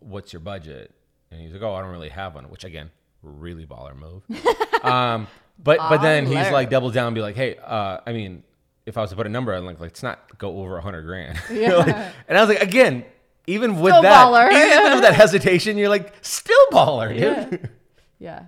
"What's 0.00 0.32
your 0.32 0.40
budget?" 0.40 0.92
and 1.30 1.40
he's 1.40 1.52
like, 1.52 1.62
"Oh, 1.62 1.74
I 1.74 1.82
don't 1.82 1.90
really 1.90 2.08
have 2.08 2.34
one," 2.34 2.44
which 2.44 2.64
again, 2.64 2.90
really 3.22 3.66
baller 3.66 3.96
move. 3.96 4.22
um, 4.82 5.26
but 5.62 5.78
but 5.78 5.98
then 5.98 6.26
he's 6.26 6.50
like 6.50 6.70
double 6.70 6.90
down, 6.90 7.08
and 7.08 7.14
be 7.14 7.20
like, 7.20 7.36
"Hey, 7.36 7.56
uh, 7.56 7.98
I 8.06 8.12
mean, 8.12 8.42
if 8.84 8.96
I 8.96 9.00
was 9.02 9.10
to 9.10 9.16
put 9.16 9.26
a 9.26 9.30
number, 9.30 9.54
on 9.54 9.64
like, 9.64 9.80
like 9.80 9.90
let's 9.90 10.02
not 10.02 10.38
go 10.38 10.60
over 10.60 10.76
a 10.76 10.82
hundred 10.82 11.02
grand." 11.02 11.38
Yeah. 11.50 11.74
Like, 11.74 11.96
and 12.28 12.38
I 12.38 12.40
was 12.40 12.48
like, 12.48 12.62
again, 12.62 13.04
even 13.46 13.80
with 13.80 13.92
Still 13.92 14.02
that, 14.02 14.26
baller. 14.26 14.50
even 14.50 14.92
with 14.92 15.02
that 15.02 15.14
hesitation, 15.14 15.76
you're 15.76 15.88
like, 15.88 16.12
still 16.22 16.66
baller, 16.72 17.16
dude. 17.16 17.70
yeah, 18.18 18.44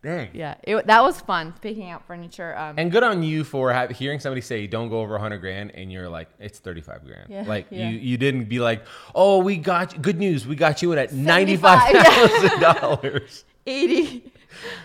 Dang. 0.00 0.28
yeah, 0.32 0.54
it, 0.62 0.86
that 0.86 1.02
was 1.02 1.20
fun 1.20 1.52
picking 1.60 1.90
out 1.90 2.06
furniture. 2.06 2.56
Um, 2.56 2.76
And 2.78 2.92
good 2.92 3.02
on 3.02 3.24
you 3.24 3.42
for 3.42 3.72
have, 3.72 3.90
hearing 3.90 4.20
somebody 4.20 4.40
say 4.40 4.68
don't 4.68 4.88
go 4.90 5.00
over 5.00 5.14
100 5.14 5.38
grand 5.38 5.72
and 5.74 5.90
you're 5.90 6.08
like 6.08 6.28
it's 6.38 6.60
35 6.60 7.04
grand. 7.04 7.26
Yeah, 7.28 7.42
like 7.46 7.66
yeah. 7.70 7.88
you 7.90 7.98
you 7.98 8.16
didn't 8.16 8.44
be 8.44 8.60
like, 8.60 8.84
"Oh, 9.14 9.38
we 9.42 9.56
got 9.56 9.94
you. 9.94 9.98
good 10.00 10.18
news. 10.18 10.46
We 10.46 10.54
got 10.54 10.82
you 10.82 10.92
in 10.92 10.98
at 10.98 11.10
$95,000." 11.10 13.44
eighty. 13.66 14.32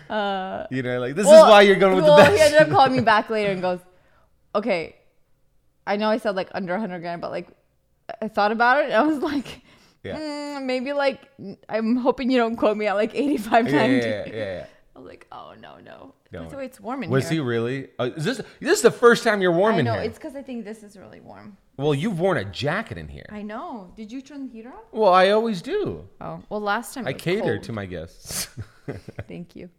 you 0.10 0.82
know, 0.84 1.00
like 1.00 1.15
this 1.15 1.25
Well- 1.25 1.46
is 1.46 1.50
why 1.50 1.62
you're 1.62 1.75
going 1.77 1.96
with 1.96 2.03
well, 2.05 2.17
the 2.17 2.32
he 2.36 2.41
ended 2.41 2.60
up 2.62 2.70
calling 2.70 2.91
me 2.93 3.00
back 3.13 3.29
later 3.29 3.51
and 3.51 3.62
goes, 3.62 3.79
"Okay, 4.55 4.96
I 5.88 5.96
know 5.98 6.10
I 6.10 6.17
said 6.17 6.36
like 6.36 6.50
under 6.53 6.74
100 6.74 7.00
grand, 7.00 7.22
but 7.22 7.32
like 7.32 7.48
I 8.22 8.27
thought 8.27 8.51
about 8.51 8.77
it 8.79 8.86
and 8.86 8.93
I 8.96 9.01
was 9.03 9.20
like, 9.20 9.62
Yeah. 10.03 10.17
mm, 10.20 10.65
maybe 10.65 10.91
like 10.93 11.22
I'm 11.70 11.96
hoping 11.98 12.29
you 12.32 12.38
don't 12.38 12.55
quote 12.58 12.75
me 12.77 12.88
at 12.88 12.93
like 12.96 13.13
85, 13.15 13.67
yeah, 13.67 13.72
90." 13.88 13.96
yeah, 14.08 14.23
yeah, 14.28 14.34
yeah. 14.34 14.65
I 14.95 14.99
was 14.99 15.08
like, 15.08 15.25
"Oh 15.32 15.53
no, 15.60 15.77
no." 15.84 16.13
No. 16.32 16.47
Way 16.47 16.65
it's 16.65 16.79
warm 16.79 17.03
in 17.03 17.10
here. 17.10 17.15
Was 17.15 17.29
he 17.29 17.39
really? 17.39 17.89
Uh, 17.99 18.10
is 18.15 18.25
this 18.25 18.38
this 18.60 18.77
is 18.77 18.82
the 18.82 18.91
first 18.91 19.23
time 19.23 19.41
you're 19.41 19.51
warm 19.51 19.75
I 19.75 19.79
in 19.79 19.86
know 19.86 19.93
here? 19.93 20.03
it's 20.03 20.17
because 20.17 20.36
I 20.36 20.41
think 20.41 20.65
this 20.65 20.82
is 20.84 20.97
really 20.97 21.19
warm. 21.19 21.58
well, 21.77 21.93
you've 21.93 22.19
worn 22.19 22.38
a 22.38 22.45
jacket 22.45 22.97
in 22.97 23.08
here. 23.08 23.25
I 23.29 23.41
know. 23.43 23.91
Did 23.95 24.12
you 24.12 24.21
turn 24.21 24.47
the 24.47 24.53
heater 24.53 24.69
on? 24.69 24.82
well, 24.91 25.13
I 25.13 25.29
always 25.29 25.62
do. 25.62 26.08
Oh 26.21 26.41
well, 26.49 26.60
last 26.60 26.93
time 26.93 27.08
I 27.08 27.13
was 27.13 27.21
cater 27.21 27.41
cold. 27.56 27.63
to 27.63 27.71
my 27.71 27.86
guests. 27.86 28.49
Thank 29.27 29.56
you. 29.56 29.69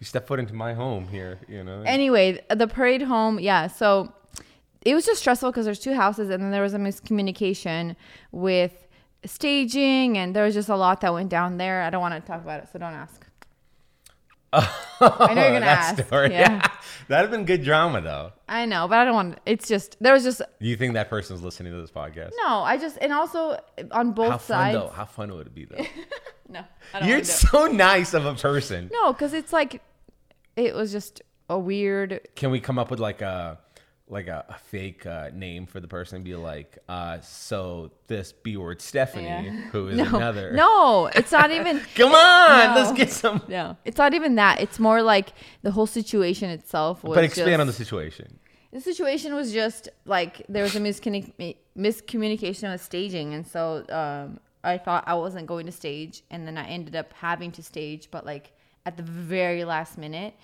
you 0.00 0.04
step 0.04 0.26
foot 0.26 0.38
into 0.40 0.54
my 0.54 0.74
home 0.74 1.08
here, 1.08 1.38
you 1.48 1.62
know. 1.64 1.82
Anyway, 1.84 2.40
the 2.54 2.66
parade 2.68 3.02
home, 3.02 3.38
yeah. 3.40 3.66
So 3.66 4.12
it 4.82 4.94
was 4.94 5.04
just 5.06 5.20
stressful 5.20 5.50
because 5.50 5.64
there's 5.64 5.80
two 5.80 5.94
houses, 5.94 6.30
and 6.30 6.42
then 6.42 6.50
there 6.52 6.62
was 6.62 6.74
a 6.74 6.78
miscommunication 6.78 7.96
with 8.32 8.86
staging, 9.24 10.16
and 10.18 10.34
there 10.34 10.44
was 10.44 10.54
just 10.54 10.68
a 10.68 10.76
lot 10.76 11.00
that 11.00 11.12
went 11.12 11.28
down 11.30 11.56
there. 11.58 11.82
I 11.82 11.90
don't 11.90 12.00
want 12.00 12.14
to 12.14 12.20
talk 12.20 12.42
about 12.42 12.62
it, 12.62 12.68
so 12.72 12.78
don't 12.78 12.94
ask. 12.94 13.26
I 14.52 15.34
know 15.34 15.42
you're 15.42 15.52
gonna 15.52 15.60
that 15.60 15.98
ask. 15.98 16.06
story. 16.06 16.30
Yeah. 16.32 16.66
That'd 17.08 17.30
have 17.30 17.38
been 17.38 17.46
good 17.46 17.64
drama 17.64 18.00
though. 18.02 18.32
I 18.48 18.66
know, 18.66 18.86
but 18.88 18.98
I 18.98 19.04
don't 19.04 19.14
want. 19.14 19.38
It's 19.46 19.66
just 19.68 19.96
there 20.00 20.12
was 20.12 20.24
just 20.24 20.40
Do 20.60 20.66
you 20.66 20.76
think 20.76 20.94
that 20.94 21.08
person's 21.10 21.42
listening 21.42 21.72
to 21.72 21.80
this 21.80 21.90
podcast? 21.90 22.30
no. 22.44 22.60
I 22.60 22.76
just 22.78 22.98
and 23.00 23.12
also 23.12 23.58
on 23.92 24.12
both 24.12 24.30
How 24.30 24.38
fun 24.38 24.56
sides. 24.56 24.74
though? 24.78 24.88
How 24.88 25.04
fun 25.04 25.32
would 25.34 25.46
it 25.46 25.54
be 25.54 25.64
though? 25.64 25.84
No, 26.50 26.64
I 26.94 27.00
don't 27.00 27.08
You're 27.10 27.24
so 27.24 27.66
nice 27.66 28.14
of 28.14 28.24
a 28.24 28.34
person. 28.34 28.88
No, 28.90 29.12
because 29.12 29.34
it's 29.34 29.52
like 29.52 29.82
it 30.56 30.74
was 30.74 30.90
just 30.92 31.20
a 31.50 31.58
weird. 31.58 32.26
Can 32.36 32.50
we 32.50 32.58
come 32.58 32.78
up 32.78 32.90
with 32.90 33.00
like 33.00 33.20
a 33.20 33.58
like 34.10 34.26
a, 34.28 34.44
a 34.48 34.54
fake 34.70 35.04
uh, 35.06 35.30
name 35.34 35.66
for 35.66 35.80
the 35.80 35.88
person 35.88 36.22
be 36.22 36.34
like, 36.34 36.78
uh, 36.88 37.20
so 37.20 37.90
this 38.06 38.32
B 38.32 38.56
word 38.56 38.80
Stephanie, 38.80 39.24
Yeah. 39.26 39.50
who 39.72 39.88
is 39.88 39.96
No, 39.98 40.04
another. 40.16 40.52
no, 40.52 41.06
it's 41.14 41.32
not 41.32 41.50
even. 41.50 41.80
Come 41.94 42.12
on, 42.14 42.74
No. 42.74 42.80
let's 42.80 42.92
get 42.96 43.10
some. 43.10 43.42
No, 43.48 43.76
it's 43.84 43.98
not 43.98 44.14
even 44.14 44.36
that. 44.36 44.60
It's 44.60 44.78
more 44.78 45.02
like 45.02 45.32
the 45.62 45.70
whole 45.70 45.86
situation 45.86 46.48
itself 46.50 47.04
was. 47.04 47.14
But 47.14 47.24
expand 47.24 47.48
just, 47.50 47.60
on 47.60 47.66
the 47.66 47.72
situation. 47.72 48.38
The 48.72 48.80
situation 48.80 49.34
was 49.34 49.52
just 49.52 49.88
like 50.04 50.44
there 50.48 50.62
was 50.62 50.76
a 50.76 50.80
miscommunic- 50.80 51.56
miscommunication 51.76 52.70
with 52.70 52.82
staging, 52.82 53.34
and 53.34 53.46
so 53.46 53.84
um, 53.90 54.40
I 54.64 54.78
thought 54.78 55.04
I 55.06 55.14
wasn't 55.14 55.46
going 55.46 55.66
to 55.66 55.72
stage, 55.72 56.22
and 56.30 56.46
then 56.46 56.56
I 56.58 56.66
ended 56.66 56.94
up 56.96 57.12
having 57.14 57.50
to 57.52 57.62
stage, 57.62 58.08
but 58.10 58.24
like 58.26 58.52
at 58.86 58.96
the 58.96 59.02
very 59.02 59.64
last 59.64 59.98
minute, 59.98 60.34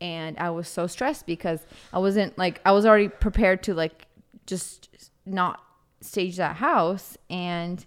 and 0.00 0.38
I 0.38 0.50
was 0.50 0.68
so 0.68 0.86
stressed 0.86 1.26
because 1.26 1.60
I 1.92 1.98
wasn't 1.98 2.36
like 2.38 2.60
I 2.64 2.72
was 2.72 2.86
already 2.86 3.08
prepared 3.08 3.62
to 3.64 3.74
like 3.74 4.06
just 4.46 4.88
not 5.26 5.62
stage 6.00 6.36
that 6.36 6.56
house 6.56 7.16
and 7.28 7.84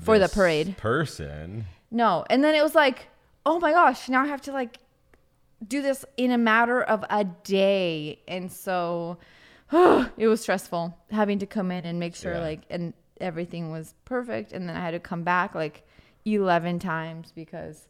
for 0.00 0.18
the 0.18 0.28
parade. 0.28 0.76
Person. 0.76 1.66
No. 1.90 2.24
And 2.28 2.42
then 2.42 2.54
it 2.54 2.62
was 2.62 2.74
like, 2.74 3.08
oh 3.46 3.60
my 3.60 3.70
gosh, 3.72 4.08
now 4.08 4.22
I 4.22 4.26
have 4.26 4.40
to 4.42 4.52
like 4.52 4.78
do 5.66 5.80
this 5.80 6.04
in 6.16 6.30
a 6.32 6.38
matter 6.38 6.82
of 6.82 7.04
a 7.08 7.24
day. 7.24 8.20
And 8.26 8.50
so 8.50 9.18
it 9.72 10.26
was 10.26 10.40
stressful 10.40 10.96
having 11.10 11.38
to 11.38 11.46
come 11.46 11.70
in 11.70 11.84
and 11.84 11.98
make 12.00 12.14
sure 12.16 12.34
Yeah. 12.34 12.40
like 12.40 12.60
and 12.70 12.92
everything 13.20 13.70
was 13.70 13.94
perfect 14.04 14.52
and 14.52 14.68
then 14.68 14.76
I 14.76 14.80
had 14.80 14.90
to 14.90 14.98
come 15.00 15.22
back 15.22 15.54
like 15.54 15.86
11 16.24 16.80
times 16.80 17.32
because 17.34 17.86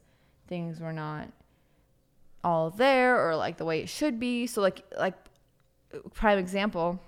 things 0.46 0.81
were 0.81 0.92
not 0.92 1.29
all 2.44 2.70
there 2.70 3.26
or 3.26 3.35
like 3.37 3.57
the 3.57 3.64
way 3.64 3.80
it 3.80 3.88
should 3.88 4.20
be. 4.20 4.46
So 4.46 4.61
like 4.61 4.85
like 4.98 5.14
prime 6.12 6.38
example, 6.38 7.00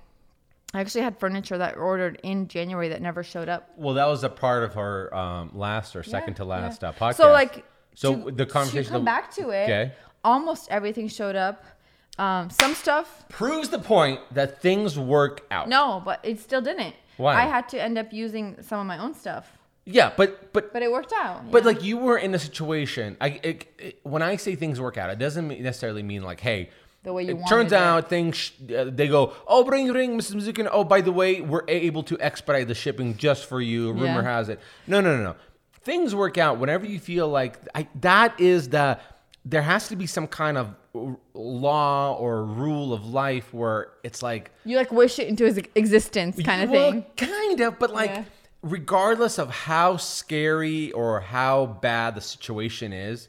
I 0.75 0.81
actually 0.81 1.03
had 1.03 1.19
furniture 1.19 1.59
that 1.59 1.75
I 1.75 1.79
ordered 1.79 2.21
in 2.23 2.49
January 2.49 2.89
that 2.89 3.01
never 3.01 3.23
showed 3.23 3.49
up. 3.49 3.71
Well, 3.77 3.95
that 3.95 4.07
was 4.07 4.25
a 4.25 4.29
part 4.29 4.65
of 4.65 4.75
her 4.75 5.15
um, 5.15 5.51
last 5.55 5.95
or 5.95 6.03
second 6.03 6.35
to 6.35 6.45
last 6.45 6.83
yeah. 6.83 6.89
uh, 6.89 6.93
podcast. 6.93 7.17
So 7.17 7.33
like 7.33 7.65
so 7.95 8.17
to- 8.17 8.31
the 8.31 8.47
conversation. 8.47 8.85
to 8.85 8.91
come 8.91 9.05
back 9.05 9.33
to 9.35 9.51
it. 9.51 9.65
Okay. 9.65 9.93
Almost 10.25 10.69
everything 10.71 11.09
showed 11.09 11.37
up. 11.37 11.65
Um, 12.19 12.49
some 12.49 12.75
stuff, 12.75 13.29
proves 13.29 13.69
the 13.69 13.79
point 13.79 14.21
that 14.33 14.63
things 14.63 14.99
work 14.99 15.47
out. 15.51 15.69
no, 15.69 16.01
but 16.03 16.19
it 16.23 16.41
still 16.41 16.63
didn't. 16.63 16.95
Why? 17.19 17.35
I 17.35 17.43
had 17.43 17.69
to 17.71 17.83
end 17.83 17.99
up 17.99 18.11
using 18.11 18.57
some 18.63 18.81
of 18.81 18.87
my 18.87 18.97
own 18.97 19.13
stuff, 19.13 19.59
Yeah, 19.87 20.13
but 20.17 20.53
but 20.53 20.73
but 20.73 20.83
it 20.83 20.91
worked 20.91 21.13
out. 21.13 21.51
But 21.51 21.63
yeah. 21.63 21.67
like 21.71 21.83
you 21.85 21.97
were 21.97 22.19
in 22.19 22.35
a 22.35 22.39
situation. 22.39 23.17
I 23.21 23.29
it, 23.43 23.67
it- 23.79 24.01
when 24.03 24.21
I 24.21 24.37
say 24.37 24.57
things 24.57 24.81
work 24.81 24.99
out, 24.99 25.11
it 25.11 25.19
doesn't 25.19 25.49
necessarily 25.61 26.03
mean 26.03 26.23
like, 26.23 26.41
hey. 26.41 26.71
The 27.05 27.13
way 27.13 27.23
you 27.23 27.39
it 27.39 27.47
turns 27.49 27.71
it. 27.71 27.79
out 27.79 28.09
things 28.09 28.51
uh, 28.77 28.87
they 28.93 29.07
go 29.07 29.33
oh 29.47 29.65
ring 29.65 29.93
ring 29.93 30.19
Mrs. 30.19 30.35
Mizukin 30.35 30.69
oh 30.73 30.83
by 30.83 31.01
the 31.03 31.13
way 31.13 31.41
we're 31.41 31.63
able 31.69 32.03
to 32.03 32.19
expedite 32.21 32.67
the 32.67 32.75
shipping 32.75 33.17
just 33.17 33.47
for 33.47 33.61
you 33.61 33.93
rumor 33.93 34.07
Yeah. 34.07 34.23
has 34.23 34.49
it 34.49 34.59
no 34.89 35.01
no 35.01 35.17
no 35.17 35.23
no 35.23 35.37
things 35.83 36.17
work 36.17 36.37
out 36.37 36.59
whenever 36.59 36.85
you 36.85 36.99
feel 36.99 37.29
like 37.29 37.61
I, 37.77 37.87
that 38.01 38.41
is 38.41 38.71
the 38.71 38.99
there 39.45 39.63
has 39.63 39.87
to 39.91 39.95
be 39.95 40.07
some 40.09 40.27
kind 40.27 40.59
of 40.59 40.75
law 41.35 42.17
or 42.17 42.45
rule 42.45 42.93
of 42.93 43.07
life 43.07 43.55
where 43.55 43.93
it's 44.03 44.23
like 44.23 44.51
you 44.65 44.77
like 44.77 44.91
wish 44.91 45.19
it 45.21 45.29
into 45.29 45.45
existence, 45.77 46.41
kind 46.43 46.63
of 46.63 46.71
well, 46.71 46.91
thing. 46.91 47.05
Kind 47.17 47.61
of, 47.61 47.79
but 47.79 47.93
like, 47.93 48.11
Yeah. 48.11 48.25
Regardless 48.71 49.39
of 49.39 49.51
how 49.51 49.97
scary 49.97 50.91
or 50.93 51.21
how 51.21 51.67
bad 51.67 52.15
the 52.15 52.21
situation 52.21 52.93
is, 52.93 53.29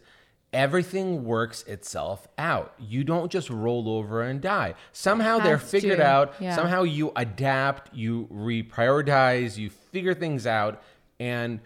everything 0.51 1.23
works 1.25 1.63
itself 1.63 2.27
out. 2.37 2.73
You 2.79 3.03
don't 3.03 3.31
just 3.31 3.49
roll 3.49 3.87
over 3.89 4.23
and 4.23 4.41
die. 4.41 4.73
Somehow 4.91 5.39
they're 5.39 5.57
figured 5.59 5.97
to, 5.99 6.05
out. 6.05 6.33
yeah. 6.39 6.55
Somehow 6.55 6.83
you 6.83 7.11
adapt, 7.15 7.93
you 7.93 8.27
reprioritize, 8.33 9.57
you 9.57 9.69
figure 9.69 10.13
things 10.13 10.47
out, 10.47 10.81
and 11.19 11.59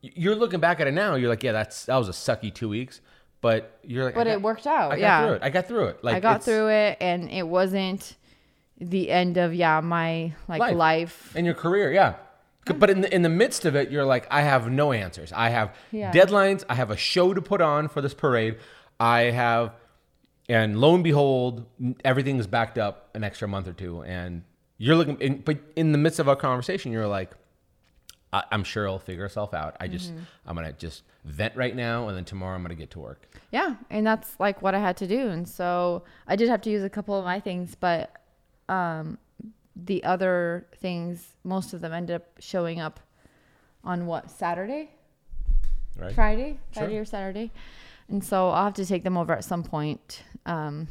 you're 0.00 0.36
looking 0.36 0.60
back 0.60 0.78
at 0.80 0.86
it 0.86 0.92
now. 0.92 1.14
You're 1.16 1.28
like, 1.28 1.42
yeah, 1.42 1.52
that's 1.52 1.86
that 1.86 1.96
was 1.96 2.08
a 2.08 2.12
sucky 2.12 2.54
two 2.54 2.68
weeks. 2.68 3.00
but 3.40 3.78
you're 3.82 4.04
like, 4.04 4.14
But 4.14 4.28
I 4.28 4.32
it 4.32 4.42
worked 4.42 4.66
out. 4.66 4.92
I 4.92 4.96
got 4.96 5.00
yeah. 5.00 5.26
through 5.26 5.34
it. 5.34 5.42
I 5.42 5.50
got 5.50 5.66
through 5.68 5.84
it. 5.86 6.04
Like 6.04 6.16
I 6.16 6.20
got 6.20 6.44
through 6.44 6.68
it 6.68 6.98
and 7.00 7.30
it 7.30 7.46
wasn't 7.46 8.16
the 8.80 9.10
end 9.10 9.38
of 9.38 9.54
yeah, 9.54 9.80
my 9.80 10.34
like 10.46 10.60
Life. 10.60 10.76
life. 10.76 11.36
in 11.36 11.44
your 11.44 11.54
career, 11.54 11.92
yeah. 11.92 12.14
But 12.74 12.90
in 12.90 13.00
the, 13.02 13.14
in 13.14 13.22
the 13.22 13.28
midst 13.28 13.64
of 13.64 13.74
it, 13.76 13.90
you're 13.90 14.04
like, 14.04 14.26
I 14.30 14.42
have 14.42 14.70
no 14.70 14.92
answers. 14.92 15.32
I 15.32 15.50
have 15.50 15.74
Yeah. 15.92 16.12
deadlines. 16.12 16.64
I 16.68 16.74
have 16.74 16.90
a 16.90 16.96
show 16.96 17.34
to 17.34 17.40
put 17.42 17.60
on 17.60 17.88
for 17.88 18.00
this 18.00 18.14
parade. 18.14 18.56
I 19.00 19.20
have, 19.30 19.72
and 20.48 20.80
lo 20.80 20.94
and 20.94 21.04
behold, 21.04 21.66
everything's 22.04 22.46
backed 22.46 22.78
up 22.78 23.10
an 23.14 23.22
extra 23.24 23.46
month 23.48 23.68
or 23.68 23.72
two. 23.72 24.02
And 24.02 24.42
you're 24.78 24.96
looking, 24.96 25.16
in, 25.20 25.38
but 25.38 25.58
in 25.76 25.92
the 25.92 25.98
midst 25.98 26.18
of 26.20 26.28
our 26.28 26.36
conversation, 26.36 26.92
you're 26.92 27.06
like, 27.08 27.32
I, 28.32 28.44
I'm 28.52 28.62
sure 28.64 28.84
it'll 28.84 28.98
figure 28.98 29.24
itself 29.24 29.54
out. 29.54 29.76
I 29.80 29.88
just, 29.88 30.10
Mm-hmm. 30.12 30.22
I'm 30.46 30.54
gonna 30.56 30.72
just 30.72 31.02
vent 31.24 31.56
right 31.56 31.74
now, 31.74 32.08
and 32.08 32.16
then 32.16 32.24
tomorrow 32.24 32.54
I'm 32.54 32.62
gonna 32.62 32.74
get 32.74 32.90
to 32.92 32.98
work. 32.98 33.28
Yeah, 33.52 33.76
and 33.90 34.06
that's 34.06 34.38
like 34.38 34.60
what 34.62 34.74
I 34.74 34.78
had 34.80 34.96
to 34.98 35.06
do. 35.06 35.28
And 35.28 35.48
so 35.48 36.04
I 36.26 36.36
did 36.36 36.48
have 36.48 36.60
to 36.62 36.70
use 36.70 36.82
a 36.82 36.90
couple 36.90 37.18
of 37.18 37.24
my 37.24 37.40
things, 37.40 37.74
but 37.74 38.12
um 38.68 39.16
the 39.84 40.02
other 40.04 40.66
things, 40.76 41.36
most 41.44 41.72
of 41.72 41.80
them 41.80 41.92
ended 41.92 42.16
up 42.16 42.26
showing 42.40 42.80
up 42.80 43.00
on 43.84 44.06
what, 44.06 44.30
Saturday? 44.30 44.90
Right? 45.96 46.12
Friday, 46.14 46.58
Sure. 46.72 46.82
Friday 46.82 46.98
or 46.98 47.04
Saturday. 47.04 47.50
And 48.08 48.24
so 48.24 48.48
I'll 48.48 48.64
have 48.64 48.74
to 48.74 48.86
take 48.86 49.04
them 49.04 49.16
over 49.16 49.32
at 49.32 49.44
some 49.44 49.62
point. 49.62 50.22
Um, 50.46 50.88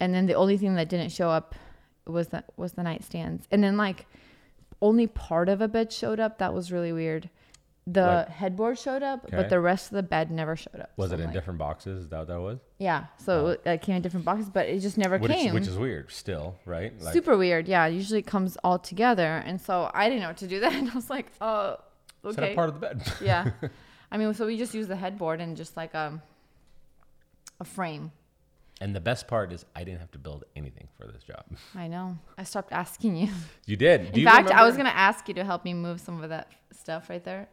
and 0.00 0.14
then 0.14 0.26
the 0.26 0.34
only 0.34 0.56
thing 0.56 0.74
that 0.74 0.88
didn't 0.88 1.10
show 1.10 1.30
up 1.30 1.54
was 2.06 2.28
the 2.28 2.44
was 2.56 2.72
the 2.72 2.82
nightstands. 2.82 3.42
And 3.50 3.62
then 3.62 3.76
like 3.76 4.06
only 4.82 5.06
part 5.06 5.48
of 5.48 5.60
a 5.60 5.68
bed 5.68 5.92
showed 5.92 6.20
up. 6.20 6.38
That 6.38 6.52
was 6.52 6.70
really 6.72 6.92
weird. 6.92 7.30
The 7.88 8.00
Like- 8.06 8.28
headboard 8.30 8.78
showed 8.80 9.04
up, 9.04 9.24
Okay. 9.26 9.36
but 9.36 9.48
the 9.48 9.60
rest 9.60 9.92
of 9.92 9.96
the 9.96 10.02
bed 10.02 10.30
never 10.32 10.56
showed 10.56 10.80
up. 10.80 10.90
Was 10.96 11.10
So 11.10 11.14
it 11.14 11.18
I'm 11.18 11.20
in 11.20 11.26
like- 11.26 11.34
different 11.34 11.58
boxes? 11.58 12.02
Is 12.04 12.08
that 12.08 12.18
what 12.18 12.26
that 12.28 12.40
was? 12.40 12.58
Yeah. 12.78 13.06
So 13.18 13.48
it 13.50 13.60
it 13.64 13.80
came 13.82 13.94
in 13.96 14.02
different 14.02 14.24
boxes, 14.26 14.50
but 14.50 14.66
it 14.68 14.80
just 14.80 14.98
never 14.98 15.18
Which, 15.18 15.30
came. 15.30 15.54
which 15.54 15.68
is 15.68 15.78
weird, 15.78 16.10
still, 16.10 16.56
right? 16.64 16.92
Like, 17.00 17.12
Super 17.14 17.36
weird. 17.36 17.68
Yeah. 17.68 17.86
Usually 17.86 18.18
it 18.18 18.26
comes 18.26 18.56
all 18.64 18.78
together. 18.80 19.36
And 19.46 19.60
so 19.60 19.88
I 19.94 20.08
didn't 20.08 20.22
know 20.22 20.28
what 20.28 20.36
to 20.38 20.48
do 20.48 20.58
then. 20.66 20.90
I 20.90 20.94
was 20.94 21.08
like, 21.10 21.30
oh, 21.40 21.76
okay. 22.24 22.34
Set 22.34 22.44
up 22.50 22.54
part 22.56 22.68
of 22.70 22.74
the 22.74 22.80
bed. 22.80 23.12
yeah. 23.22 23.50
I 24.10 24.16
mean, 24.18 24.34
so 24.34 24.46
we 24.46 24.56
just 24.56 24.74
use 24.74 24.88
the 24.88 24.96
headboard 24.96 25.40
and 25.40 25.56
just 25.56 25.76
like 25.76 25.94
um, 25.94 26.22
a 27.60 27.64
frame. 27.64 28.10
And 28.80 28.94
the 28.94 29.00
best 29.00 29.26
part 29.26 29.52
is 29.52 29.64
I 29.74 29.84
didn't 29.84 30.00
have 30.00 30.10
to 30.10 30.18
build 30.18 30.44
anything 30.54 30.88
for 30.98 31.06
this 31.06 31.22
job. 31.22 31.44
I 31.74 31.88
know. 31.88 32.18
I 32.36 32.42
stopped 32.44 32.72
asking 32.72 33.16
you. 33.16 33.28
You 33.64 33.76
did. 33.76 34.12
Do 34.12 34.20
In 34.20 34.20
you 34.20 34.26
fact, 34.26 34.50
I 34.50 34.64
was 34.66 34.76
gonna 34.76 34.90
ask 34.90 35.28
you 35.28 35.34
to 35.34 35.44
help 35.44 35.64
me 35.64 35.72
move 35.72 36.00
some 36.00 36.22
of 36.22 36.28
that 36.30 36.52
stuff 36.72 37.08
right 37.08 37.24
there, 37.24 37.48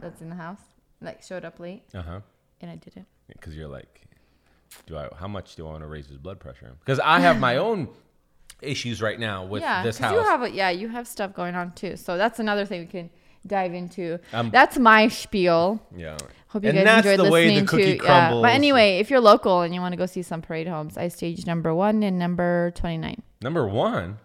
that's 0.00 0.20
in 0.20 0.28
the 0.30 0.36
house, 0.36 0.60
like 1.00 1.22
showed 1.22 1.44
up 1.44 1.58
late, 1.60 1.82
Uh-huh. 1.94 2.20
and 2.60 2.70
I 2.70 2.76
didn't. 2.76 3.06
Because 3.28 3.56
you're 3.56 3.68
like, 3.68 4.02
do 4.86 4.96
I? 4.96 5.08
How 5.18 5.28
much 5.28 5.56
do 5.56 5.66
I 5.66 5.70
want 5.70 5.82
to 5.82 5.86
raise 5.86 6.06
his 6.08 6.18
blood 6.18 6.40
pressure? 6.40 6.72
Because 6.80 7.00
I 7.00 7.20
have 7.20 7.38
my 7.38 7.56
own 7.66 7.88
issues 8.62 9.00
right 9.00 9.18
now 9.18 9.44
with 9.44 9.62
yeah, 9.62 9.82
this 9.82 9.98
house. 9.98 10.12
you 10.12 10.20
have 10.20 10.42
a, 10.42 10.50
yeah, 10.50 10.70
you 10.70 10.88
have 10.88 11.06
stuff 11.08 11.32
going 11.34 11.54
on 11.54 11.72
too. 11.72 11.96
So 11.96 12.16
that's 12.18 12.38
another 12.38 12.64
thing 12.66 12.80
we 12.80 12.86
can 12.86 13.10
dive 13.46 13.72
into. 13.72 14.18
Um, 14.32 14.50
that's 14.50 14.78
my 14.78 15.08
spiel. 15.08 15.80
yeah. 15.96 16.16
Hope 16.48 16.64
you 16.64 16.70
and 16.70 16.78
guys 16.84 17.06
enjoyed 17.06 17.26
the 17.26 17.30
way 17.30 17.44
listening 17.44 17.64
the 17.64 17.70
cookie 17.70 17.98
to. 17.98 18.04
Yeah. 18.04 18.30
But 18.42 18.50
anyway, 18.52 18.98
if 18.98 19.08
you're 19.08 19.20
local 19.20 19.60
and 19.60 19.72
you 19.72 19.80
want 19.80 19.92
to 19.92 19.96
go 19.96 20.04
see 20.06 20.22
some 20.22 20.42
parade 20.42 20.66
homes, 20.66 20.98
I 20.98 21.06
staged 21.06 21.46
number 21.46 21.72
one 21.72 22.02
and 22.02 22.18
number 22.18 22.72
twenty 22.74 22.98
nine. 22.98 23.22
Number 23.40 23.68
one, 23.68 24.18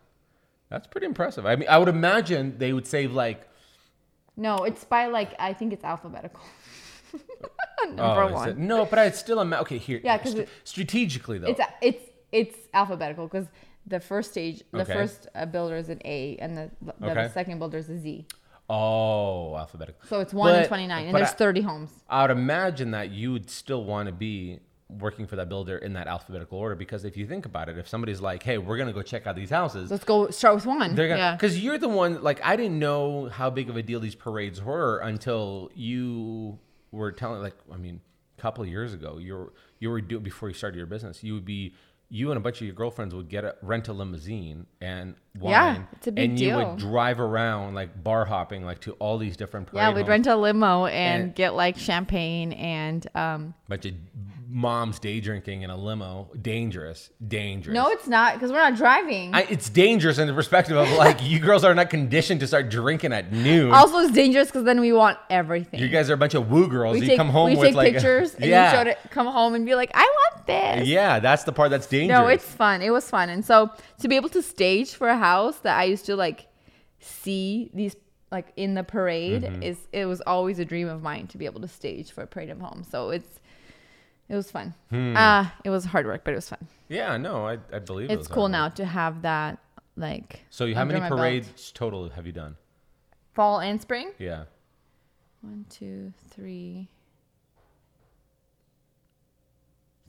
that's 0.70 0.88
pretty 0.88 1.06
impressive. 1.06 1.46
I 1.46 1.56
mean, 1.56 1.70
I 1.70 1.78
would 1.78 1.88
imagine 1.88 2.58
they 2.58 2.74
would 2.74 2.88
save 2.88 3.14
like 3.14 3.48
No, 4.38 4.58
it's 4.64 4.84
by 4.84 5.08
like 5.08 5.34
I 5.40 5.54
think 5.54 5.74
it's 5.74 5.84
alphabetical. 5.84 6.42
number 7.88 8.24
oh, 8.24 8.34
one. 8.34 8.50
it- 8.50 8.58
No, 8.58 8.86
but 8.86 9.00
I'd 9.00 9.16
still 9.16 9.42
imagine. 9.42 9.62
Okay, 9.64 9.78
here. 9.78 10.02
Yeah, 10.04 10.18
'cause 10.18 10.34
st- 10.34 10.50
strategically 10.64 11.38
though. 11.40 11.48
It's 11.48 11.62
it's 11.82 12.10
it's 12.32 12.58
alphabetical 12.74 13.28
because 13.28 13.48
the 13.88 14.00
first 14.00 14.32
stage, 14.32 14.64
the 14.72 14.82
Okay. 14.82 14.94
first 14.94 15.28
uh, 15.36 15.46
builder 15.46 15.78
is 15.78 15.90
an 15.90 16.02
A, 16.06 16.36
and 16.38 16.58
the 16.58 16.72
the, 16.82 17.12
Okay. 17.12 17.30
second 17.34 17.60
builder 17.60 17.78
is 17.78 17.90
a 17.90 17.98
Z. 17.98 18.26
oh, 18.70 19.56
alphabetical. 19.58 20.02
So 20.08 20.20
it's 20.20 20.34
one 20.34 20.56
and 20.56 20.68
twenty 20.68 20.88
nine, 20.88 21.08
and 21.08 21.16
there's 21.16 21.30
I- 21.30 21.34
thirty 21.34 21.62
homes. 21.62 21.92
I 22.10 22.22
would 22.24 22.32
imagine 22.32 22.92
that 22.92 23.12
you 23.12 23.32
would 23.32 23.50
still 23.50 23.84
want 23.86 24.08
to 24.08 24.12
be 24.14 24.60
working 25.00 25.28
for 25.28 25.36
that 25.38 25.50
builder 25.50 25.78
in 25.78 25.94
that 25.94 26.08
alphabetical 26.08 26.58
order 26.58 26.76
because 26.76 27.06
if 27.06 27.16
you 27.18 27.26
think 27.28 27.46
about 27.46 27.70
it, 27.70 27.78
if 27.78 27.88
somebody's 27.88 28.22
like, 28.22 28.44
"Hey, 28.44 28.58
we're 28.58 28.78
gonna 28.78 28.94
go 28.94 29.02
check 29.02 29.28
out 29.28 29.36
these 29.36 29.50
houses," 29.50 29.92
Let's 29.92 30.04
go 30.04 30.30
start 30.30 30.56
with 30.56 30.66
one. 30.66 30.96
they're 30.96 31.08
gonna 31.08 31.20
yeah. 31.20 31.36
because 31.36 31.62
you're 31.64 31.78
the 31.78 31.90
one. 31.90 32.22
Like, 32.24 32.40
I 32.44 32.56
didn't 32.56 32.80
know 32.80 33.30
how 33.30 33.50
big 33.50 33.70
of 33.70 33.78
a 33.78 33.84
deal 33.84 34.00
these 34.00 34.16
parades 34.16 34.62
were 34.62 35.00
until 35.00 35.72
you 35.76 36.60
were 36.92 37.12
telling. 37.12 37.42
Like, 37.42 37.56
I 37.74 37.78
mean, 37.78 38.00
a 38.38 38.42
couple 38.42 38.64
of 38.64 38.70
years 38.70 38.94
ago, 38.94 39.18
you 39.18 39.34
were 39.36 39.54
you 39.80 39.90
were 39.90 40.02
doing 40.02 40.24
before 40.24 40.50
you 40.50 40.56
started 40.56 40.78
your 40.78 40.88
business. 40.88 41.24
You 41.24 41.34
would 41.36 41.46
be. 41.46 41.74
You 42.08 42.30
and 42.30 42.38
a 42.38 42.40
bunch 42.40 42.62
of 42.62 42.68
your 42.68 42.76
girlfriends 42.76 43.16
would 43.16 43.30
get 43.30 43.44
a 43.44 43.56
rent 43.64 43.88
a 43.88 43.94
limousine 43.94 44.68
and 44.80 45.16
wine, 45.40 45.52
Yeah, 45.52 45.84
it's 45.94 46.06
a 46.06 46.12
big 46.12 46.30
and 46.30 46.40
you 46.40 46.50
deal. 46.50 46.70
would 46.70 46.78
drive 46.78 47.20
around 47.20 47.74
like 47.74 48.04
bar 48.04 48.26
hopping 48.26 48.64
like 48.64 48.80
to 48.82 48.92
all 48.94 49.18
these 49.18 49.36
different 49.36 49.66
parade 49.66 49.82
Yeah, 49.82 49.90
we'd 49.90 50.02
homes. 50.02 50.10
rent 50.10 50.28
a 50.28 50.36
limo 50.36 50.86
and, 50.86 51.24
And- 51.24 51.36
get 51.36 51.56
like 51.56 51.78
champagne 51.78 52.54
and 52.54 53.06
um 53.16 53.56
bunch 53.68 53.88
of 53.88 53.94
moms 54.56 55.00
day 55.00 55.20
drinking 55.20 55.64
in 55.64 55.70
a 55.70 55.76
limo. 55.76 56.30
Dangerous, 56.42 57.10
dangerous. 57.28 57.74
no, 57.76 57.90
it's 57.90 58.08
not 58.08 58.36
because 58.36 58.54
we're 58.54 58.58
not 58.58 58.76
driving. 58.78 59.36
I, 59.36 59.42
it's 59.50 59.70
dangerous 59.70 60.18
in 60.18 60.28
the 60.28 60.34
perspective 60.34 60.78
of 60.78 60.90
like 60.94 61.22
you 61.22 61.40
girls 61.40 61.66
are 61.66 61.76
not 61.76 61.90
conditioned 61.90 62.40
to 62.40 62.48
start 62.48 62.70
drinking 62.70 63.12
at 63.12 63.34
noon. 63.34 63.74
also, 63.74 63.98
it's 64.00 64.14
dangerous 64.14 64.48
because 64.48 64.64
then 64.64 64.80
we 64.80 64.94
want 64.94 65.18
everything. 65.30 65.82
you 65.82 65.90
guys 65.90 66.10
are 66.10 66.14
a 66.14 66.18
bunch 66.18 66.36
of 66.36 66.50
woo 66.50 66.70
girls. 66.70 66.94
we 66.94 67.02
you 67.02 67.08
take, 67.08 67.18
come 67.18 67.30
home 67.30 67.50
we 67.50 67.58
with 67.58 67.66
take 67.68 67.76
like 67.76 67.94
pictures 67.94 68.34
and 68.36 68.46
yeah, 68.46 68.72
you 68.72 68.78
showed 68.78 68.88
it, 68.88 68.98
come 69.10 69.28
home 69.28 69.56
and 69.56 69.66
be 69.66 69.76
like, 69.76 69.92
I 69.94 70.04
want 70.34 70.48
this. 70.48 70.88
yeah. 70.88 71.20
That's 71.20 71.44
the 71.44 71.52
part 71.52 71.70
that's 71.70 71.88
dangerous. 71.88 72.18
No, 72.18 72.28
it's 72.28 72.50
fun. 72.50 72.82
It 72.82 72.92
was 72.92 73.10
fun. 73.10 73.28
And 73.28 73.44
so 73.44 73.70
to 74.00 74.08
be 74.08 74.16
able 74.16 74.30
to 74.30 74.42
stage 74.42 74.94
for 74.94 75.10
a 75.10 75.18
house 75.18 75.58
that 75.60 75.78
I 75.78 75.84
used 75.84 76.06
to 76.06 76.16
like 76.16 76.48
see 77.02 77.70
these 77.74 77.96
like 78.32 78.54
in 78.56 78.74
the 78.74 78.84
parade 78.84 79.44
Mm-hmm. 79.44 79.64
is 79.64 79.78
it 79.92 80.06
was 80.06 80.22
always 80.22 80.60
a 80.60 80.66
dream 80.66 80.88
of 80.88 81.02
mine 81.04 81.28
to 81.28 81.38
be 81.38 81.46
able 81.46 81.60
to 81.62 81.68
stage 81.68 82.12
for 82.12 82.22
a 82.24 82.28
parade 82.28 82.50
of 82.50 82.60
home. 82.62 82.86
So 82.90 83.10
it's 83.10 83.40
it 84.30 84.36
was 84.36 84.50
fun. 84.52 84.74
Hmm. 84.90 85.16
Uh 85.16 85.48
it 85.64 85.70
was 85.70 85.86
hard 85.86 86.06
work, 86.06 86.24
but 86.24 86.32
it 86.32 86.36
was 86.38 86.50
fun. 86.50 86.68
yeah. 86.90 87.18
No, 87.18 87.48
I, 87.48 87.58
I 87.74 87.80
believe 87.80 88.10
it 88.10 88.14
It's 88.14 88.20
was 88.20 88.28
cool 88.28 88.44
hard 88.44 88.52
now 88.54 88.66
work. 88.66 88.76
to 88.76 88.86
have 88.86 89.22
that 89.24 89.60
like 89.96 90.44
So 90.50 90.66
you 90.66 90.76
how 90.76 90.82
under 90.82 90.94
many 90.96 91.04
my 91.04 91.10
belt. 91.10 91.20
parades 91.20 91.72
total 91.72 92.10
have 92.10 92.26
you 92.26 92.32
done? 92.34 92.56
fall 93.34 93.60
and 93.60 93.82
spring. 93.82 94.12
Yeah. 94.18 94.46
One, 95.42 95.66
two, 95.70 96.14
three, 96.32 96.88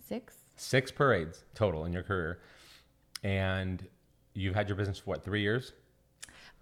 six. 0.09 0.35
Six 0.57 0.90
parades 0.90 1.44
total 1.55 1.85
in 1.85 1.92
your 1.92 2.02
career, 2.02 2.40
and 3.22 3.87
you've 4.33 4.55
had 4.55 4.68
your 4.68 4.76
business 4.76 4.98
for 5.00 5.11
what 5.11 5.24
three 5.24 5.42
years? 5.42 5.72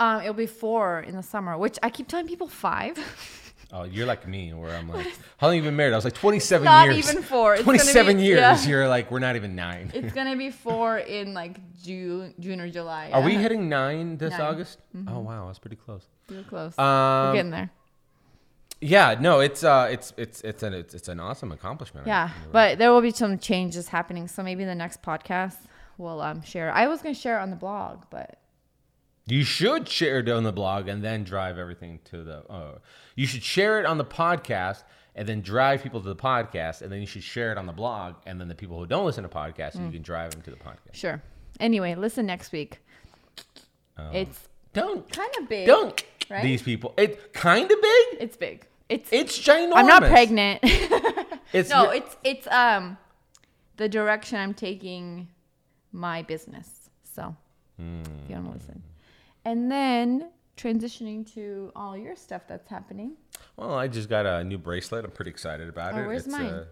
Um, 0.00 0.22
it'll 0.22 0.34
be 0.34 0.46
four 0.46 1.00
in 1.00 1.14
the 1.14 1.22
summer, 1.22 1.56
which 1.56 1.78
I 1.82 1.90
keep 1.90 2.08
telling 2.08 2.26
people 2.26 2.48
five. 2.48 2.98
Oh, 3.76 3.82
you're 3.82 4.06
like 4.06 4.28
me, 4.28 4.52
where 4.54 4.72
I'm 4.76 4.88
like, 4.88 5.04
how 5.38 5.48
long 5.48 5.56
you 5.56 5.62
been 5.62 5.74
married? 5.74 5.92
I 5.92 5.96
was 5.96 6.04
like 6.04 6.14
27 6.14 6.64
Not 6.64 6.84
years. 6.84 7.06
Not 7.06 7.12
even 7.14 7.22
four. 7.24 7.54
It's 7.54 7.64
27 7.64 8.16
be- 8.18 8.22
years. 8.22 8.38
yeah. 8.38 8.68
You're 8.68 8.86
like, 8.88 9.10
we're 9.10 9.18
not 9.18 9.34
even 9.34 9.56
nine. 9.56 9.90
It's 9.92 10.12
gonna 10.12 10.36
be 10.36 10.50
four 10.50 10.98
in 10.98 11.34
like 11.34 11.56
June, 11.82 12.34
June 12.38 12.60
or 12.60 12.70
July. 12.70 13.10
Are 13.12 13.20
we 13.20 13.34
hitting 13.34 13.68
nine 13.68 14.16
this 14.16 14.30
Nine. 14.30 14.40
Mm-hmm. 14.40 14.48
August? 14.48 14.78
Oh 15.08 15.18
wow, 15.18 15.46
that's 15.48 15.58
pretty 15.58 15.74
close. 15.76 16.06
We're 16.30 16.44
close. 16.44 16.78
Um, 16.78 16.84
We're 16.86 17.32
getting 17.34 17.50
there. 17.50 17.70
yeah, 18.80 19.16
no, 19.18 19.40
it's 19.40 19.64
uh, 19.64 19.88
it's 19.90 20.12
it's 20.16 20.40
it's 20.42 20.62
an 20.62 20.72
it's, 20.72 20.94
it's 20.94 21.08
an 21.08 21.18
awesome 21.18 21.50
accomplishment. 21.50 22.06
Yeah, 22.06 22.30
but 22.52 22.78
there 22.78 22.92
will 22.92 23.00
be 23.02 23.10
some 23.10 23.38
changes 23.38 23.88
happening. 23.88 24.28
So 24.28 24.42
maybe 24.44 24.64
the 24.64 24.74
next 24.76 25.02
podcast 25.02 25.56
we'll 25.98 26.20
um 26.20 26.42
share. 26.42 26.70
I 26.72 26.86
was 26.86 27.02
gonna 27.02 27.14
share 27.14 27.38
it 27.40 27.42
on 27.42 27.50
the 27.50 27.56
blog, 27.56 28.04
but 28.08 28.38
you 29.26 29.44
should 29.44 29.88
share 29.88 30.18
it 30.18 30.28
on 30.28 30.42
the 30.44 30.52
blog 30.52 30.88
and 30.88 31.02
then 31.02 31.24
drive 31.24 31.58
everything 31.58 32.00
to 32.06 32.22
the. 32.24 32.38
Uh, 32.50 32.78
you 33.16 33.26
should 33.26 33.42
share 33.42 33.80
it 33.80 33.86
on 33.86 33.98
the 33.98 34.04
podcast 34.04 34.82
and 35.14 35.28
then 35.28 35.40
drive 35.40 35.82
people 35.82 36.00
to 36.02 36.08
the 36.08 36.16
podcast, 36.16 36.82
and 36.82 36.90
then 36.90 37.00
you 37.00 37.06
should 37.06 37.22
share 37.22 37.52
it 37.52 37.58
on 37.58 37.66
the 37.66 37.72
blog, 37.72 38.16
and 38.26 38.40
then 38.40 38.48
the 38.48 38.54
people 38.54 38.76
who 38.78 38.84
don't 38.86 39.06
listen 39.06 39.22
to 39.22 39.28
podcasts, 39.28 39.76
Mm. 39.76 39.86
you 39.86 39.92
can 39.92 40.02
drive 40.02 40.32
them 40.32 40.42
to 40.42 40.50
the 40.50 40.56
podcast. 40.56 40.94
sure. 40.94 41.22
Anyway, 41.60 41.94
listen 41.94 42.26
next 42.26 42.50
week. 42.50 42.80
Um, 43.96 44.12
it's 44.12 44.48
Don't 44.72 45.08
kind 45.12 45.30
of 45.40 45.48
big. 45.48 45.66
don't 45.68 46.02
right? 46.28 46.42
these 46.42 46.62
people. 46.62 46.92
It 46.98 47.32
kind 47.32 47.70
of 47.70 47.80
big. 47.80 48.06
It's 48.20 48.36
big. 48.36 48.66
It's. 48.88 49.08
It's 49.12 49.38
ginormous. 49.38 49.72
I'm 49.76 49.86
not 49.86 50.02
pregnant. 50.04 50.60
It's 51.52 51.70
no, 51.70 51.90
it's 51.90 52.16
it's 52.24 52.48
um 52.48 52.98
the 53.76 53.88
direction 53.88 54.38
I'm 54.40 54.54
taking 54.54 55.28
my 55.92 56.22
business. 56.22 56.90
So 57.04 57.36
if 57.78 57.84
you 58.28 58.34
want 58.34 58.46
to 58.46 58.52
listen, 58.54 58.82
and 59.44 59.70
then 59.70 60.30
transitioning 60.56 61.32
to 61.34 61.72
all 61.74 61.96
your 61.96 62.14
stuff 62.16 62.42
that's 62.48 62.68
happening. 62.68 63.12
Well, 63.56 63.74
I 63.74 63.88
just 63.88 64.08
got 64.08 64.26
a 64.26 64.44
new 64.44 64.58
bracelet. 64.58 65.04
I'm 65.04 65.10
pretty 65.10 65.30
excited 65.30 65.68
about 65.68 65.94
Oh, 65.94 65.98
it. 65.98 66.06
where's 66.06 66.26
it's 66.26 66.32
mine? 66.32 66.46
Uh, 66.46 66.64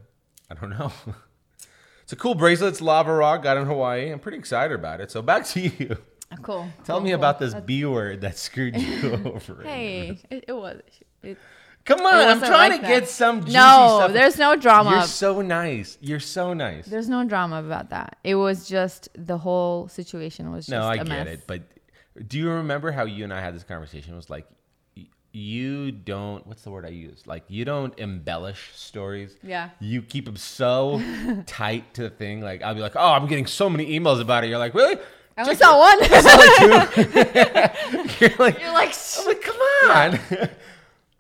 I 0.50 0.54
don't 0.54 0.70
know. 0.70 0.92
it's 2.02 2.12
a 2.12 2.16
cool 2.16 2.34
bracelet. 2.34 2.70
It's 2.72 2.80
lava 2.80 3.12
rock. 3.12 3.42
Got 3.42 3.56
in 3.56 3.66
Hawaii. 3.66 4.10
I'm 4.10 4.18
pretty 4.20 4.38
excited 4.38 4.74
about 4.74 5.00
it. 5.00 5.10
So 5.10 5.22
back 5.22 5.44
to 5.46 5.60
you. 5.60 5.96
Oh, 6.32 6.36
cool. 6.42 6.68
Tell 6.84 6.96
Cool, 6.98 7.04
me 7.04 7.10
cool. 7.10 7.18
about 7.18 7.38
this 7.38 7.52
That's- 7.52 7.66
B 7.66 7.84
word 7.84 8.20
that 8.22 8.38
screwed 8.38 8.76
you 8.76 9.12
over. 9.24 9.62
Hey, 9.62 10.18
it, 10.30 10.44
it 10.48 10.52
was. 10.56 10.80
It, 11.22 11.38
Come 11.84 12.00
on, 12.06 12.14
I'm 12.14 12.38
trying 12.38 12.70
like 12.70 12.80
to 12.82 12.86
that. 12.86 13.00
get 13.00 13.08
some 13.08 13.40
juicy 13.40 13.54
no, 13.54 13.98
stuff. 14.02 14.12
there's 14.12 14.38
no 14.38 14.54
drama. 14.54 14.90
You're 14.92 15.02
so 15.02 15.42
nice. 15.42 15.98
You're 16.00 16.20
so 16.20 16.52
nice. 16.54 16.86
there's 16.86 17.08
no 17.08 17.24
drama 17.24 17.58
about 17.60 17.90
that. 17.90 18.18
It 18.22 18.36
was 18.36 18.68
just 18.68 19.08
the 19.16 19.36
whole 19.36 19.88
situation 19.88 20.52
was 20.52 20.66
just 20.66 20.70
No, 20.70 20.82
I 20.84 20.94
a 20.94 20.98
get 20.98 21.08
mess. 21.08 21.26
it. 21.26 21.44
But 21.48 21.62
do 22.26 22.38
you 22.38 22.50
remember 22.50 22.92
how 22.92 23.04
you 23.04 23.24
and 23.24 23.32
I 23.32 23.40
had 23.40 23.54
this 23.54 23.64
conversation? 23.64 24.12
It 24.12 24.16
was 24.16 24.30
like, 24.30 24.46
you 25.32 25.90
don't, 25.92 26.46
what's 26.46 26.62
the 26.62 26.70
word 26.70 26.84
I 26.84 26.90
use? 26.90 27.26
Like, 27.26 27.44
you 27.48 27.64
don't 27.64 27.98
embellish 27.98 28.70
stories. 28.74 29.36
Yeah. 29.42 29.70
You 29.80 30.02
keep 30.02 30.26
them 30.26 30.36
so 30.36 31.02
tight 31.46 31.94
to 31.94 32.02
the 32.02 32.10
thing. 32.10 32.42
Like, 32.42 32.62
I'll 32.62 32.74
be 32.74 32.80
like, 32.80 32.96
oh, 32.96 33.12
I'm 33.12 33.26
getting 33.26 33.46
so 33.46 33.70
many 33.70 33.98
emails 33.98 34.20
about 34.20 34.44
it. 34.44 34.50
You're 34.50 34.58
like, 34.58 34.74
really? 34.74 34.96
I 35.36 35.42
only 35.42 35.54
saw 35.56 35.78
one. 35.78 36.04
Saw 36.04 36.86
two. 36.90 37.06
You're 38.20 38.36
like, 38.38 38.60
You're 38.60 38.72
like, 38.72 38.94
I'm 39.18 39.26
like, 39.26 39.40
come 39.40 39.56
on. 39.56 40.18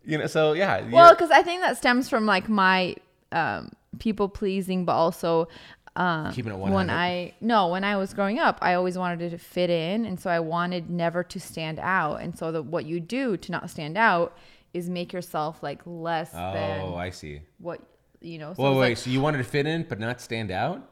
you 0.04 0.18
know, 0.18 0.26
so 0.26 0.52
yeah. 0.52 0.86
well, 0.90 1.14
because 1.14 1.30
I 1.30 1.42
think 1.42 1.62
that 1.62 1.78
stems 1.78 2.10
from 2.10 2.26
like 2.26 2.46
my 2.46 2.94
um, 3.32 3.72
people 3.98 4.28
pleasing, 4.28 4.84
but 4.84 4.92
also 4.92 5.48
um, 5.94 6.32
Keeping 6.32 6.52
it 6.52 6.58
when 6.58 6.88
I 6.88 7.34
no, 7.40 7.68
when 7.68 7.84
I 7.84 7.96
was 7.96 8.14
growing 8.14 8.38
up, 8.38 8.58
I 8.62 8.74
always 8.74 8.96
wanted 8.96 9.30
to 9.30 9.38
fit 9.38 9.68
in, 9.68 10.06
and 10.06 10.18
so 10.18 10.30
I 10.30 10.40
wanted 10.40 10.88
never 10.88 11.22
to 11.24 11.38
stand 11.38 11.78
out. 11.78 12.22
And 12.22 12.36
so 12.36 12.50
the, 12.50 12.62
what 12.62 12.86
you 12.86 12.98
do 12.98 13.36
to 13.36 13.52
not 13.52 13.68
stand 13.68 13.98
out 13.98 14.36
is 14.72 14.88
make 14.88 15.12
yourself 15.12 15.62
like 15.62 15.82
less 15.84 16.30
oh, 16.34 16.52
than 16.54 16.94
I 16.94 17.10
see. 17.10 17.42
what 17.58 17.80
you 18.22 18.38
know. 18.38 18.54
So 18.54 18.62
Well, 18.62 18.72
wait, 18.78 18.88
like- 18.90 18.96
so 18.98 19.10
you 19.10 19.20
wanted 19.20 19.38
to 19.38 19.44
fit 19.44 19.66
in 19.66 19.82
but 19.88 19.98
not 20.00 20.20
stand 20.20 20.50
out? 20.50 20.88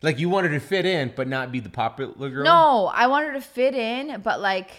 Like 0.00 0.18
you 0.20 0.28
wanted 0.28 0.50
to 0.50 0.60
fit 0.60 0.84
in 0.86 1.12
but 1.16 1.26
not 1.26 1.50
be 1.50 1.58
the 1.60 1.70
popular 1.70 2.30
girl? 2.30 2.44
No, 2.44 2.86
I 2.94 3.06
wanted 3.08 3.32
to 3.32 3.40
fit 3.40 3.74
in, 3.74 4.20
but 4.20 4.40
like 4.40 4.70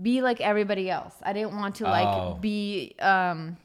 be 0.00 0.22
like 0.22 0.40
everybody 0.40 0.88
else. 0.88 1.12
I 1.22 1.32
didn't 1.34 1.54
want 1.56 1.74
to 1.76 1.84
like 1.84 2.06
Oh. 2.06 2.38
be 2.40 2.94
um 3.00 3.58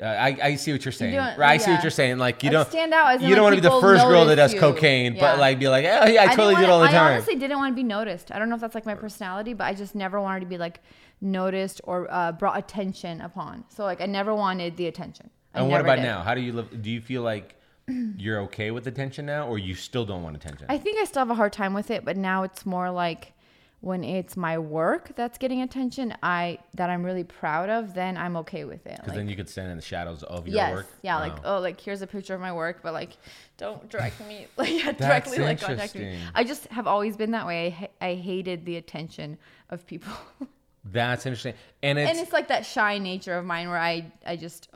Uh, 0.00 0.04
I, 0.04 0.36
I 0.42 0.54
see 0.56 0.72
what 0.72 0.84
you're 0.84 0.92
saying. 0.92 1.12
doing- 1.12 1.24
right, 1.38 1.40
I 1.52 1.56
see 1.56 1.70
what 1.70 1.82
you're 1.82 1.90
saying. 1.90 2.18
Like 2.18 2.42
you 2.42 2.48
Like, 2.50 2.52
don't 2.52 2.68
stand 2.70 2.92
out 2.92 3.14
as 3.14 3.22
in, 3.22 3.28
you 3.28 3.34
don't 3.34 3.44
like, 3.44 3.52
want 3.54 3.62
to 3.64 3.68
be 3.70 3.74
the 3.74 3.80
first 3.80 4.04
girl 4.04 4.26
that 4.26 4.36
does 4.36 4.52
you. 4.52 4.60
cocaine, 4.60 5.14
Yeah. 5.14 5.20
but 5.22 5.38
like 5.38 5.58
be 5.58 5.68
like, 5.68 5.84
oh 5.86 6.06
yeah, 6.06 6.24
I 6.24 6.26
totally 6.34 6.54
wanna- 6.54 6.68
all 6.68 6.80
the 6.80 6.86
I 6.88 6.90
time. 6.92 7.06
I 7.06 7.12
honestly 7.14 7.36
didn't 7.36 7.56
want 7.56 7.72
to 7.72 7.76
be 7.76 7.82
noticed. 7.82 8.30
I 8.30 8.38
don't 8.38 8.48
know 8.50 8.56
if 8.56 8.60
that's 8.60 8.74
like 8.74 8.84
my 8.84 8.94
personality, 8.94 9.54
but 9.54 9.64
I 9.64 9.72
just 9.72 9.94
never 9.94 10.20
wanted 10.20 10.40
to 10.40 10.46
be 10.46 10.58
like 10.58 10.80
noticed 11.22 11.80
or 11.84 12.08
uh, 12.12 12.32
brought 12.32 12.58
attention 12.58 13.20
upon. 13.22 13.64
So 13.68 13.84
like 13.84 14.00
I 14.02 14.06
never 14.06 14.34
wanted 14.34 14.76
the 14.76 14.86
attention. 14.86 15.30
I 15.54 15.60
and 15.60 15.70
what 15.70 15.80
about 15.80 15.96
did. 15.96 16.02
now? 16.02 16.20
How 16.22 16.34
do 16.34 16.42
you 16.42 16.52
live? 16.52 16.82
Do 16.82 16.90
you 16.90 17.00
feel 17.00 17.22
like 17.22 17.54
you're 17.88 18.40
okay 18.42 18.70
with 18.72 18.86
attention 18.86 19.24
now, 19.24 19.46
or 19.48 19.58
you 19.58 19.74
still 19.74 20.04
don't 20.04 20.22
want 20.22 20.36
attention? 20.36 20.66
I 20.68 20.76
think 20.76 20.98
I 21.00 21.04
still 21.04 21.20
have 21.20 21.30
a 21.30 21.34
hard 21.34 21.54
time 21.54 21.72
with 21.72 21.90
it, 21.90 22.04
but 22.04 22.18
now 22.18 22.42
it's 22.42 22.66
more 22.66 22.90
like 22.90 23.32
when 23.80 24.02
it's 24.02 24.36
my 24.36 24.58
work 24.58 25.12
that's 25.16 25.38
getting 25.38 25.62
attention, 25.62 26.14
I 26.22 26.58
that 26.74 26.90
I'm 26.90 27.04
really 27.04 27.24
proud 27.24 27.68
of, 27.68 27.94
then 27.94 28.16
I'm 28.16 28.36
okay 28.38 28.64
with 28.64 28.86
it. 28.86 28.96
Because 28.96 29.08
Like, 29.08 29.16
then 29.16 29.28
you 29.28 29.36
could 29.36 29.48
stand 29.48 29.70
in 29.70 29.76
the 29.76 29.82
shadows 29.82 30.22
of 30.22 30.48
your 30.48 30.56
yes, 30.56 30.74
work. 30.74 30.86
yeah, 31.02 31.18
like 31.18 31.36
oh, 31.44 31.56
oh 31.56 31.60
like 31.60 31.80
here's 31.80 32.02
a 32.02 32.06
picture 32.06 32.34
of 32.34 32.40
my 32.40 32.52
work, 32.52 32.80
but 32.82 32.92
like 32.92 33.16
don't 33.58 33.88
direct 33.88 34.20
me, 34.26 34.46
like 34.56 34.70
yeah, 34.70 34.92
directly 34.92 35.38
like 35.38 35.60
contact 35.60 35.94
me. 35.94 36.18
I 36.34 36.44
just 36.44 36.66
have 36.68 36.86
always 36.86 37.16
been 37.16 37.32
that 37.32 37.46
way. 37.46 37.90
I, 38.00 38.06
I 38.08 38.14
hated 38.14 38.64
the 38.64 38.76
attention 38.76 39.38
of 39.70 39.86
people, 39.86 40.12
that's 40.84 41.26
interesting, 41.26 41.54
and 41.82 41.98
it's, 41.98 42.10
and 42.10 42.18
it's 42.18 42.32
like 42.32 42.48
that 42.48 42.64
shy 42.64 42.98
nature 42.98 43.36
of 43.36 43.44
mine 43.44 43.68
where 43.68 43.78
I 43.78 44.10
I 44.24 44.36
just 44.36 44.68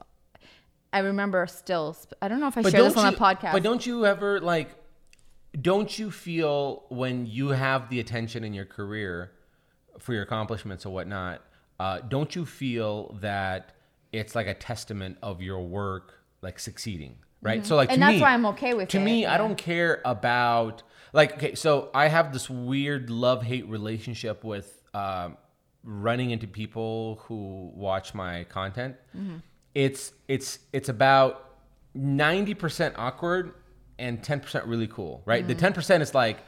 I 0.93 1.01
remember 1.01 1.47
still. 1.47 1.97
I 2.21 2.29
don't 2.29 2.41
know 2.41 2.49
if 2.49 2.59
I 2.59 2.63
but 2.63 2.73
share 2.73 2.83
this 2.83 2.97
on 2.97 3.07
you, 3.07 3.13
the 3.13 3.17
podcast. 3.25 3.53
But 3.53 3.63
don't 3.63 3.85
you 3.85 4.07
ever 4.07 4.41
like? 4.41 4.71
Don't 5.61 5.99
you 5.99 6.11
feel 6.11 6.85
when 6.89 7.27
you 7.27 7.49
have 7.49 7.91
the 7.91 8.01
attention 8.01 8.45
in 8.45 8.55
your 8.55 8.65
career 8.65 9.33
for 9.99 10.13
your 10.13 10.23
accomplishments 10.23 10.87
or 10.87 10.93
whatnot? 10.93 11.43
Uh, 11.79 12.01
don't 12.01 12.37
you 12.37 12.45
feel 12.47 13.17
that 13.21 13.73
it's 14.13 14.35
like 14.35 14.47
a 14.47 14.55
testament 14.55 15.17
of 15.23 15.41
your 15.41 15.61
work, 15.61 16.21
like 16.43 16.59
succeeding, 16.59 17.17
right? 17.43 17.65
So 17.65 17.75
like, 17.77 17.89
Mm-hmm. 17.89 17.95
And 17.95 18.01
to 18.03 18.07
that's 18.07 18.17
me, 18.17 18.23
why 18.23 18.35
I'm 18.35 18.47
okay 18.47 18.75
with 18.75 18.89
to 18.91 18.99
it, 18.99 19.03
me, 19.03 19.23
yeah. 19.23 19.35
I 19.35 19.39
don't 19.39 19.57
care 19.57 20.01
about 20.05 20.83
like. 21.13 21.35
Okay, 21.35 21.55
so 21.55 21.91
I 21.95 22.09
have 22.09 22.33
this 22.33 22.49
weird 22.51 23.11
love 23.11 23.43
hate 23.43 23.69
relationship 23.69 24.45
with 24.45 24.83
um, 24.95 25.37
running 25.83 26.31
into 26.31 26.47
people 26.47 27.23
who 27.25 27.73
watch 27.75 28.15
my 28.15 28.45
content. 28.45 28.97
Mm-hmm. 29.17 29.37
It's 29.75 30.13
it's 30.29 30.59
it's 30.73 30.89
about 30.89 31.57
ninety 31.95 32.55
percent 32.55 32.95
awkward 32.99 33.55
and 34.01 34.23
ten 34.23 34.41
percent 34.41 34.65
really 34.67 34.89
cool, 34.89 35.23
right? 35.25 35.43
Mm-hmm. 35.43 35.49
The 35.49 35.55
ten 35.55 35.73
percent 35.73 36.03
is 36.03 36.15
like, 36.15 36.39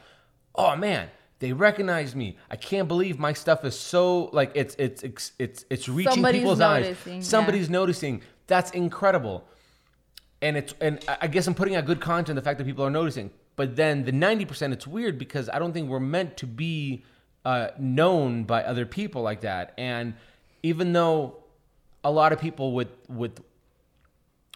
oh 0.55 0.75
man. 0.75 1.09
They 1.39 1.51
recognize 1.51 2.15
me. 2.15 2.37
I 2.49 2.55
can't 2.55 2.87
believe 2.87 3.19
my 3.19 3.33
stuff 3.33 3.65
is 3.65 3.77
so 3.77 4.29
like 4.31 4.51
it's 4.55 4.75
it's 4.79 5.03
it's 5.03 5.31
it's, 5.37 5.65
it's 5.69 5.89
reaching 5.89 6.13
Somebody's 6.13 6.41
people's 6.41 6.59
noticing, 6.59 7.11
yeah. 7.11 7.17
eyes. 7.17 7.27
Somebody's 7.27 7.69
noticing. 7.69 8.21
That's 8.47 8.71
incredible 8.71 9.43
and 10.43 10.57
it's 10.57 10.75
and 10.81 11.03
I- 11.21 11.27
guess 11.27 11.47
I'm 11.47 11.55
putting 11.55 11.75
out 11.75 11.85
good 11.85 12.01
content. 12.01 12.35
The 12.35 12.41
fact 12.41 12.57
that 12.59 12.65
people 12.65 12.85
are 12.85 12.89
noticing, 12.89 13.31
but 13.55 13.75
then 13.75 14.03
the 14.03 14.11
ninety 14.11 14.45
percent, 14.45 14.73
it's 14.73 14.85
weird 14.85 15.17
because 15.17 15.49
I 15.49 15.57
don't 15.57 15.73
think 15.73 15.89
we're 15.89 15.99
meant 16.01 16.37
to 16.37 16.45
be 16.45 17.05
uh, 17.45 17.69
known 17.79 18.43
by 18.43 18.63
other 18.63 18.85
people 18.85 19.21
like 19.21 19.41
that. 19.41 19.73
And 19.77 20.15
even 20.61 20.93
though 20.93 21.37
a 22.03 22.11
lot 22.11 22.33
of 22.33 22.39
people 22.39 22.73
would 22.73 22.89
would 23.07 23.39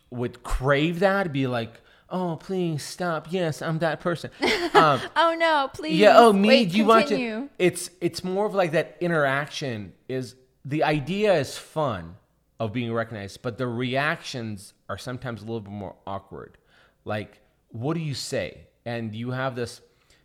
would 0.09 0.43
crave 0.43 0.99
that, 0.99 1.31
be 1.31 1.47
like, 1.47 1.81
"Oh, 2.09 2.37
please 2.39 2.83
stop! 2.83 3.27
Yes, 3.31 3.61
I'm 3.61 3.79
that 3.79 3.99
person." 3.99 4.31
Um, 4.73 5.01
oh 5.15 5.35
no, 5.39 5.69
please. 5.73 5.97
yeah. 5.97 6.13
Oh, 6.17 6.31
me. 6.31 6.47
Wait, 6.49 6.71
do 6.71 6.77
you 6.77 6.85
continue. 6.85 7.37
it? 7.43 7.49
It's 7.57 7.89
it's 7.99 8.23
more 8.23 8.45
of 8.45 8.53
like 8.53 8.73
that 8.73 8.97
interaction. 8.99 9.93
Is 10.07 10.35
the 10.63 10.83
idea 10.83 11.33
is 11.33 11.57
fun 11.57 12.17
of 12.59 12.73
being 12.73 12.91
recognized, 12.93 13.41
but 13.41 13.57
the 13.57 13.67
reactions 13.67 14.73
are 14.89 14.97
sometimes 14.97 15.41
a 15.41 15.45
little 15.45 15.61
bit 15.61 15.71
more 15.71 15.95
awkward. 16.05 16.57
Like, 17.05 17.39
what 17.69 17.93
do 17.93 18.01
you 18.01 18.13
say? 18.13 18.67
And 18.85 19.15
you 19.15 19.31
have 19.31 19.55
this, 19.55 19.81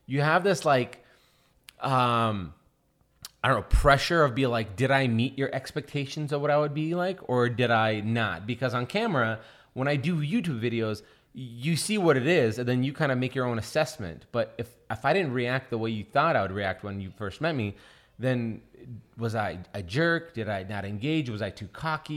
you 0.07 0.21
have 0.21 0.43
this 0.45 0.65
like, 0.65 1.05
um, 1.81 2.55
I 3.45 3.49
don't 3.49 3.59
know, 3.59 3.63
pressure 3.69 4.25
of 4.25 4.35
being 4.35 4.49
like, 4.51 4.77
did 4.77 4.91
I 4.91 5.07
meet 5.09 5.37
your 5.37 5.55
expectations 5.55 6.33
of 6.33 6.41
what 6.41 6.51
I 6.51 6.59
would 6.59 6.75
be 6.75 6.95
like, 6.95 7.21
or 7.29 7.49
did 7.49 7.71
I 7.71 8.01
not? 8.01 8.47
Because 8.47 8.73
on 8.75 8.87
camera, 8.87 9.41
when 9.75 9.89
I 9.89 9.97
do 9.97 10.17
YouTube 10.17 10.61
videos, 10.61 11.03
you 11.35 11.77
see 11.77 11.99
what 11.99 12.17
it 12.17 12.27
is, 12.27 12.59
and 12.59 12.69
then 12.69 12.83
you 12.83 12.93
kind 12.93 13.11
of 13.11 13.19
make 13.19 13.35
your 13.35 13.47
own 13.47 13.59
assessment. 13.59 14.27
But 14.33 14.55
if 14.59 14.69
if 14.91 15.05
I 15.05 15.13
didn't 15.13 15.33
react 15.33 15.71
the 15.71 15.79
way 15.79 15.91
you 15.91 16.05
thought 16.05 16.37
I 16.37 16.43
would 16.43 16.53
react 16.53 16.85
when 16.85 17.01
you 17.01 17.11
first 17.17 17.41
met 17.41 17.55
me, 17.55 17.77
then 18.19 18.61
was 19.17 19.35
I 19.35 19.59
a 19.75 19.83
jerk? 19.83 20.35
Did 20.35 20.49
I 20.49 20.65
not 20.65 20.85
engage? 20.85 21.31
Was 21.31 21.43
I 21.43 21.51
too 21.51 21.69
cocky? 21.69 22.15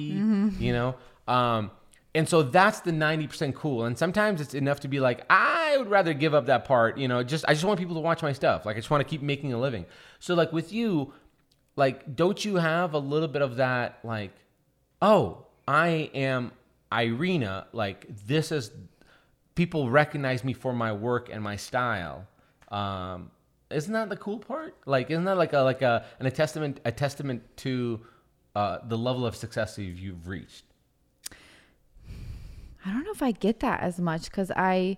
You 0.59 0.73
know. 0.73 0.95
Um, 1.27 1.71
and 2.13 2.29
so 2.29 2.43
that's 2.43 2.79
the 2.79 2.91
90% 2.91 3.53
cool. 3.55 3.83
And 3.83 3.97
sometimes 3.97 4.39
it's 4.39 4.53
enough 4.53 4.79
to 4.81 4.87
be 4.87 5.01
like, 5.01 5.25
I 5.29 5.75
would 5.77 5.89
rather 5.89 6.13
give 6.13 6.33
up 6.33 6.45
that 6.45 6.63
part, 6.63 6.97
you 6.97 7.09
know, 7.09 7.23
just 7.23 7.43
I 7.45 7.53
just 7.53 7.65
want 7.65 7.77
people 7.77 7.95
to 7.95 8.01
watch 8.01 8.21
my 8.21 8.31
stuff. 8.31 8.65
Like 8.65 8.77
I 8.77 8.79
just 8.79 8.89
want 8.89 9.01
to 9.01 9.09
keep 9.09 9.21
making 9.21 9.51
a 9.51 9.59
living. 9.59 9.85
So 10.19 10.33
like 10.33 10.53
with 10.53 10.71
you, 10.71 11.13
like 11.75 12.15
don't 12.15 12.43
you 12.43 12.55
have 12.55 12.93
a 12.93 12.99
little 12.99 13.27
bit 13.27 13.41
of 13.41 13.57
that 13.57 13.99
like, 14.03 14.31
oh, 15.01 15.45
I 15.67 16.09
am 16.13 16.53
Irina, 16.91 17.67
like 17.73 18.05
this 18.25 18.51
is 18.51 18.71
people 19.55 19.89
recognize 19.89 20.43
me 20.43 20.53
for 20.53 20.73
my 20.73 20.91
work 20.91 21.29
and 21.31 21.43
my 21.43 21.55
style. 21.55 22.27
Um 22.69 23.31
isn't 23.71 23.93
that 23.93 24.09
the 24.09 24.17
cool 24.17 24.39
part? 24.39 24.75
Like 24.85 25.09
isn't 25.09 25.25
that 25.25 25.37
like 25.37 25.53
a 25.53 25.59
like 25.59 25.81
a 25.81 26.05
an 26.19 26.25
a 26.25 26.31
testament 26.31 26.79
a 26.85 26.91
testament 26.91 27.41
to 27.57 27.99
uh, 28.55 28.79
the 28.87 28.97
level 28.97 29.25
of 29.25 29.35
success 29.35 29.75
that 29.75 29.83
you've 29.83 30.27
reached? 30.27 30.63
I 32.85 32.91
don't 32.91 33.03
know 33.03 33.11
if 33.11 33.21
I 33.21 33.31
get 33.31 33.59
that 33.61 33.81
as 33.81 33.99
much 33.99 34.25
because 34.25 34.51
I, 34.55 34.97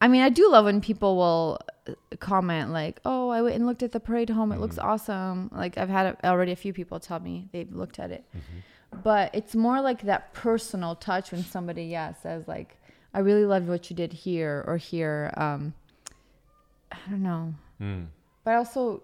I 0.00 0.08
mean, 0.08 0.22
I 0.22 0.28
do 0.28 0.50
love 0.50 0.66
when 0.66 0.80
people 0.80 1.16
will 1.16 1.58
uh, 1.88 1.94
comment 2.20 2.70
like, 2.70 3.00
"Oh, 3.04 3.30
I 3.30 3.40
went 3.42 3.56
and 3.56 3.66
looked 3.66 3.82
at 3.82 3.92
the 3.92 4.00
parade 4.00 4.28
home. 4.28 4.52
It 4.52 4.60
looks 4.60 4.78
awesome." 4.78 5.50
Like 5.52 5.78
I've 5.78 5.88
had 5.88 6.16
already 6.24 6.52
a 6.52 6.56
few 6.56 6.72
people 6.72 7.00
tell 7.00 7.20
me 7.20 7.48
they've 7.52 7.72
looked 7.74 7.98
at 7.98 8.10
it, 8.10 8.24
but 9.02 9.34
it's 9.34 9.54
more 9.54 9.80
like 9.80 10.02
that 10.02 10.34
personal 10.34 10.94
touch 10.94 11.32
when 11.32 11.42
somebody, 11.42 11.84
yeah, 11.84 12.12
says 12.12 12.46
like, 12.46 12.76
"I 13.14 13.20
really 13.20 13.44
loved 13.44 13.68
what 13.68 13.90
you 13.90 13.96
did 13.96 14.12
here 14.12 14.64
or 14.66 14.76
here." 14.76 15.32
Um, 15.36 15.74
I 16.90 16.96
don't 17.10 17.22
know, 17.22 17.54
but 18.44 18.54
also. 18.54 19.02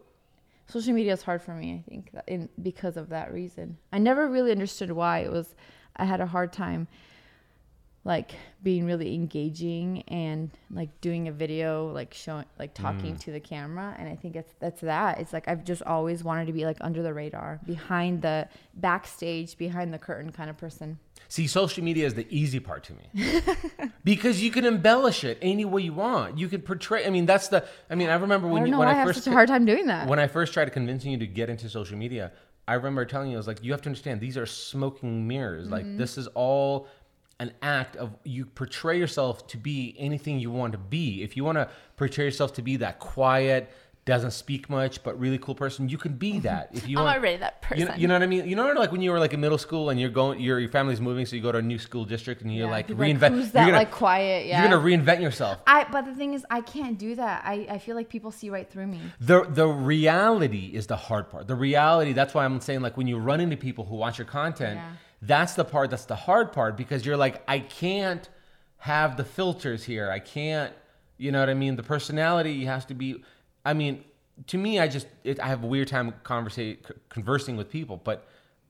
Social 0.70 0.92
media 0.92 1.14
is 1.14 1.22
hard 1.22 1.40
for 1.40 1.52
me, 1.54 1.72
I 1.82 1.88
think, 1.88 2.10
in, 2.26 2.50
because 2.60 2.98
of 2.98 3.08
that 3.08 3.32
reason. 3.32 3.78
I 3.90 3.96
never 3.96 4.28
really 4.28 4.50
understood 4.52 4.90
why 4.90 5.20
it 5.20 5.32
was. 5.32 5.54
I 5.96 6.04
had 6.04 6.20
a 6.20 6.26
hard 6.26 6.52
time 6.52 6.88
like 8.04 8.32
being 8.62 8.84
really 8.84 9.14
engaging 9.14 10.02
and 10.08 10.50
like 10.70 10.88
doing 11.00 11.26
a 11.26 11.32
video 11.32 11.90
like 11.92 12.14
showing 12.14 12.44
like 12.58 12.72
talking 12.72 13.14
Mm. 13.14 13.20
to 13.20 13.32
the 13.32 13.40
camera 13.40 13.94
and 13.98 14.08
i 14.08 14.14
think 14.14 14.36
it's 14.36 14.54
that's 14.60 14.80
that 14.82 15.18
it's 15.18 15.32
like 15.32 15.48
i've 15.48 15.64
just 15.64 15.82
always 15.82 16.22
wanted 16.22 16.46
to 16.46 16.52
be 16.52 16.64
like 16.64 16.76
under 16.80 17.02
the 17.02 17.12
radar 17.12 17.58
behind 17.66 18.22
the 18.22 18.48
backstage 18.74 19.58
behind 19.58 19.92
the 19.92 19.98
curtain 19.98 20.30
kind 20.32 20.48
of 20.48 20.56
person 20.56 20.98
See, 21.26 21.46
social 21.46 21.82
media 21.84 22.06
is 22.06 22.14
the 22.14 22.26
easy 22.30 22.60
part 22.60 22.84
to 22.84 22.92
me 22.94 23.32
because 24.04 24.42
you 24.42 24.50
can 24.50 24.64
embellish 24.64 25.24
it 25.24 25.38
any 25.42 25.64
way 25.64 25.82
you 25.82 25.92
want. 25.92 26.38
You 26.38 26.48
can 26.48 26.62
portray. 26.62 27.06
I 27.06 27.10
mean, 27.10 27.26
that's 27.26 27.48
the. 27.48 27.66
I 27.90 27.94
mean, 27.96 28.08
I 28.08 28.14
remember 28.14 28.48
i 28.48 28.50
when 28.52 28.60
don't 28.62 28.66
you, 28.68 28.72
know 28.72 28.78
when 28.78 28.88
I 28.88 28.92
i 28.92 28.94
have 28.94 29.06
first 29.08 29.24
such 29.24 29.30
a 29.30 29.34
hard 29.34 29.48
time 29.48 29.64
doing 29.64 29.86
that 29.88 30.06
when 30.08 30.18
I 30.18 30.26
first 30.26 30.52
tried 30.54 30.72
convincing 30.72 31.12
you 31.12 31.18
to 31.18 31.26
get 31.26 31.50
into 31.50 31.68
social 31.68 31.98
media, 31.98 32.32
I 32.66 32.74
remember 32.74 33.04
telling 33.04 33.30
you, 33.30 33.36
I 33.36 33.38
was 33.38 33.46
like, 33.46 33.62
you 33.62 33.72
have 33.72 33.82
to 33.82 33.88
understand 33.88 34.20
these 34.20 34.36
are 34.38 34.46
smoking 34.46 35.26
mirrors. 35.28 35.68
Like 35.70 35.84
Mm-hmm. 35.84 35.98
this 35.98 36.16
is 36.18 36.26
all 36.28 36.88
an 37.40 37.52
act 37.62 37.94
of 37.96 38.16
you 38.24 38.44
portray 38.46 38.98
yourself 38.98 39.46
to 39.48 39.56
be 39.56 39.94
anything 39.98 40.40
you 40.40 40.50
want 40.50 40.72
to 40.72 40.78
be. 40.78 41.22
If 41.22 41.36
you 41.36 41.44
want 41.44 41.56
to 41.56 41.68
portray 41.96 42.24
yourself 42.24 42.52
to 42.54 42.62
be 42.62 42.76
that 42.78 42.98
quiet, 42.98 43.70
doesn't 44.08 44.32
speak 44.32 44.68
much, 44.68 45.02
but 45.04 45.16
really 45.20 45.38
cool 45.38 45.54
person, 45.54 45.88
you 45.88 45.98
can 45.98 46.14
be 46.14 46.40
that. 46.40 46.70
If 46.72 46.88
you 46.88 46.96
want 46.96 47.08
I'm 47.08 47.14
want, 47.14 47.18
already 47.18 47.36
that 47.38 47.64
you 47.76 47.84
know, 47.84 47.90
person. 47.90 48.00
you 48.00 48.08
know 48.08 48.14
what 48.14 48.22
I 48.22 48.26
mean? 48.26 48.48
You 48.48 48.56
know, 48.56 48.72
like 48.72 48.90
when 48.90 49.02
you 49.02 49.10
were 49.12 49.18
like 49.20 49.34
in 49.34 49.40
middle 49.40 49.58
school 49.58 49.90
and 49.90 50.00
you're 50.00 50.10
going, 50.10 50.40
your 50.40 50.58
your 50.58 50.70
family's 50.70 51.00
moving, 51.00 51.26
so 51.26 51.36
you 51.36 51.42
go 51.42 51.52
to 51.52 51.58
a 51.58 51.62
new 51.62 51.78
school 51.78 52.04
district 52.04 52.42
and 52.42 52.52
you're 52.52 52.66
Yeah, 52.66 52.72
like 52.72 52.88
reinvent. 52.88 53.30
Who's 53.30 53.44
you're 53.44 53.52
that 53.52 53.66
gonna, 53.66 53.72
like 53.84 53.90
quiet? 53.92 54.46
Yeah. 54.46 54.62
You're 54.62 54.70
gonna 54.70 54.82
reinvent 54.82 55.20
yourself. 55.22 55.58
I 55.66 55.84
but 55.92 56.06
the 56.06 56.14
thing 56.14 56.34
is, 56.34 56.44
I 56.50 56.62
can't 56.62 56.98
do 56.98 57.14
that. 57.16 57.42
I, 57.44 57.66
I 57.70 57.78
feel 57.78 57.94
like 57.94 58.08
people 58.08 58.30
see 58.32 58.50
right 58.50 58.68
through 58.68 58.86
me. 58.88 59.00
The 59.20 59.44
the 59.44 59.68
reality 59.68 60.70
is 60.72 60.86
the 60.86 60.96
hard 60.96 61.28
part. 61.30 61.46
The 61.46 61.54
reality. 61.54 62.12
That's 62.14 62.34
why 62.34 62.44
I'm 62.44 62.60
saying 62.60 62.80
like 62.80 62.96
when 62.96 63.06
you 63.06 63.18
run 63.18 63.40
into 63.40 63.56
people 63.56 63.84
who 63.84 63.96
watch 63.96 64.18
your 64.18 64.26
content, 64.26 64.76
Yeah. 64.76 64.92
that's 65.22 65.54
the 65.54 65.64
part 65.64 65.90
that's 65.90 66.06
the 66.06 66.16
hard 66.16 66.52
part 66.52 66.76
because 66.76 67.04
you're 67.04 67.16
like 67.16 67.42
I 67.46 67.58
can't 67.60 68.28
have 68.78 69.16
the 69.16 69.24
filters 69.24 69.84
here. 69.84 70.10
I 70.10 70.18
can't. 70.18 70.72
You 71.20 71.32
know 71.32 71.40
what 71.40 71.50
I 71.50 71.54
mean? 71.54 71.76
The 71.76 71.82
personality 71.82 72.64
has 72.64 72.84
to 72.86 72.94
be. 72.94 73.22
I 73.64 73.74
mean, 73.74 74.04
to 74.46 74.58
me, 74.58 74.78
I 74.78 74.88
just 74.88 75.06
it, 75.24 75.40
I 75.40 75.48
have 75.48 75.64
a 75.64 75.66
weird 75.66 75.88
time 75.88 76.14
conversing 76.22 77.56
with 77.56 77.70
people, 77.70 78.00
but 78.02 78.26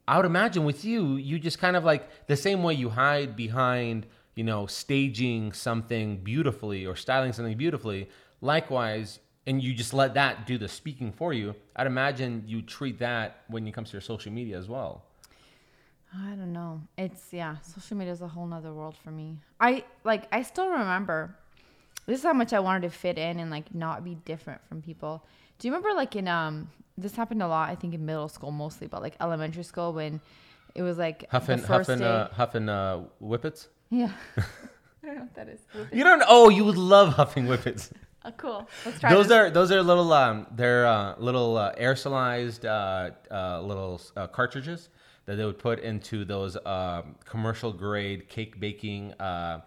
I 0.07 0.17
would 0.17 0.27
imagine 0.27 0.65
with 0.65 0.85
you, 0.85 1.17
you 1.17 1.39
just 1.39 1.59
kind 1.59 1.77
of 1.77 1.85
like 1.85 2.27
the 2.27 2.37
same 2.37 2.63
way 2.63 2.75
you 2.75 2.89
hide 2.89 3.37
behind, 3.37 4.07
you 4.35 4.45
know, 4.45 4.67
staging 4.67 5.53
something 5.53 6.19
beautifully 6.19 6.87
or 6.87 6.97
styling 6.97 7.33
something 7.33 7.57
beautifully. 7.57 8.09
Likewise, 8.41 9.19
and 9.47 9.63
you 9.63 9.75
just 9.75 9.93
let 9.93 10.15
that 10.15 10.47
do 10.47 10.57
the 10.59 10.69
speaking 10.69 11.13
for 11.13 11.33
you. 11.33 11.55
I'd 11.77 11.87
imagine 11.87 12.45
you 12.47 12.63
treat 12.63 12.99
that 13.01 13.43
when 13.49 13.67
it 13.67 13.73
comes 13.73 13.91
to 13.91 13.95
your 13.95 14.01
social 14.01 14.33
media 14.33 14.57
as 14.59 14.69
well. 14.69 15.05
I 16.15 16.31
don't 16.31 16.53
know. 16.53 16.81
It's 16.97 17.33
yeah, 17.33 17.57
social 17.61 17.97
media 17.97 18.13
is 18.13 18.23
a 18.23 18.29
whole 18.29 18.47
nother 18.47 18.73
world 18.73 18.97
for 18.97 19.11
me. 19.11 19.39
I 19.61 19.85
like 20.05 20.27
I 20.33 20.43
still 20.43 20.71
remember 20.71 21.37
this 22.09 22.19
is 22.21 22.25
how 22.25 22.33
much 22.33 22.53
I 22.53 22.61
wanted 22.61 22.83
to 22.83 22.91
fit 22.91 23.19
in 23.19 23.39
and 23.39 23.51
like 23.51 23.75
not 23.75 24.03
be 24.05 24.15
different 24.25 24.61
from 24.69 24.83
people. 24.83 25.25
Do 25.59 25.69
you 25.69 25.73
remember 25.75 25.95
like 25.97 26.17
in 26.17 26.27
um 26.29 26.71
this 26.97 27.15
happened 27.15 27.43
a 27.43 27.49
lot, 27.49 27.71
I 27.71 27.75
think 27.77 27.95
in 27.95 28.05
middle 28.05 28.29
school 28.29 28.51
mostly, 28.51 28.87
but 28.89 29.03
like 29.03 29.15
elementary 29.21 29.63
school 29.63 29.93
when 29.93 30.21
it 30.75 30.83
was 30.83 30.99
like 30.99 31.25
Huffing, 31.31 31.63
huffing, 31.63 31.99
day. 32.01 32.05
uh, 32.05 32.29
huffing 32.29 32.69
uh, 32.69 33.05
whippets. 33.21 33.69
yeah. 33.91 34.11
I 35.03 35.07
don't 35.07 35.15
know 35.17 35.23
what 35.23 35.35
that 35.37 35.49
is. 35.49 35.61
You 35.93 36.03
don't. 36.05 36.23
Oh, 36.27 36.49
you 36.49 36.65
would 36.65 36.77
love 36.77 37.15
huffing 37.15 37.47
whippets. 37.47 37.91
Oh, 38.25 38.33
cool. 38.37 38.69
Let's 38.85 38.99
try 38.99 39.15
Those 39.15 39.29
this. 39.29 39.37
are 39.37 39.49
those 39.49 39.71
are 39.73 39.81
little 39.81 40.13
um 40.13 40.49
they're 40.51 40.87
uh, 40.87 41.15
little 41.19 41.57
uh, 41.57 41.73
aerosolized 41.77 42.65
uh, 42.65 43.11
uh, 43.33 43.63
little 43.63 44.01
uh, 44.17 44.27
cartridges 44.27 44.89
that 45.27 45.37
they 45.37 45.45
would 45.45 45.59
put 45.59 45.79
into 45.79 46.25
those 46.25 46.57
um, 46.67 47.15
commercial 47.25 47.73
grade 47.73 48.29
cake 48.29 48.59
baking 48.59 49.13
uh, 49.21 49.61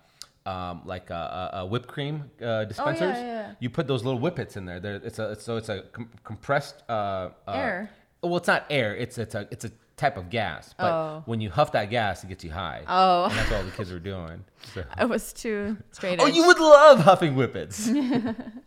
um, 0.46 0.82
like 0.86 1.10
a, 1.10 1.52
uh, 1.54 1.66
whipped 1.66 1.88
cream 1.88 2.30
uh, 2.42 2.66
dispensers. 2.66 3.16
Oh, 3.16 3.22
yeah. 3.22 3.52
You 3.60 3.70
put 3.70 3.88
those 3.88 4.04
little 4.04 4.20
whippets 4.20 4.58
in 4.58 4.66
there. 4.66 4.80
There 4.80 4.96
it's 4.96 5.20
a 5.20 5.32
it's, 5.34 5.44
so 5.44 5.58
it's 5.58 5.70
a 5.70 5.82
com- 5.92 6.10
compressed 6.24 6.82
uh, 6.90 7.30
uh, 7.48 7.52
Air. 7.54 7.90
Well, 8.24 8.38
it's 8.38 8.48
not 8.48 8.66
air. 8.70 8.96
It's 8.96 9.18
it's 9.18 9.36
a 9.36 9.48
it's 9.52 9.66
a 9.66 9.72
type 9.98 10.18
of 10.18 10.30
gas. 10.30 10.74
But 10.78 10.92
Oh. 10.92 11.24
when 11.26 11.42
you 11.42 11.50
huff 11.52 11.72
that 11.74 11.90
gas, 11.90 12.24
it 12.24 12.28
gets 12.28 12.44
you 12.44 12.52
high. 12.52 12.84
Oh. 12.88 13.26
and 13.26 13.34
that's 13.34 13.52
all 13.52 13.64
the 13.64 13.72
kids 13.72 13.92
were 13.92 14.00
doing. 14.00 14.44
So. 14.74 14.84
I 14.96 15.06
was 15.06 15.34
too 15.34 15.78
straight 15.92 16.20
Oh, 16.20 16.26
you 16.28 16.46
would 16.48 16.60
love 16.60 17.00
huffing 17.02 17.34
whippets. 17.36 17.90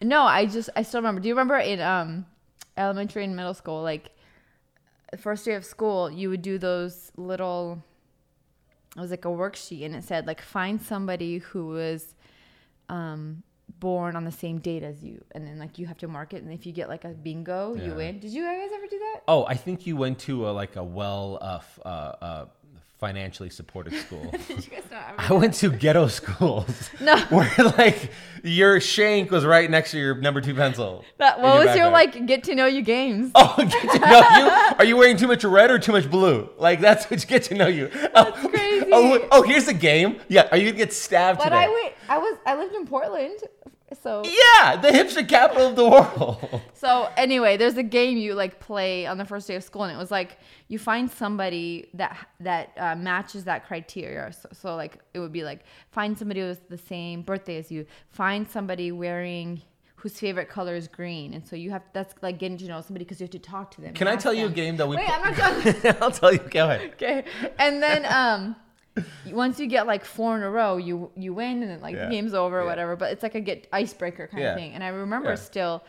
No, 0.00 0.22
I 0.22 0.46
just 0.46 0.68
I 0.74 0.82
still 0.82 0.98
remember. 1.00 1.20
Do 1.20 1.28
you 1.28 1.34
remember 1.34 1.56
in 1.58 1.80
um 1.80 2.26
elementary 2.76 3.24
and 3.24 3.36
middle 3.36 3.54
school, 3.54 3.82
like 3.82 4.10
first 5.18 5.44
day 5.44 5.54
of 5.54 5.64
school, 5.64 6.10
you 6.10 6.28
would 6.28 6.42
do 6.42 6.58
those 6.58 7.12
little 7.16 7.82
it 8.96 9.00
was 9.00 9.10
like 9.10 9.24
a 9.24 9.28
worksheet 9.28 9.84
and 9.84 9.94
it 9.94 10.04
said 10.04 10.26
like 10.26 10.40
find 10.42 10.80
somebody 10.82 11.38
who 11.38 11.68
was 11.68 12.14
um 12.88 13.42
born 13.80 14.14
on 14.16 14.24
the 14.24 14.30
same 14.32 14.58
date 14.58 14.82
as 14.82 15.02
you 15.02 15.24
and 15.32 15.46
then 15.46 15.58
like 15.58 15.78
you 15.78 15.86
have 15.86 15.98
to 15.98 16.06
mark 16.06 16.34
it 16.34 16.42
and 16.42 16.52
if 16.52 16.66
you 16.66 16.72
get 16.72 16.88
like 16.88 17.04
a 17.04 17.08
bingo, 17.08 17.74
Yeah. 17.74 17.84
you 17.86 17.94
win. 17.94 18.18
Did 18.20 18.30
you 18.30 18.44
guys 18.44 18.70
ever 18.74 18.86
do 18.86 18.98
that? 18.98 19.20
Oh, 19.26 19.44
I 19.46 19.54
think 19.54 19.86
you 19.86 19.96
went 19.96 20.18
to 20.20 20.48
a, 20.48 20.50
like 20.50 20.76
a 20.76 20.84
well 20.84 21.38
uh, 21.40 21.56
f- 21.56 21.78
uh, 21.84 21.88
uh, 21.88 22.44
financially 23.02 23.50
supported 23.50 23.92
school. 24.06 24.30
Did 24.30 24.64
you 24.64 24.70
guys 24.70 24.84
not 24.88 25.18
ever 25.18 25.34
I 25.34 25.36
went 25.36 25.54
to 25.54 25.70
ghetto 25.70 26.06
schools. 26.06 26.88
No. 27.00 27.18
Where 27.30 27.50
like 27.76 28.12
your 28.44 28.80
shank 28.80 29.32
was 29.32 29.44
right 29.44 29.68
next 29.68 29.90
to 29.90 29.98
your 29.98 30.14
number 30.14 30.40
two 30.40 30.54
pencil. 30.54 31.04
that, 31.18 31.40
what 31.40 31.66
was 31.66 31.76
your 31.76 31.86
backpack. 31.86 31.92
like 31.92 32.26
get 32.26 32.44
to 32.44 32.54
know 32.54 32.66
you 32.66 32.80
games? 32.80 33.32
Oh, 33.34 33.54
get 33.56 33.90
to 33.90 33.98
know 33.98 34.20
you? 34.38 34.74
Are 34.78 34.84
you 34.84 34.96
wearing 34.96 35.16
too 35.16 35.26
much 35.26 35.42
red 35.42 35.72
or 35.72 35.80
too 35.80 35.90
much 35.90 36.08
blue? 36.08 36.48
Like 36.58 36.80
that's 36.80 37.10
what 37.10 37.20
you 37.20 37.26
get 37.26 37.42
to 37.44 37.54
know 37.54 37.66
you. 37.66 37.88
That's 37.88 38.12
oh, 38.14 38.48
crazy. 38.48 38.90
Oh, 38.92 39.28
oh, 39.32 39.42
here's 39.42 39.66
a 39.66 39.74
game. 39.74 40.20
Yeah, 40.28 40.46
are 40.52 40.56
you 40.56 40.66
gonna 40.66 40.78
get 40.78 40.92
stabbed 40.92 41.38
but 41.38 41.44
today? 41.44 41.56
I 41.56 41.68
wait 41.68 41.92
I 42.08 42.18
was 42.18 42.38
I 42.46 42.54
lived 42.54 42.74
in 42.76 42.86
Portland. 42.86 43.40
So 43.94 44.22
yeah, 44.24 44.76
the 44.76 44.88
hipster 44.88 45.28
capital 45.28 45.68
of 45.68 45.76
the 45.76 45.88
world. 45.88 46.60
So 46.74 47.08
anyway, 47.16 47.56
there's 47.56 47.76
a 47.76 47.82
game 47.84 48.16
you 48.16 48.34
like 48.34 48.58
play 48.58 49.06
on 49.06 49.16
the 49.16 49.24
first 49.24 49.46
day 49.46 49.54
of 49.54 49.62
school, 49.62 49.84
and 49.84 49.94
it 49.94 49.96
was 49.96 50.10
like 50.10 50.38
you 50.66 50.80
find 50.80 51.08
somebody 51.08 51.88
that 51.94 52.16
that 52.40 52.72
uh, 52.76 52.96
matches 52.96 53.44
that 53.44 53.68
criteria. 53.68 54.32
So, 54.32 54.48
so 54.52 54.74
like 54.74 54.98
it 55.14 55.20
would 55.20 55.30
be 55.30 55.44
like 55.44 55.60
find 55.92 56.18
somebody 56.18 56.40
who's 56.40 56.58
the 56.68 56.78
same 56.78 57.22
birthday 57.22 57.58
as 57.58 57.70
you, 57.70 57.86
find 58.08 58.50
somebody 58.50 58.90
wearing 58.90 59.62
whose 59.94 60.18
favorite 60.18 60.48
color 60.48 60.74
is 60.74 60.88
green, 60.88 61.34
and 61.34 61.46
so 61.46 61.54
you 61.54 61.70
have 61.70 61.82
that's 61.92 62.14
like 62.20 62.40
getting 62.40 62.58
to 62.58 62.66
know 62.66 62.80
somebody 62.80 63.04
because 63.04 63.20
you 63.20 63.24
have 63.24 63.30
to 63.30 63.38
talk 63.38 63.70
to 63.70 63.80
them. 63.80 63.94
Can 63.94 64.08
I 64.08 64.16
tell 64.16 64.34
you 64.34 64.46
a 64.46 64.50
game 64.50 64.76
that 64.78 64.88
we? 64.88 64.96
Wait, 64.96 65.08
I'm 65.08 65.22
not 65.22 65.36
done. 65.36 65.96
I'll 66.02 66.10
tell 66.10 66.32
you. 66.32 66.40
Go 66.40 66.64
ahead. 66.68 66.90
okay, 66.94 67.24
and 67.60 67.80
then 67.80 68.04
um. 68.06 68.56
Once 69.30 69.58
you 69.58 69.66
get 69.66 69.86
like 69.86 70.04
four 70.04 70.36
in 70.36 70.42
a 70.42 70.50
row, 70.50 70.76
you 70.76 71.10
you 71.16 71.32
win 71.32 71.62
and 71.62 71.70
then 71.70 71.80
like 71.80 71.94
Yeah. 71.94 72.04
the 72.06 72.10
game's 72.10 72.34
over 72.34 72.58
or 72.58 72.62
Yeah. 72.62 72.68
whatever. 72.68 72.96
But 72.96 73.12
it's 73.12 73.22
like 73.22 73.34
a 73.34 73.40
get 73.40 73.66
icebreaker 73.72 74.26
kind 74.26 74.42
Yeah. 74.42 74.50
of 74.50 74.58
thing. 74.58 74.72
And 74.74 74.84
I 74.84 74.88
remember 74.88 75.36
still 75.36 75.82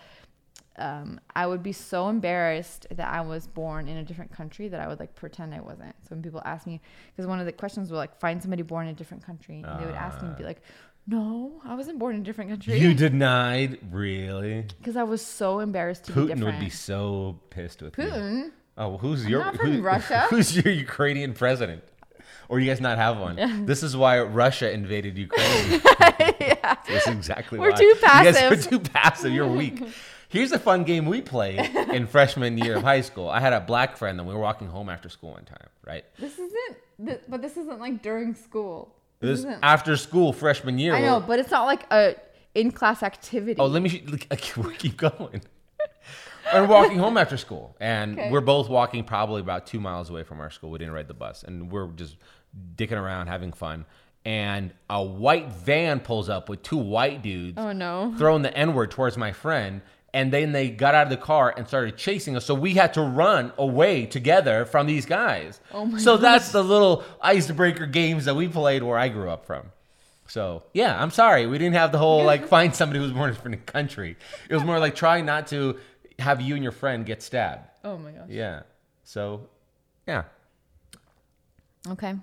um, 0.77 1.19
I 1.35 1.45
would 1.45 1.61
be 1.61 1.71
so 1.71 2.09
embarrassed 2.09 2.87
that 2.89 3.13
I 3.13 3.21
was 3.21 3.45
born 3.45 3.87
in 3.87 3.97
a 3.97 4.03
different 4.03 4.31
country 4.31 4.69
that 4.69 4.79
I 4.79 4.87
would 4.87 4.99
like 4.99 5.13
pretend 5.13 5.53
I 5.53 5.59
wasn't. 5.61 5.93
So 6.01 6.07
when 6.15 6.23
people 6.23 6.41
ask 6.45 6.65
me, 6.65 6.81
because 7.15 7.27
one 7.27 7.39
of 7.39 7.45
the 7.45 7.51
questions 7.51 7.91
were 7.91 7.97
like, 7.97 8.19
find 8.19 8.41
somebody 8.41 8.63
born 8.63 8.87
in 8.87 8.93
a 8.95 8.97
different 8.97 9.23
country, 9.23 9.61
and 9.61 9.79
they 9.79 9.85
would 9.85 9.93
ask 9.93 10.19
me, 10.23 10.29
and 10.29 10.37
be 10.37 10.43
like, 10.43 10.63
no, 11.05 11.61
I 11.63 11.75
wasn't 11.75 11.99
born 11.99 12.15
in 12.15 12.21
a 12.21 12.23
different 12.23 12.49
country. 12.49 12.79
You 12.79 12.93
denied, 13.07 13.77
really? 13.91 14.65
Because 14.79 14.97
I 14.97 15.03
was 15.03 15.23
so 15.23 15.59
embarrassed 15.59 16.05
to 16.05 16.11
be 16.13 16.21
Putin 16.21 16.27
different. 16.37 16.43
would 16.57 16.59
be 16.59 16.71
so 16.71 17.39
pissed 17.51 17.83
with 17.83 17.95
me. 17.95 18.05
Putin. 18.05 18.51
Oh, 18.75 18.89
well, 18.89 18.97
who's 18.97 19.25
I'm 19.25 19.29
your 19.29 19.43
not 19.43 19.55
from 19.57 19.73
who- 19.73 19.81
Russia. 19.93 20.25
Who's 20.31 20.55
your 20.55 20.73
Ukrainian 20.73 21.33
president? 21.35 21.83
Or 22.49 22.59
you 22.59 22.69
guys 22.69 22.81
not 22.81 22.97
have 22.97 23.17
one? 23.17 23.65
This 23.65 23.83
is 23.83 23.95
why 23.95 24.21
Russia 24.21 24.71
invaded 24.71 25.17
Ukraine. 25.17 25.81
yeah. 26.39 26.75
That's 26.87 27.07
exactly 27.07 27.59
We're 27.59 27.71
why. 27.71 27.77
too 27.77 27.85
You 27.85 27.95
guys 28.01 28.35
passive. 28.37 28.51
are 28.51 28.69
too 28.69 28.79
passive. 28.79 29.31
You're 29.33 29.47
weak. 29.51 29.81
Here's 30.29 30.51
a 30.51 30.59
fun 30.59 30.83
game 30.83 31.05
we 31.05 31.21
played 31.21 31.59
in 31.93 32.07
freshman 32.07 32.57
year 32.57 32.77
of 32.77 32.83
high 32.83 33.01
school. 33.01 33.29
I 33.29 33.39
had 33.39 33.53
a 33.53 33.59
black 33.61 33.97
friend, 33.97 34.19
and 34.19 34.27
we 34.27 34.33
were 34.33 34.39
walking 34.39 34.67
home 34.67 34.89
after 34.89 35.07
school 35.07 35.31
one 35.33 35.45
time, 35.45 35.67
right? 35.85 36.05
This 36.19 36.33
isn't, 36.39 36.77
th- 37.05 37.21
but 37.29 37.41
this 37.41 37.55
isn't 37.55 37.79
like 37.79 38.01
during 38.01 38.33
school. 38.33 38.93
This 39.19 39.43
This 39.43 39.55
after 39.61 39.95
school 39.95 40.33
freshman 40.33 40.79
year. 40.79 40.95
I 40.95 41.01
know, 41.01 41.19
but 41.19 41.39
it's 41.39 41.51
not 41.51 41.65
like 41.65 41.85
a 41.91 42.15
in 42.55 42.71
class 42.71 43.03
activity. 43.03 43.59
Oh, 43.59 43.67
let 43.67 43.81
me 43.81 43.89
keep 43.89 44.97
going. 44.97 45.41
We're 46.61 46.67
walking 46.67 46.97
home 46.99 47.17
after 47.17 47.37
school, 47.37 47.75
and 47.79 48.17
Okay. 48.19 48.29
we're 48.31 48.41
both 48.41 48.69
walking 48.69 49.03
probably 49.03 49.41
about 49.41 49.65
two 49.67 49.79
miles 49.79 50.09
away 50.09 50.23
from 50.23 50.39
our 50.39 50.49
school. 50.49 50.69
We 50.71 50.79
didn't 50.79 50.93
ride 50.93 51.07
the 51.07 51.13
bus, 51.13 51.43
and 51.43 51.71
we're 51.71 51.87
just 51.87 52.15
dicking 52.75 52.99
around, 53.01 53.27
having 53.27 53.51
fun. 53.53 53.85
And 54.25 54.71
a 54.89 55.03
white 55.03 55.49
van 55.51 55.99
pulls 55.99 56.29
up 56.29 56.47
with 56.47 56.63
two 56.63 56.77
white 56.77 57.21
dudes 57.21 57.57
Oh 57.57 57.71
no. 57.73 58.13
throwing 58.17 58.41
the 58.41 58.55
N 58.55 58.73
word 58.73 58.91
towards 58.91 59.17
my 59.17 59.31
friend. 59.33 59.81
And 60.15 60.31
then 60.31 60.51
they 60.51 60.69
got 60.69 60.93
out 60.93 61.07
of 61.07 61.09
the 61.09 61.17
car 61.17 61.51
and 61.57 61.67
started 61.67 61.97
chasing 61.97 62.35
us. 62.37 62.45
So 62.45 62.53
we 62.53 62.75
had 62.75 62.93
to 62.93 63.01
run 63.01 63.51
away 63.57 64.05
together 64.05 64.63
from 64.63 64.85
these 64.85 65.07
guys. 65.07 65.59
Oh 65.73 65.85
my 65.85 65.97
so 65.97 66.17
that's 66.17 66.51
the 66.51 66.63
little 66.63 67.03
icebreaker 67.19 67.87
games 67.87 68.25
that 68.25 68.35
we 68.35 68.47
played 68.47 68.83
where 68.83 68.97
I 68.97 69.09
grew 69.09 69.29
up 69.31 69.45
from. 69.47 69.71
So 70.27 70.63
yeah, 70.73 71.01
I'm 71.01 71.09
sorry. 71.11 71.47
We 71.47 71.57
didn't 71.57 71.75
have 71.75 71.91
the 71.91 71.97
whole 71.97 72.23
like 72.31 72.47
find 72.47 72.73
somebody 72.75 72.99
who 72.99 73.03
was 73.05 73.11
born 73.11 73.29
in 73.29 73.31
a 73.31 73.35
different 73.35 73.65
country. 73.65 74.15
It 74.49 74.53
was 74.53 74.63
more 74.63 74.77
like 74.79 74.95
trying 74.95 75.25
not 75.25 75.47
to 75.47 75.77
have 76.19 76.41
you 76.41 76.55
and 76.55 76.63
your 76.63 76.71
friend 76.71 77.05
get 77.05 77.21
stabbed. 77.21 77.67
Oh 77.83 77.97
my 77.97 78.11
gosh. 78.11 78.27
Yeah. 78.29 78.63
So 79.03 79.47
yeah, 80.07 80.23
Okay. 81.89 82.15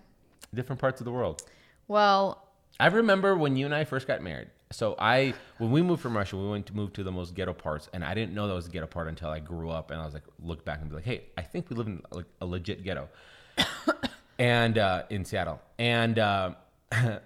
different 0.55 0.81
parts 0.81 1.01
of 1.01 1.05
the 1.05 1.11
world. 1.13 1.43
Well, 1.89 2.47
I 2.79 2.87
remember 2.87 3.37
when 3.37 3.57
you 3.57 3.67
and 3.67 3.75
I 3.75 3.85
first 3.85 4.07
got 4.07 4.23
married. 4.23 4.49
So 4.73 4.95
I, 4.99 5.35
when 5.59 5.73
we 5.73 5.83
moved 5.83 6.01
from 6.01 6.17
Russia, 6.17 6.37
we 6.37 6.49
went 6.49 6.67
to 6.67 6.77
move 6.77 6.93
to 6.93 7.03
the 7.03 7.11
most 7.11 7.35
ghetto 7.35 7.53
parts, 7.53 7.89
and 7.93 8.05
I 8.05 8.15
didn't 8.15 8.35
know 8.35 8.47
that 8.47 8.55
was 8.55 8.69
a 8.69 8.71
ghetto 8.71 8.87
part 8.87 9.09
until 9.09 9.29
I 9.29 9.41
grew 9.41 9.69
up, 9.69 9.91
and 9.91 10.01
I 10.01 10.05
was 10.05 10.15
like, 10.15 10.23
look 10.43 10.65
back 10.65 10.81
and 10.81 10.89
be 10.89 10.95
like, 10.97 11.05
hey, 11.05 11.25
I 11.37 11.43
think 11.43 11.69
we 11.69 11.77
live 11.77 11.89
in 11.89 12.03
like 12.13 12.27
a 12.41 12.47
legit 12.47 12.85
ghetto, 12.85 13.09
and 14.39 14.79
uh, 14.79 15.03
in 15.11 15.25
Seattle, 15.25 15.61
and 15.79 16.19
uh, 16.21 16.53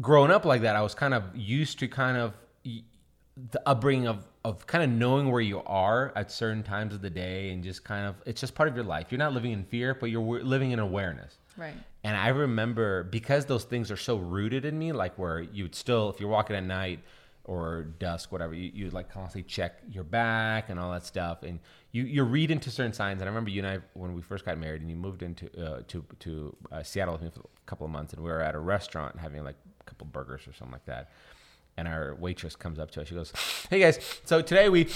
growing 0.00 0.30
up 0.30 0.44
like 0.44 0.60
that, 0.62 0.76
I 0.76 0.82
was 0.82 0.94
kind 0.94 1.14
of 1.14 1.34
used 1.34 1.78
to 1.78 1.88
kind 1.88 2.18
of 2.18 2.34
the 3.50 3.68
upbringing 3.68 4.06
of 4.06 4.26
of 4.42 4.66
kind 4.66 4.82
of 4.82 4.90
knowing 4.90 5.30
where 5.30 5.40
you 5.40 5.62
are 5.64 6.12
at 6.16 6.30
certain 6.32 6.62
times 6.62 6.94
of 6.94 7.02
the 7.02 7.10
day 7.10 7.50
and 7.50 7.62
just 7.62 7.84
kind 7.84 8.06
of 8.06 8.16
it's 8.24 8.40
just 8.40 8.54
part 8.54 8.68
of 8.68 8.74
your 8.74 8.84
life. 8.84 9.08
You're 9.10 9.18
not 9.18 9.34
living 9.34 9.52
in 9.52 9.64
fear, 9.64 9.94
but 9.94 10.10
you're 10.10 10.42
living 10.42 10.70
in 10.70 10.78
awareness. 10.78 11.36
Right. 11.56 11.74
And 12.04 12.16
I 12.16 12.28
remember 12.28 13.04
because 13.04 13.44
those 13.44 13.64
things 13.64 13.90
are 13.90 13.96
so 13.96 14.16
rooted 14.16 14.64
in 14.64 14.78
me, 14.78 14.92
like 14.92 15.18
where 15.18 15.40
you'd 15.40 15.74
still, 15.74 16.08
if 16.08 16.18
you're 16.18 16.30
walking 16.30 16.56
at 16.56 16.64
night 16.64 17.00
or 17.44 17.82
dusk, 17.98 18.32
whatever, 18.32 18.54
you, 18.54 18.70
you 18.72 18.90
like 18.90 19.12
constantly 19.12 19.42
check 19.42 19.80
your 19.90 20.04
back 20.04 20.70
and 20.70 20.80
all 20.80 20.90
that 20.92 21.04
stuff. 21.04 21.42
And 21.42 21.58
you, 21.92 22.04
you 22.04 22.22
read 22.22 22.50
into 22.50 22.70
certain 22.70 22.94
signs. 22.94 23.20
And 23.20 23.28
I 23.28 23.30
remember 23.30 23.50
you 23.50 23.62
and 23.62 23.66
I, 23.66 23.84
when 23.92 24.14
we 24.14 24.22
first 24.22 24.46
got 24.46 24.56
married 24.56 24.80
and 24.80 24.88
you 24.88 24.96
moved 24.96 25.22
into, 25.22 25.46
uh, 25.62 25.82
to, 25.88 26.04
to 26.20 26.56
uh, 26.72 26.82
Seattle 26.82 27.12
with 27.12 27.22
me 27.22 27.30
for 27.30 27.40
a 27.40 27.66
couple 27.66 27.84
of 27.84 27.92
months 27.92 28.14
and 28.14 28.22
we 28.22 28.30
were 28.30 28.40
at 28.40 28.54
a 28.54 28.58
restaurant 28.58 29.18
having 29.18 29.44
like 29.44 29.56
a 29.80 29.84
couple 29.84 30.06
burgers 30.06 30.48
or 30.48 30.54
something 30.54 30.72
like 30.72 30.86
that 30.86 31.10
and 31.76 31.88
our 31.88 32.14
waitress 32.16 32.56
comes 32.56 32.78
up 32.78 32.90
to 32.92 33.00
us. 33.02 33.08
She 33.08 33.14
goes, 33.14 33.32
"Hey 33.70 33.80
guys, 33.80 33.98
so 34.24 34.42
today 34.42 34.68
we 34.68 34.88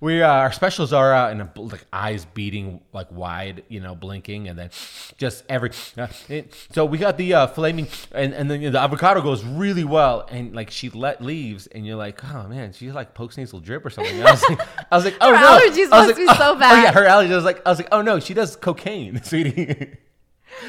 we 0.00 0.22
uh, 0.22 0.28
our 0.28 0.52
specials 0.52 0.92
are 0.92 1.14
uh, 1.14 1.30
and 1.30 1.42
a, 1.42 1.50
like 1.56 1.84
eyes 1.92 2.24
beating 2.24 2.80
like 2.92 3.10
wide, 3.12 3.62
you 3.68 3.80
know, 3.80 3.94
blinking, 3.94 4.48
and 4.48 4.58
then 4.58 4.70
just 5.16 5.44
every. 5.48 5.70
Uh, 5.96 6.08
it, 6.28 6.52
so 6.72 6.84
we 6.84 6.98
got 6.98 7.16
the 7.16 7.34
uh, 7.34 7.46
flaming, 7.46 7.86
and 8.12 8.34
and 8.34 8.50
then 8.50 8.60
you 8.60 8.68
know, 8.68 8.72
the 8.72 8.80
avocado 8.80 9.20
goes 9.22 9.44
really 9.44 9.84
well, 9.84 10.26
and 10.30 10.54
like 10.54 10.70
she 10.70 10.90
let 10.90 11.22
leaves, 11.22 11.66
and 11.68 11.86
you're 11.86 11.96
like, 11.96 12.22
oh 12.24 12.48
man, 12.48 12.72
she's 12.72 12.92
like 12.92 13.14
post 13.14 13.38
nasal 13.38 13.60
drip 13.60 13.84
or 13.86 13.90
something. 13.90 14.16
And 14.18 14.26
I 14.26 14.32
was 14.32 14.42
like, 14.48 14.60
I 14.90 14.96
was 14.96 15.04
like, 15.04 15.16
oh 15.20 15.34
Her 15.34 15.40
no, 15.40 15.58
allergies 15.58 15.92
I 15.92 15.98
was 16.00 16.06
must 16.06 16.08
like, 16.08 16.16
be 16.16 16.26
oh, 16.28 16.34
so 16.34 16.54
Oh 16.60 16.82
yeah, 16.82 16.92
her 16.92 17.04
allergies. 17.06 17.32
I 17.32 17.36
was 17.36 17.44
like, 17.44 17.62
I 17.66 17.70
was 17.70 17.78
like, 17.78 17.88
oh 17.92 18.02
no, 18.02 18.18
she 18.20 18.34
does 18.34 18.56
cocaine, 18.56 19.22
sweetie. 19.24 19.96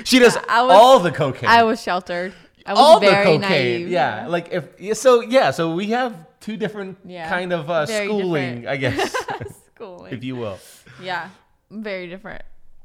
she 0.03 0.19
does 0.19 0.35
was- 0.35 0.43
all 0.49 0.99
the 0.99 1.11
cocaine 1.11 1.49
I 1.49 1.63
was 1.63 1.81
sheltered. 1.81 2.33
I 2.65 2.71
was 2.71 2.79
all 2.79 2.99
very 2.99 3.37
the 3.37 3.39
cocaine. 3.39 3.41
naive. 3.41 3.89
Yeah, 3.89 4.27
like 4.27 4.49
if 4.51 4.97
so 4.97 5.21
yeah, 5.21 5.51
so 5.51 5.73
we 5.75 5.87
have 5.87 6.15
two 6.39 6.57
different 6.57 6.97
Yeah, 7.05 7.29
kind 7.29 7.53
of 7.53 7.69
uh, 7.69 7.85
schooling, 7.85 8.61
different. 8.61 8.67
I 8.67 8.75
guess, 8.83 9.15
Schooling. 9.75 10.13
if 10.13 10.23
you 10.23 10.35
will. 10.35 10.57
yeah. 11.01 11.29
Very 11.71 12.07
different. 12.07 12.43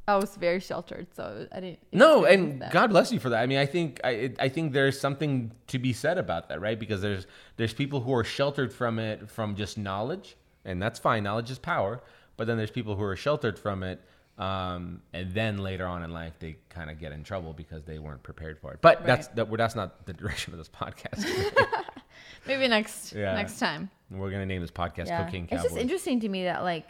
I 0.08 0.16
was 0.16 0.34
very 0.36 0.58
sheltered, 0.58 1.06
so 1.14 1.46
I 1.52 1.60
didn't. 1.60 1.78
No, 1.92 2.24
and 2.24 2.60
that. 2.62 2.72
God 2.72 2.90
bless 2.90 3.12
you 3.12 3.20
for 3.20 3.28
that. 3.28 3.40
I 3.42 3.46
mean, 3.46 3.58
I 3.58 3.66
think 3.66 4.00
I 4.02 4.10
it- 4.10 4.36
I 4.40 4.48
think 4.48 4.72
there's 4.72 4.98
something 4.98 5.52
to 5.68 5.78
be 5.78 5.92
said 5.92 6.18
about 6.18 6.48
that, 6.48 6.60
right? 6.60 6.78
Because 6.78 7.00
there's 7.00 7.26
there's 7.56 7.72
people 7.74 8.00
who 8.00 8.12
are 8.14 8.24
sheltered 8.24 8.72
from 8.72 8.98
it 8.98 9.28
from 9.30 9.54
just 9.54 9.78
knowledge, 9.78 10.36
and 10.64 10.82
that's 10.82 10.98
fine. 10.98 11.22
Knowledge 11.22 11.50
is 11.50 11.58
power. 11.58 12.02
But 12.36 12.46
then 12.46 12.56
there's 12.56 12.70
people 12.70 12.96
who 12.96 13.04
are 13.04 13.16
sheltered 13.16 13.58
from 13.58 13.82
it, 13.82 14.00
um, 14.40 15.02
and 15.12 15.32
then 15.32 15.58
later 15.58 15.86
on 15.86 16.02
in 16.02 16.12
life 16.12 16.32
they 16.38 16.56
kind 16.68 16.90
of 16.90 16.98
get 16.98 17.12
in 17.12 17.22
trouble 17.22 17.52
because 17.52 17.84
they 17.84 17.98
weren't 17.98 18.22
prepared 18.22 18.58
for 18.58 18.72
it. 18.72 18.80
But 18.80 19.04
that's 19.04 19.28
that, 19.28 19.50
that's 19.56 19.74
not 19.76 20.06
the 20.06 20.12
direction 20.12 20.52
of 20.52 20.58
this 20.58 20.68
podcast. 20.68 21.24
Maybe 22.46 22.66
next 22.68 23.12
Yeah. 23.12 23.34
next 23.34 23.58
time. 23.58 23.90
We're 24.10 24.30
gonna 24.30 24.46
name 24.46 24.62
this 24.62 24.70
podcast 24.70 25.06
Yeah. 25.06 25.24
"Cocaine 25.24 25.44
It's 25.44 25.50
Cowboys." 25.52 25.64
just 25.70 25.76
interesting 25.76 26.20
to 26.20 26.28
me 26.28 26.44
that 26.44 26.62
like 26.62 26.88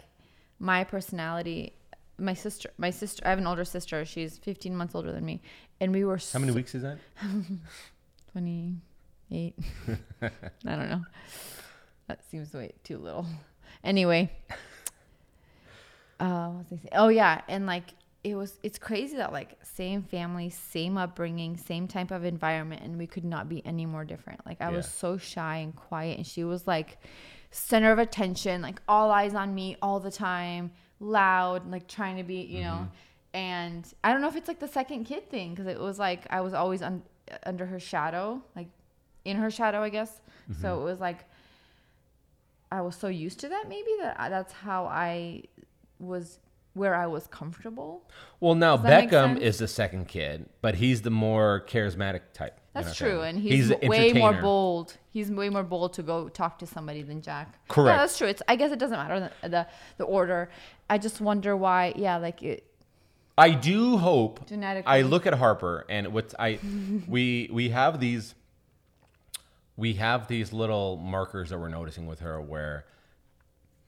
my 0.58 0.84
personality, 0.84 1.72
my 2.18 2.34
sister, 2.34 2.70
my 2.78 2.90
sister. 2.90 3.22
I 3.26 3.30
have 3.30 3.38
an 3.38 3.46
older 3.46 3.64
sister. 3.64 4.04
She's 4.04 4.38
15 4.38 4.76
months 4.76 4.94
older 4.94 5.10
than 5.12 5.24
me, 5.24 5.42
and 5.80 5.92
we 5.92 6.04
were 6.04 6.18
How 6.32 6.38
many 6.38 6.52
weeks 6.52 6.74
is 6.74 6.82
that? 6.82 6.98
28. 8.32 9.54
I 10.22 10.30
don't 10.64 10.88
know. 10.90 11.02
That 12.08 12.24
seems 12.30 12.52
way 12.54 12.72
too 12.84 12.98
little. 12.98 13.26
Anyway. 13.82 14.30
Uh, 16.20 16.48
what 16.50 16.58
was 16.58 16.66
I 16.66 16.76
saying? 16.76 16.88
Oh 16.92 17.08
yeah, 17.08 17.40
and 17.48 17.66
like 17.66 17.84
it 18.22 18.34
was 18.34 18.58
it's 18.62 18.78
crazy 18.78 19.16
that 19.16 19.32
like 19.32 19.56
same 19.62 20.02
family, 20.02 20.50
same 20.50 20.98
upbringing, 20.98 21.56
same 21.56 21.88
type 21.88 22.10
of 22.10 22.24
environment 22.24 22.82
and 22.84 22.98
we 22.98 23.06
could 23.06 23.24
not 23.24 23.48
be 23.48 23.64
any 23.64 23.86
more 23.86 24.04
different. 24.04 24.44
Like 24.44 24.60
I 24.60 24.68
was 24.70 24.86
so 24.88 25.16
shy 25.16 25.56
and 25.56 25.74
quiet 25.74 26.18
and 26.18 26.26
she 26.26 26.44
was 26.44 26.66
like 26.66 26.98
center 27.50 27.90
of 27.90 27.98
attention, 27.98 28.60
like 28.60 28.80
all 28.86 29.10
eyes 29.10 29.34
on 29.34 29.54
me 29.54 29.76
all 29.80 30.00
the 30.00 30.10
time, 30.10 30.70
loud, 31.00 31.70
like 31.70 31.88
trying 31.88 32.18
to 32.18 32.22
be, 32.22 32.42
you 32.42 32.62
know. 32.62 32.88
And 33.32 33.86
I 34.04 34.12
don't 34.12 34.20
know 34.20 34.28
if 34.28 34.36
it's 34.36 34.48
like 34.48 34.58
the 34.60 34.68
second 34.68 35.04
kid 35.04 35.30
thing 35.30 35.54
because 35.54 35.66
it 35.66 35.80
was 35.80 35.98
like 35.98 36.26
I 36.30 36.42
was 36.42 36.52
always 36.52 36.82
un- 36.82 37.02
under 37.46 37.64
her 37.64 37.80
shadow, 37.80 38.42
like 38.54 38.68
in 39.24 39.38
her 39.38 39.50
shadow, 39.50 39.82
I 39.82 39.88
guess. 39.88 40.20
So 40.60 40.80
it 40.80 40.84
was 40.84 41.00
like 41.00 41.24
I 42.70 42.82
was 42.82 42.96
so 42.96 43.08
used 43.08 43.40
to 43.40 43.48
that 43.48 43.64
maybe 43.68 43.90
that 44.00 44.16
I, 44.20 44.28
that's 44.28 44.52
how 44.52 44.84
I 44.86 45.44
was 46.00 46.38
where 46.74 46.94
I 46.94 47.06
was 47.06 47.26
comfortable. 47.26 48.08
Well, 48.38 48.54
now 48.54 48.76
Does 48.76 48.84
that 48.84 49.04
make 49.04 49.10
Beckham 49.10 49.40
is 49.40 49.58
the 49.58 49.68
second 49.68 50.08
kid, 50.08 50.48
but 50.62 50.76
he's 50.76 51.02
the 51.02 51.10
more 51.10 51.64
charismatic 51.68 52.20
type. 52.32 52.60
That's 52.72 52.94
true, 52.94 53.10
family. 53.10 53.28
and 53.28 53.38
he's, 53.40 53.70
m- 53.72 53.88
way 53.88 54.12
more 54.12 54.32
bold. 54.32 54.96
He's 55.08 55.28
way 55.30 55.48
more 55.48 55.64
bold 55.64 55.94
to 55.94 56.04
go 56.04 56.28
talk 56.28 56.60
to 56.60 56.66
somebody 56.66 57.02
than 57.02 57.20
Jack. 57.20 57.58
Correct. 57.68 57.94
Yeah, 57.94 58.00
that's 58.02 58.16
true. 58.16 58.28
It's 58.28 58.42
I 58.46 58.54
guess 58.54 58.70
it 58.70 58.78
doesn't 58.78 58.96
matter 58.96 59.30
the 59.42 59.48
the, 59.48 59.66
the 59.98 60.04
order. 60.04 60.50
I 60.88 60.98
just 60.98 61.20
wonder 61.20 61.56
why. 61.56 61.92
Yeah, 61.96 62.18
like 62.18 62.42
it. 62.42 62.64
I 63.36 63.50
do 63.50 63.96
hope. 63.96 64.46
Genetically. 64.46 64.90
I 64.90 65.02
look 65.02 65.26
at 65.26 65.34
Harper, 65.34 65.84
and 65.88 66.12
what's 66.12 66.34
I 66.38 66.60
we 67.08 67.50
we 67.52 67.70
have 67.70 67.98
these 67.98 68.36
we 69.76 69.94
have 69.94 70.28
these 70.28 70.52
little 70.52 70.96
markers 70.96 71.50
that 71.50 71.58
we're 71.58 71.68
noticing 71.68 72.06
with 72.06 72.20
her, 72.20 72.40
where 72.40 72.84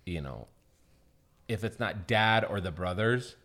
you 0.05 0.21
know, 0.21 0.49
if 1.53 1.65
it's 1.65 1.79
not 1.79 2.07
dad 2.07 2.45
or 2.49 2.61
the 2.61 2.71
brothers, 2.71 3.37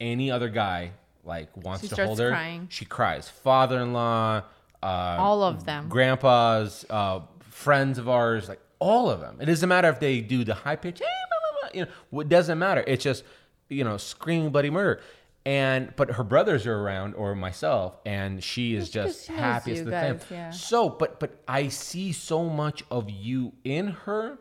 any 0.00 0.30
other 0.30 0.48
guy 0.48 0.92
like 1.24 1.56
wants 1.56 1.82
She 1.82 1.88
to 1.88 1.94
starts 1.94 2.06
hold 2.08 2.18
her, 2.18 2.30
crying. 2.30 2.66
she 2.70 2.84
cries. 2.84 3.28
Father-in-law, 3.28 4.42
uh, 4.82 4.86
All 4.86 5.42
of 5.42 5.64
them. 5.64 5.88
grandpas, 5.88 6.84
uh, 6.90 7.20
friends 7.40 7.98
of 7.98 8.08
ours, 8.08 8.48
like 8.48 8.60
all 8.78 9.08
of 9.10 9.20
them. 9.20 9.38
It 9.40 9.46
doesn't 9.46 9.68
matter 9.68 9.88
if 9.88 10.00
they 10.00 10.20
do 10.20 10.44
the 10.44 10.54
high 10.54 10.76
pitch, 10.76 10.98
"Hey, 10.98 11.04
blah, 11.04 11.60
blah, 11.60 11.70
blah," 11.70 11.78
you 11.80 11.86
know, 12.12 12.20
it 12.20 12.28
doesn't 12.28 12.58
matter. 12.58 12.84
It's 12.86 13.02
just, 13.02 13.24
you 13.68 13.84
know, 13.84 13.96
screaming 13.96 14.50
bloody 14.50 14.70
murder. 14.70 15.00
And 15.46 15.94
but 15.96 16.12
her 16.12 16.24
brothers 16.24 16.66
are 16.66 16.74
around, 16.78 17.14
or 17.14 17.34
myself, 17.34 17.98
and 18.06 18.42
she 18.42 18.74
is 18.74 18.88
just 18.90 19.26
she 19.26 19.32
knows 19.32 19.40
happy 19.40 19.72
as 19.72 19.78
you 19.78 19.84
the 19.84 19.90
guys, 19.90 20.22
thing. 20.22 20.38
yeah. 20.38 20.50
So, 20.50 20.88
but 20.88 21.20
but 21.20 21.38
I 21.46 21.68
see 21.68 22.12
so 22.12 22.44
much 22.48 22.82
of 22.90 23.08
you 23.10 23.52
in 23.62 23.88
her, 23.88 24.38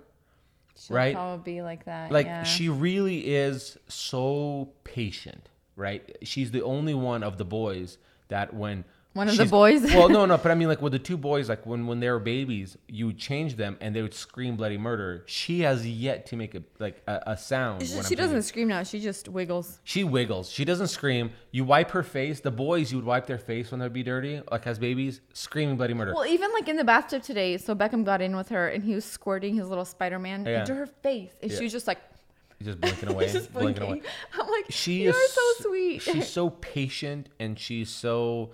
She'll 0.88 0.98
right? 0.98 1.16
probably 1.16 1.54
be 1.56 1.62
like 1.62 1.86
that. 1.86 2.12
like 2.12 2.26
yeah. 2.26 2.44
she 2.44 2.70
really 2.70 3.34
is 3.36 3.78
so 3.88 4.70
patient 4.84 5.50
right 5.76 6.18
she's 6.22 6.52
the 6.52 6.62
only 6.62 6.94
one 6.94 7.24
of 7.24 7.38
the 7.38 7.46
boys 7.46 7.98
that 8.28 8.54
when 8.54 8.86
One 9.14 9.30
of 9.30 9.38
the 9.38 9.46
boys? 9.46 9.84
well 9.94 10.10
no 10.10 10.26
no 10.26 10.38
but 10.38 10.52
i 10.52 10.56
mean 10.56 10.68
like 10.68 10.82
with 10.82 10.92
the 10.94 11.00
two 11.00 11.18
boys 11.18 11.48
like 11.48 11.66
when 11.68 11.86
when 11.86 12.00
they 12.00 12.10
were 12.10 12.18
babies 12.20 12.78
you 12.88 13.06
would 13.08 13.18
change 13.20 13.56
them 13.58 13.78
and 13.80 13.96
they 13.96 14.02
would 14.02 14.14
scream 14.14 14.56
bloody 14.56 14.78
murder 14.78 15.24
she 15.28 15.62
has 15.62 15.86
yet 15.88 16.26
to 16.26 16.36
make 16.36 16.56
a 16.56 16.64
like 16.80 17.02
a, 17.08 17.22
a 17.28 17.38
sound 17.38 17.84
She, 17.86 17.96
when 17.96 18.06
I'm 18.06 18.14
doesn't 18.16 18.42
scream 18.44 18.68
now. 18.70 18.82
She 18.84 19.00
just 19.00 19.30
wiggles. 19.30 19.80
she 19.84 20.04
wiggles 20.04 20.50
she 20.50 20.66
doesn't 20.66 20.88
scream 20.88 21.32
you 21.52 21.64
wipe 21.64 21.92
her 21.92 22.02
face 22.02 22.40
the 22.40 22.50
boys 22.52 22.92
you 22.92 22.98
would 22.98 23.06
wipe 23.06 23.28
their 23.28 23.38
face 23.38 23.70
when 23.70 23.80
they'd 23.80 23.94
be 23.94 24.02
dirty 24.04 24.42
like 24.52 24.66
as 24.66 24.80
babies 24.80 25.22
screaming 25.34 25.78
bloody 25.78 25.94
murder 25.94 26.14
Well, 26.16 26.26
even 26.26 26.52
like 26.52 26.68
in 26.68 26.78
the 26.78 26.84
bathtub 26.84 27.22
today, 27.22 27.58
so 27.58 27.76
Beckham 27.76 28.04
got 28.04 28.20
in 28.22 28.36
with 28.36 28.50
her 28.50 28.68
and 28.70 28.84
he 28.84 28.96
was 28.96 29.06
squirting 29.06 29.54
his 29.56 29.68
little 29.70 29.86
Spider 29.86 30.18
Man 30.18 30.44
Yeah. 30.46 30.62
into 30.62 30.74
her 30.74 30.88
face, 30.88 31.32
and 31.42 31.52
Yeah. 31.52 31.58
she 31.60 31.64
was 31.66 31.72
just 31.72 31.86
like, 31.86 32.00
just 32.64 32.80
blinking 32.82 33.10
away 33.10 33.32
just 33.32 33.52
blinking 33.54 33.86
blinking. 33.86 34.06
away 34.06 34.14
I'm 34.40 34.48
like, 34.48 34.66
she 34.70 35.04
you 35.04 35.10
is 35.10 35.16
are 35.16 35.28
so 35.30 35.70
sweet. 35.70 36.02
She's 36.02 36.28
so 36.40 36.50
patient 36.50 37.30
and 37.40 37.60
she's 37.60 37.90
so 37.90 38.52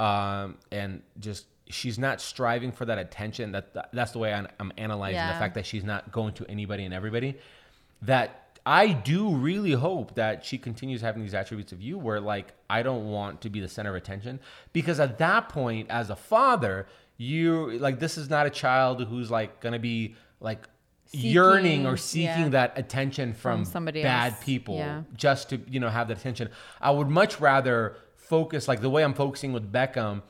um 0.00 0.56
and 0.70 1.02
just 1.18 1.46
she's 1.68 1.98
not 1.98 2.20
striving 2.20 2.72
for 2.72 2.84
that 2.84 2.98
attention. 2.98 3.52
That 3.52 3.92
that's 3.92 4.12
the 4.12 4.18
way 4.18 4.32
I'm, 4.32 4.48
I'm 4.60 4.72
analyzing 4.78 5.26
the 5.26 5.38
fact 5.38 5.54
that 5.54 5.66
she's 5.66 5.84
not 5.84 6.12
going 6.12 6.34
to 6.34 6.46
anybody 6.48 6.84
and 6.84 6.94
everybody. 6.94 7.36
That 8.02 8.46
I 8.64 8.88
do 8.88 9.34
really 9.34 9.72
hope 9.72 10.16
that 10.16 10.44
she 10.44 10.58
continues 10.58 11.00
having 11.00 11.22
these 11.22 11.34
attributes 11.34 11.72
of 11.72 11.80
you 11.80 11.98
where 11.98 12.20
like 12.20 12.52
I 12.68 12.82
don't 12.82 13.10
want 13.10 13.40
to 13.42 13.50
be 13.50 13.60
the 13.60 13.68
center 13.68 13.90
of 13.90 13.96
attention 13.96 14.40
because 14.72 15.00
at 15.00 15.18
that 15.18 15.48
point 15.48 15.88
as 15.90 16.10
a 16.10 16.16
father 16.16 16.86
you 17.16 17.78
like 17.78 18.00
this 18.00 18.18
is 18.18 18.28
not 18.28 18.46
a 18.46 18.50
child 18.50 19.02
who's 19.04 19.30
like 19.30 19.60
to 19.60 19.78
be 19.78 20.16
like 20.40 20.68
yearning 21.12 21.86
or 21.86 21.96
Seeking, 21.96 22.28
seeking 22.28 22.42
yeah. 22.44 22.48
that 22.50 22.78
attention 22.78 23.32
from, 23.32 23.64
From 23.64 23.72
somebody 23.72 24.02
bad 24.02 24.32
else, 24.32 24.44
people 24.44 24.76
yeah. 24.76 25.02
just 25.14 25.50
to 25.50 25.60
you 25.68 25.80
know 25.80 25.88
have 25.88 26.08
that 26.08 26.18
attention. 26.18 26.50
I 26.80 26.90
would 26.90 27.08
much 27.08 27.40
rather 27.40 27.96
focus 28.28 28.68
like 28.68 28.80
the 28.80 28.90
way 28.90 29.02
I'm 29.04 29.14
focusing 29.14 29.52
with 29.52 29.70
Beckham 29.72 30.22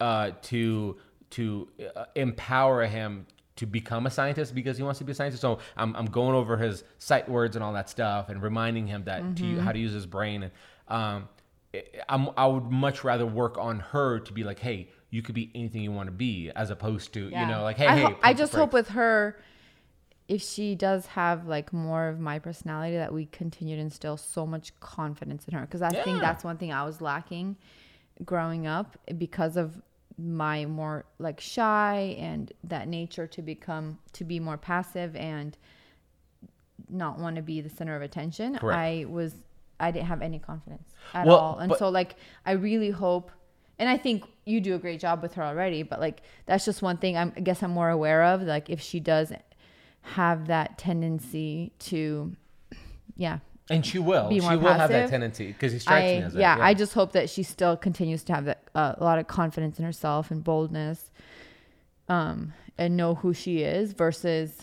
uh, 0.00 0.30
to 0.42 0.96
to 1.30 1.68
uh, 1.96 2.04
empower 2.14 2.86
him 2.86 3.26
to 3.56 3.66
become 3.66 4.06
a 4.06 4.10
scientist 4.10 4.54
because 4.54 4.76
he 4.76 4.82
wants 4.82 4.98
to 4.98 5.04
be 5.04 5.12
a 5.12 5.14
scientist. 5.14 5.42
So 5.42 5.58
I'm, 5.76 5.94
I'm 5.96 6.06
going 6.06 6.34
over 6.36 6.56
his 6.56 6.84
sight 6.98 7.28
words 7.28 7.56
and 7.56 7.62
all 7.64 7.72
that 7.72 7.90
stuff 7.90 8.28
and 8.28 8.40
reminding 8.40 8.86
him 8.86 9.04
that 9.04 9.36
to 9.36 9.42
Mm-hmm. 9.42 9.58
how 9.60 9.72
to 9.72 9.78
use 9.78 9.92
his 9.92 10.06
brain 10.06 10.44
and 10.44 10.52
um, 10.86 11.28
I'm, 12.08 12.30
I 12.36 12.46
would 12.46 12.70
much 12.70 13.04
rather 13.04 13.26
work 13.26 13.58
on 13.58 13.80
her 13.80 14.20
to 14.20 14.32
be 14.32 14.42
like, 14.42 14.58
hey, 14.58 14.88
you 15.10 15.20
could 15.22 15.34
be 15.34 15.50
anything 15.54 15.82
you 15.82 15.92
want 15.92 16.06
to 16.06 16.12
be, 16.12 16.50
as 16.56 16.70
opposed 16.70 17.12
to 17.14 17.24
you 17.28 17.46
know 17.46 17.62
like, 17.62 17.76
hey, 17.76 17.86
I, 17.88 17.96
hey. 17.96 18.02
ho- 18.04 18.16
I 18.22 18.32
just 18.32 18.54
hope 18.54 18.72
with 18.72 18.88
her, 18.90 19.38
if 20.28 20.42
she 20.42 20.74
does 20.74 21.06
have 21.06 21.46
like 21.46 21.72
more 21.72 22.08
of 22.08 22.20
my 22.20 22.38
personality, 22.38 22.96
that 22.96 23.12
we 23.12 23.26
continue 23.26 23.76
to 23.76 23.80
instill 23.82 24.16
so 24.18 24.46
much 24.46 24.78
confidence 24.80 25.48
in 25.48 25.54
her. 25.54 25.62
Because 25.62 25.80
I 25.82 25.90
Yeah. 25.92 26.04
think 26.04 26.20
that's 26.20 26.44
one 26.44 26.58
thing 26.58 26.70
I 26.72 26.84
was 26.84 27.00
lacking 27.00 27.56
growing 28.24 28.66
up 28.66 28.98
because 29.16 29.56
of 29.56 29.80
my 30.18 30.66
more 30.66 31.04
like 31.18 31.40
shy 31.40 32.16
and 32.18 32.52
that 32.64 32.88
nature 32.88 33.26
to 33.28 33.40
become 33.40 33.98
to 34.12 34.24
be 34.24 34.40
more 34.40 34.56
passive 34.58 35.14
and 35.16 35.56
not 36.90 37.18
want 37.18 37.36
to 37.36 37.42
be 37.42 37.60
the 37.60 37.68
center 37.68 37.94
of 37.94 38.02
attention 38.02 38.56
Correct. 38.56 38.76
i 38.76 39.04
was 39.08 39.34
i 39.78 39.90
didn't 39.92 40.06
have 40.06 40.22
any 40.22 40.38
confidence 40.40 40.88
at 41.14 41.26
Well, 41.26 41.36
all 41.38 41.58
and 41.58 41.68
but- 41.68 41.78
so 41.78 41.88
like 41.88 42.16
i 42.46 42.52
really 42.52 42.90
hope 42.90 43.30
and 43.78 43.88
i 43.88 43.96
think 43.96 44.24
you 44.44 44.60
do 44.60 44.74
a 44.74 44.78
great 44.78 44.98
job 44.98 45.22
with 45.22 45.34
her 45.34 45.42
already 45.44 45.84
but 45.84 46.00
like 46.00 46.22
that's 46.46 46.64
just 46.64 46.82
one 46.82 46.96
thing 46.96 47.16
I'm, 47.16 47.32
i 47.36 47.40
guess 47.40 47.62
i'm 47.62 47.70
more 47.70 47.90
aware 47.90 48.24
of 48.24 48.42
like 48.42 48.68
if 48.70 48.80
she 48.80 48.98
does 48.98 49.30
have 50.14 50.46
that 50.48 50.78
tendency 50.78 51.72
to 51.78 52.34
yeah 53.16 53.38
And 53.70 53.84
she 53.84 53.98
will. 53.98 54.28
Be 54.28 54.36
She 54.40 54.46
more 54.46 54.56
will 54.58 54.72
have 54.74 54.90
that 54.90 55.10
tendency 55.10 55.48
because 55.48 55.72
he 55.72 55.78
strikes 55.78 56.04
I, 56.12 56.16
me 56.18 56.22
as 56.24 56.32
that. 56.32 56.40
yeah, 56.40 56.56
I 56.60 56.72
just 56.74 56.94
hope 56.94 57.12
that 57.12 57.28
she 57.28 57.42
still 57.42 57.76
continues 57.76 58.22
to 58.24 58.32
have 58.34 58.44
that 58.46 58.62
uh, 58.74 58.94
a 58.96 59.04
lot 59.04 59.18
of 59.18 59.26
confidence 59.26 59.78
in 59.78 59.84
herself 59.84 60.30
and 60.30 60.42
boldness, 60.42 61.10
um, 62.08 62.52
and 62.78 62.96
know 62.96 63.14
who 63.16 63.34
she 63.34 63.62
is 63.62 63.92
versus, 63.92 64.56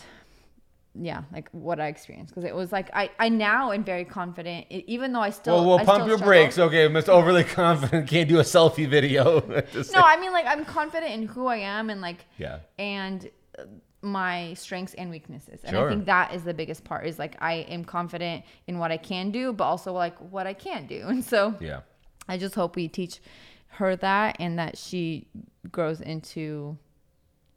yeah, 0.98 1.22
like 1.32 1.48
what 1.52 1.78
I 1.78 1.86
experienced 1.88 2.34
because 2.34 2.44
it 2.48 2.54
was 2.54 2.72
like 2.72 2.88
I 2.94 3.10
I 3.18 3.28
now 3.28 3.70
am 3.70 3.84
very 3.84 4.04
confident 4.04 4.66
even 4.70 5.12
though 5.12 5.20
I 5.20 5.30
still 5.30 5.56
Well, 5.56 5.66
we'll 5.66 5.78
I 5.80 5.84
pump 5.84 6.06
your 6.06 6.16
struggle. 6.16 6.26
brakes. 6.26 6.58
Okay, 6.58 6.88
Mr. 6.88 7.10
Overly 7.10 7.44
Confident 7.62 8.08
can't 8.08 8.28
do 8.28 8.38
a 8.38 8.42
selfie 8.42 8.88
video. 8.88 9.40
No, 9.92 10.00
I 10.02 10.16
mean 10.18 10.32
like 10.32 10.46
I'm 10.46 10.64
confident 10.64 11.12
in 11.12 11.26
who 11.28 11.46
I 11.46 11.58
am 11.58 11.90
and 11.90 12.00
like 12.00 12.24
yeah. 12.38 12.60
and 12.78 13.28
uh, 13.58 13.64
my 14.06 14.54
strengths 14.54 14.94
and 14.94 15.10
weaknesses. 15.10 15.60
And 15.64 15.74
Sure. 15.74 15.86
I 15.86 15.90
think 15.90 16.06
that 16.06 16.32
is 16.34 16.44
the 16.44 16.54
biggest 16.54 16.84
part 16.84 17.06
is 17.06 17.18
like 17.18 17.36
I 17.40 17.54
am 17.68 17.84
confident 17.84 18.44
in 18.66 18.78
what 18.78 18.90
I 18.92 18.96
can 18.96 19.30
do, 19.30 19.52
but 19.52 19.64
also 19.64 19.92
like 19.92 20.16
what 20.18 20.46
I 20.46 20.54
can't 20.54 20.88
do. 20.88 21.04
And 21.08 21.24
so 21.24 21.54
Yeah. 21.60 21.80
I 22.28 22.38
just 22.38 22.54
hope 22.54 22.76
we 22.76 22.88
teach 22.88 23.20
her 23.68 23.96
that 23.96 24.36
and 24.38 24.58
that 24.58 24.78
she 24.78 25.26
grows 25.70 26.00
into, 26.00 26.78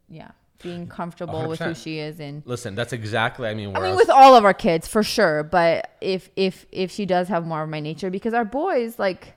yeah, 0.08 0.32
being 0.62 0.86
comfortable 0.86 1.48
with 1.48 1.58
who 1.60 1.74
she 1.74 1.98
is. 1.98 2.20
And 2.20 2.42
Listen, 2.44 2.74
that's 2.74 2.92
exactly. 2.92 3.48
I 3.48 3.54
mean, 3.54 3.74
I 3.74 3.80
mean, 3.80 3.90
else- 3.92 3.96
with 3.96 4.10
all 4.10 4.36
of 4.36 4.44
our 4.44 4.52
kids 4.54 4.86
for 4.86 5.02
sure. 5.02 5.42
But 5.42 5.90
if 6.00 6.28
if 6.36 6.66
if 6.72 6.90
she 6.90 7.06
does 7.06 7.28
have 7.28 7.46
more 7.46 7.62
of 7.62 7.70
my 7.70 7.80
nature, 7.80 8.10
because 8.10 8.34
our 8.34 8.44
boys 8.44 8.98
like. 8.98 9.34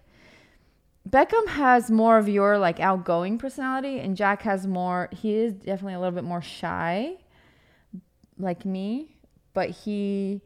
Beckham 1.08 1.48
has 1.50 1.92
more 1.92 2.18
of 2.18 2.30
your 2.30 2.58
like 2.58 2.80
outgoing 2.80 3.38
personality, 3.38 4.00
and 4.00 4.16
Jack 4.16 4.42
has 4.44 4.66
more. 4.66 5.10
He 5.12 5.34
is 5.36 5.54
definitely 5.54 5.96
a 5.96 6.00
little 6.00 6.14
bit 6.16 6.24
more 6.24 6.42
shy, 6.42 7.16
like 8.40 8.66
me, 8.66 9.16
but 9.54 9.70
he, 9.70 10.42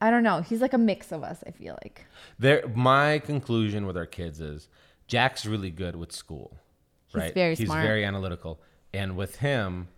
I 0.00 0.10
don't 0.10 0.22
know. 0.22 0.40
He's 0.42 0.60
like 0.60 0.74
a 0.74 0.78
mix 0.78 1.10
of 1.10 1.22
us. 1.24 1.42
I 1.46 1.52
feel 1.52 1.78
like. 1.82 2.04
There, 2.38 2.62
my 2.74 3.18
conclusion 3.20 3.86
with 3.86 3.96
our 3.96 4.04
kids 4.06 4.40
is 4.42 4.68
Jack's 5.06 5.46
really 5.46 5.70
good 5.70 5.96
with 5.96 6.12
school, 6.12 6.58
He's 7.06 7.14
right? 7.22 7.34
very 7.34 7.54
He's 7.54 7.66
smart. 7.66 7.82
very 7.82 8.04
analytical, 8.04 8.60
and 8.92 9.16
with 9.16 9.36
him, 9.36 9.88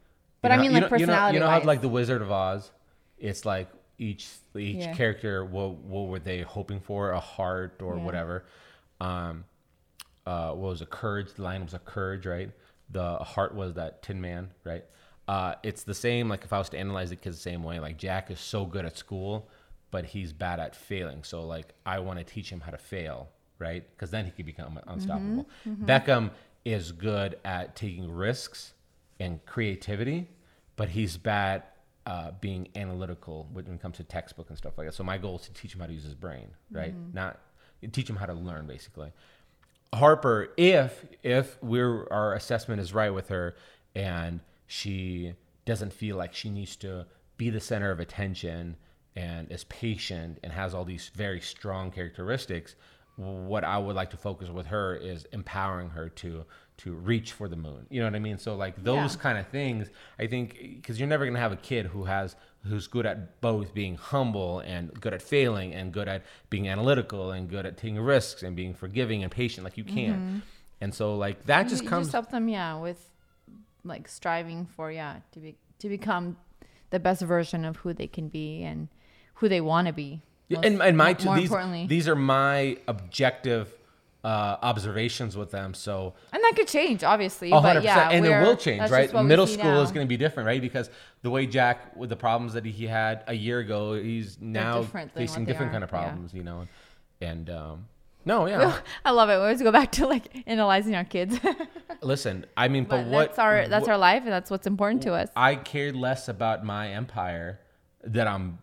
But 0.41 0.49
you 0.49 0.53
I 0.53 0.57
know- 0.57 0.63
mean, 0.63 0.71
you 0.77 0.81
like, 0.83 0.91
know, 0.93 0.97
you 0.99 1.07
know, 1.07 1.29
you 1.31 1.41
know 1.41 1.49
how 1.51 1.63
like 1.65 1.81
the 1.81 1.89
Wizard 1.89 2.23
of 2.23 2.31
Oz, 2.31 2.71
it's 3.19 3.45
like 3.45 3.69
each 3.99 4.29
each 4.57 4.77
Yeah. 4.77 4.95
character, 4.95 5.45
what 5.45 5.75
what 5.79 6.07
were 6.09 6.21
they 6.21 6.43
hoping 6.43 6.79
for? 6.79 7.11
A 7.11 7.21
heart 7.21 7.83
or 7.83 7.97
Yeah. 7.97 8.05
whatever. 8.05 8.45
Um, 9.03 9.45
uh, 10.27 10.51
what 10.51 10.71
was 10.71 10.83
a 10.83 10.87
courage? 10.87 11.35
The 11.35 11.43
line 11.43 11.65
was 11.65 11.75
a 11.75 11.79
courage, 11.79 12.27
right? 12.27 12.51
The 12.91 13.17
heart 13.17 13.55
was 13.55 13.75
that 13.75 14.03
Tin 14.03 14.21
Man, 14.21 14.51
right? 14.65 14.85
Uh, 15.27 15.55
it's 15.63 15.83
the 15.85 15.95
same. 15.95 16.29
Like 16.29 16.45
if 16.45 16.53
I 16.53 16.59
was 16.59 16.69
to 16.71 16.79
analyze 16.79 17.11
the 17.11 17.17
kids 17.17 17.37
the 17.37 17.43
same 17.43 17.63
way, 17.63 17.81
like 17.81 17.97
Jack 17.97 18.31
is 18.31 18.39
so 18.41 18.65
good 18.65 18.85
at 18.85 18.97
school, 18.97 19.49
but 19.91 20.05
he's 20.05 20.33
bad 20.33 20.61
at 20.61 20.77
failing. 20.77 21.25
So 21.25 21.45
like 21.45 21.75
I 21.85 21.99
want 22.01 22.19
to 22.19 22.25
teach 22.25 22.51
him 22.51 22.61
how 22.61 22.71
to 22.71 22.79
fail, 22.79 23.29
right? 23.59 23.85
Because 23.91 24.11
then 24.11 24.25
he 24.25 24.31
could 24.31 24.47
become 24.47 24.79
unstoppable. 24.87 25.49
Beckham 25.87 26.31
is 26.65 26.93
good 26.93 27.39
at 27.45 27.75
taking 27.75 28.11
risks 28.11 28.75
and 29.19 29.45
creativity, 29.47 30.29
but 30.77 30.89
he's 30.91 31.17
bad 31.17 31.65
uh, 32.07 32.33
being 32.41 32.69
analytical 32.77 33.49
when 33.53 33.67
it 33.67 33.81
comes 33.81 33.97
to 33.97 34.05
textbook 34.05 34.49
and 34.49 34.59
stuff 34.59 34.77
like 34.77 34.87
that. 34.89 34.95
So 34.95 35.05
my 35.05 35.19
goal 35.19 35.37
is 35.37 35.43
to 35.47 35.53
teach 35.53 35.75
him 35.75 35.81
how 35.81 35.87
to 35.87 35.93
use 35.93 36.05
his 36.05 36.15
brain, 36.15 36.49
right? 36.71 36.95
Not 37.15 37.39
teach 37.91 38.07
them 38.07 38.17
how 38.17 38.27
to 38.27 38.35
learn, 38.35 38.67
basically. 38.67 39.13
Harper, 39.95 40.49
if 40.57 41.05
if 41.23 41.63
we're 41.63 42.07
our 42.11 42.35
assessment 42.35 42.81
is 42.81 42.95
right 42.95 43.11
with 43.11 43.29
her 43.29 43.55
and 43.95 44.41
she 44.67 45.35
doesn't 45.67 45.93
feel 45.93 46.17
like 46.17 46.33
she 46.35 46.49
needs 46.49 46.77
to 46.77 47.07
be 47.37 47.51
the 47.51 47.61
center 47.61 47.91
of 47.91 48.01
attention 48.01 48.77
and 49.17 49.51
is 49.53 49.65
patient 49.65 50.39
and 50.43 50.53
has 50.53 50.73
all 50.73 50.85
these 50.85 51.11
very 51.15 51.41
strong 51.41 51.91
characteristics, 51.91 52.75
what 53.17 53.65
I 53.65 53.77
would 53.77 53.95
like 53.95 54.09
to 54.11 54.17
focus 54.17 54.49
with 54.49 54.67
her 54.69 54.95
is 54.97 55.27
empowering 55.33 55.91
her 55.91 56.09
to 56.09 56.45
to 56.79 56.93
reach 56.95 57.33
for 57.33 57.47
the 57.49 57.57
moon. 57.57 57.87
You 57.91 58.01
know 58.01 58.07
what 58.07 58.15
I 58.17 58.19
mean? 58.19 58.39
So 58.39 58.57
like 58.57 58.83
those 58.83 59.15
Yeah. 59.15 59.21
kind 59.21 59.39
of 59.39 59.47
things, 59.49 59.89
I 60.19 60.27
think 60.27 60.57
because 60.77 60.99
you're 60.99 61.09
never 61.09 61.27
gonna 61.27 61.39
have 61.39 61.53
a 61.53 61.57
kid 61.57 61.87
who 61.87 62.05
has 62.05 62.35
who's 62.65 62.87
good 62.87 63.07
at 63.07 63.41
both 63.41 63.75
being 63.75 63.97
humble 63.97 64.61
and 64.61 64.99
good 65.01 65.13
at 65.13 65.21
failing 65.21 65.75
and 65.75 65.93
good 65.93 66.09
at 66.09 66.23
being 66.49 66.69
analytical 66.69 67.33
and 67.33 67.49
good 67.49 67.67
at 67.67 67.77
taking 67.77 67.99
risks 67.99 68.43
and 68.43 68.55
being 68.55 68.73
forgiving 68.73 69.23
and 69.23 69.33
patient 69.33 69.65
like 69.65 69.77
you 69.77 69.85
can. 69.85 70.15
Mm-hmm. 70.15 70.39
And 70.81 70.95
so 70.95 71.17
like 71.17 71.45
that 71.47 71.69
just 71.69 71.85
you 71.85 71.89
comes 71.89 72.07
just 72.07 72.13
help 72.13 72.31
them 72.31 72.49
yeah 72.49 72.79
with 72.79 73.09
like 73.85 74.09
striving 74.09 74.67
for 74.67 74.91
yeah 74.91 75.17
to 75.33 75.41
be 75.41 75.57
to 75.79 75.89
become 75.89 76.37
the 76.91 77.01
best 77.01 77.23
version 77.23 77.65
of 77.65 77.77
who 77.79 77.93
they 77.93 78.07
can 78.07 78.29
be 78.29 78.63
and 78.63 78.89
who 79.35 79.49
they 79.49 79.61
want 79.61 79.87
to 79.87 79.93
be 79.93 80.21
most- 80.49 80.65
and, 80.65 80.83
and 80.83 80.97
my 80.97 81.17
more 81.25 81.37
these, 81.37 81.45
importantly 81.45 81.87
these 81.87 82.09
are 82.09 82.17
my 82.17 82.77
objective 82.87 83.75
uh, 84.25 84.57
observations 84.63 85.37
with 85.37 85.51
them. 85.51 85.75
So 85.75 86.15
and 86.33 86.43
that 86.43 86.53
could 86.55 86.69
change 86.69 87.03
obviously 87.03 87.51
A 87.51 87.61
hundred 87.61 87.81
but 87.81 87.85
yeah 87.85 87.95
percent, 88.07 88.15
and 88.15 88.27
it 88.27 88.47
will 88.47 88.57
change, 88.57 88.91
right? 88.91 89.05
just 89.05 89.15
what 89.15 89.23
we 89.25 89.29
Middle 89.29 89.47
school 89.47 89.81
is 89.83 89.91
going 89.91 90.07
to 90.07 90.09
be 90.09 90.17
different, 90.17 90.47
right? 90.47 90.61
Because 90.61 90.91
the 91.23 91.31
way 91.31 91.47
Jack, 91.47 91.97
with 91.97 92.11
the 92.11 92.17
problems 92.17 92.53
that 92.55 92.65
he 92.65 92.87
had 92.87 93.25
a 93.27 93.35
year 93.35 93.59
ago, 93.59 93.95
he's 93.95 94.39
now 94.41 94.83
different 94.83 95.13
facing 95.15 95.45
different 95.45 95.71
are, 95.71 95.73
kind 95.73 95.85
of 95.85 95.91
yeah. 95.91 95.99
problems, 95.99 96.35
you 96.35 96.45
know. 96.45 96.69
And 97.21 97.51
um, 97.51 97.87
no, 98.25 98.47
yeah. 98.47 98.79
I 99.05 99.11
love 99.11 99.29
it. 99.29 99.35
We 99.35 99.41
always 99.41 99.63
go 99.63 99.73
back 99.73 99.93
to 99.93 100.07
like 100.07 100.45
analyzing 100.47 100.95
our 100.95 101.05
kids. 101.05 101.39
Listen, 102.03 102.47
I 102.57 102.69
mean, 102.69 102.85
but, 102.85 103.05
but 103.05 103.07
what? 103.07 103.27
that's 103.29 103.39
our 103.39 103.69
that's 103.69 103.83
what- 103.83 103.93
our 103.93 103.99
life, 103.99 104.23
and 104.23 104.33
that's 104.33 104.51
what's 104.51 104.67
important 104.67 105.03
to 105.03 105.15
us. 105.15 105.29
I 105.35 105.57
cared 105.57 105.97
less 105.97 106.29
about 106.29 106.65
my 106.65 106.91
empire 106.91 107.61
that 108.05 108.27
I'm 108.27 108.59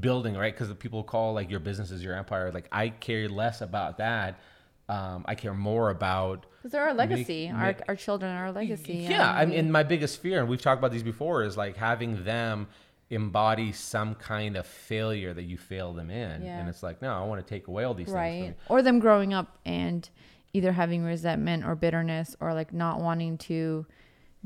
building, 0.00 0.36
right? 0.36 0.52
Because 0.52 0.68
the 0.68 0.74
people 0.74 1.02
call 1.04 1.34
like 1.34 1.50
your 1.50 1.60
business 1.60 1.90
is 1.90 2.02
your 2.02 2.16
empire. 2.16 2.50
Like 2.52 2.68
I 2.72 2.88
care 2.88 3.28
less 3.28 3.60
about 3.60 3.98
that. 3.98 4.40
Um, 4.88 5.24
I 5.26 5.34
care 5.34 5.54
more 5.54 5.88
about 5.90 6.44
Because 6.58 6.72
they're 6.72 6.82
our 6.82 6.92
legacy. 6.94 7.46
make- 7.48 7.54
our 7.56 7.66
make- 7.68 7.82
our 7.88 7.96
children 7.96 8.30
are 8.36 8.44
our 8.46 8.52
legacy. 8.52 9.06
Yeah, 9.08 9.30
I 9.30 9.46
mean, 9.46 9.70
my 9.72 9.82
biggest 9.82 10.20
fear, 10.20 10.40
and 10.40 10.48
we've 10.48 10.60
talked 10.60 10.78
about 10.78 10.92
these 10.92 11.02
before, 11.02 11.42
is 11.42 11.56
like 11.56 11.76
having 11.76 12.24
them 12.24 12.68
embody 13.10 13.72
some 13.72 14.14
kind 14.14 14.56
of 14.56 14.66
failure 14.66 15.32
that 15.32 15.44
you 15.44 15.56
fail 15.56 15.92
them 15.94 16.10
in, 16.10 16.42
Yeah. 16.42 16.58
and 16.58 16.68
it's 16.68 16.82
like, 16.82 17.00
no, 17.00 17.12
I 17.12 17.24
want 17.24 17.46
to 17.46 17.48
take 17.48 17.68
away 17.68 17.84
all 17.84 17.94
these 17.94 18.06
things. 18.06 18.14
right 18.14 18.54
or 18.68 18.82
them 18.82 18.98
growing 18.98 19.32
up 19.32 19.58
and 19.64 20.08
either 20.52 20.72
having 20.72 21.02
resentment 21.04 21.64
or 21.64 21.74
bitterness 21.74 22.36
or 22.40 22.52
like 22.54 22.72
not 22.72 23.00
wanting 23.00 23.36
to 23.38 23.86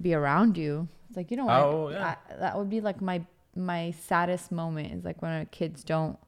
be 0.01 0.14
around 0.14 0.57
you 0.57 0.89
it's 1.09 1.16
like 1.16 1.30
you 1.30 1.36
know 1.36 1.47
what 1.47 1.57
Oh, 1.61 1.89
yeah. 1.91 2.14
I- 2.30 2.36
that 2.36 2.57
would 2.59 2.68
be 2.70 2.80
like 2.80 3.01
my 3.01 3.24
my 3.57 3.91
saddest 3.91 4.53
moment 4.53 4.93
is 4.93 5.05
like 5.05 5.20
when 5.22 5.32
our 5.32 5.45
kids 5.47 5.82
don't 5.82 6.18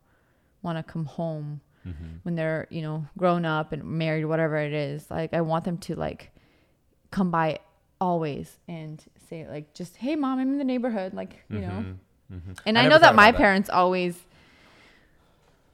want 0.62 0.76
to 0.78 0.82
come 0.82 1.04
home 1.06 1.60
Mm-hmm. 1.86 2.16
when 2.24 2.34
they're 2.34 2.66
you 2.70 2.82
know 2.82 3.06
grown 3.16 3.44
up 3.46 3.72
and 3.72 3.82
married 3.84 4.26
whatever 4.26 4.56
it 4.58 4.72
is 4.74 5.10
like 5.10 5.32
i 5.32 5.40
want 5.40 5.64
them 5.64 5.78
to 5.78 5.96
like 5.96 6.30
come 7.10 7.30
by 7.30 7.58
always 8.00 8.58
and 8.68 9.02
say 9.28 9.46
like 9.48 9.72
just 9.72 9.96
hey 9.96 10.14
mom 10.14 10.38
i'm 10.38 10.50
in 10.52 10.58
the 10.58 10.64
neighborhood 10.64 11.14
like 11.14 11.42
you 11.48 11.60
know 11.60 11.84
Mhm. 12.32 12.58
and 12.66 12.78
I 12.78 12.84
I, 12.84 12.88
know 12.88 12.98
that 12.98 13.14
my 13.16 13.30
that. 13.32 13.36
parents 13.38 13.68
always 13.70 14.14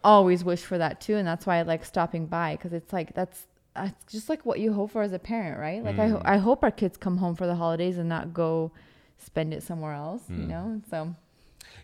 always 0.05 0.45
wish 0.45 0.63
for 0.63 0.79
that 0.79 1.01
too, 1.01 1.17
and 1.17 1.27
that's 1.27 1.47
why 1.47 1.57
I 1.59 1.63
like 1.63 1.85
stopping 1.85 2.27
by 2.27 2.55
because 2.57 2.73
it's 2.73 2.93
like 2.93 3.15
that's 3.15 3.47
that's 3.75 4.11
just 4.11 4.29
like 4.29 4.47
what 4.47 4.59
you 4.59 4.73
hope 4.73 4.93
for 4.93 5.03
as 5.03 5.13
a 5.13 5.19
parent, 5.19 5.59
right? 5.59 5.85
Like 5.85 5.99
I 5.99 6.09
Mm. 6.11 6.23
I 6.25 6.39
hope 6.39 6.63
our 6.63 6.71
kids 6.71 6.97
come 6.97 7.19
home 7.19 7.35
for 7.35 7.47
the 7.47 7.57
holidays 7.57 7.99
and 7.99 8.09
not 8.09 8.33
go 8.33 8.71
spend 9.19 9.53
it 9.53 9.63
somewhere 9.63 9.93
else, 9.93 10.23
Mm. 10.31 10.39
you 10.39 10.47
know. 10.47 10.81
So 10.91 11.15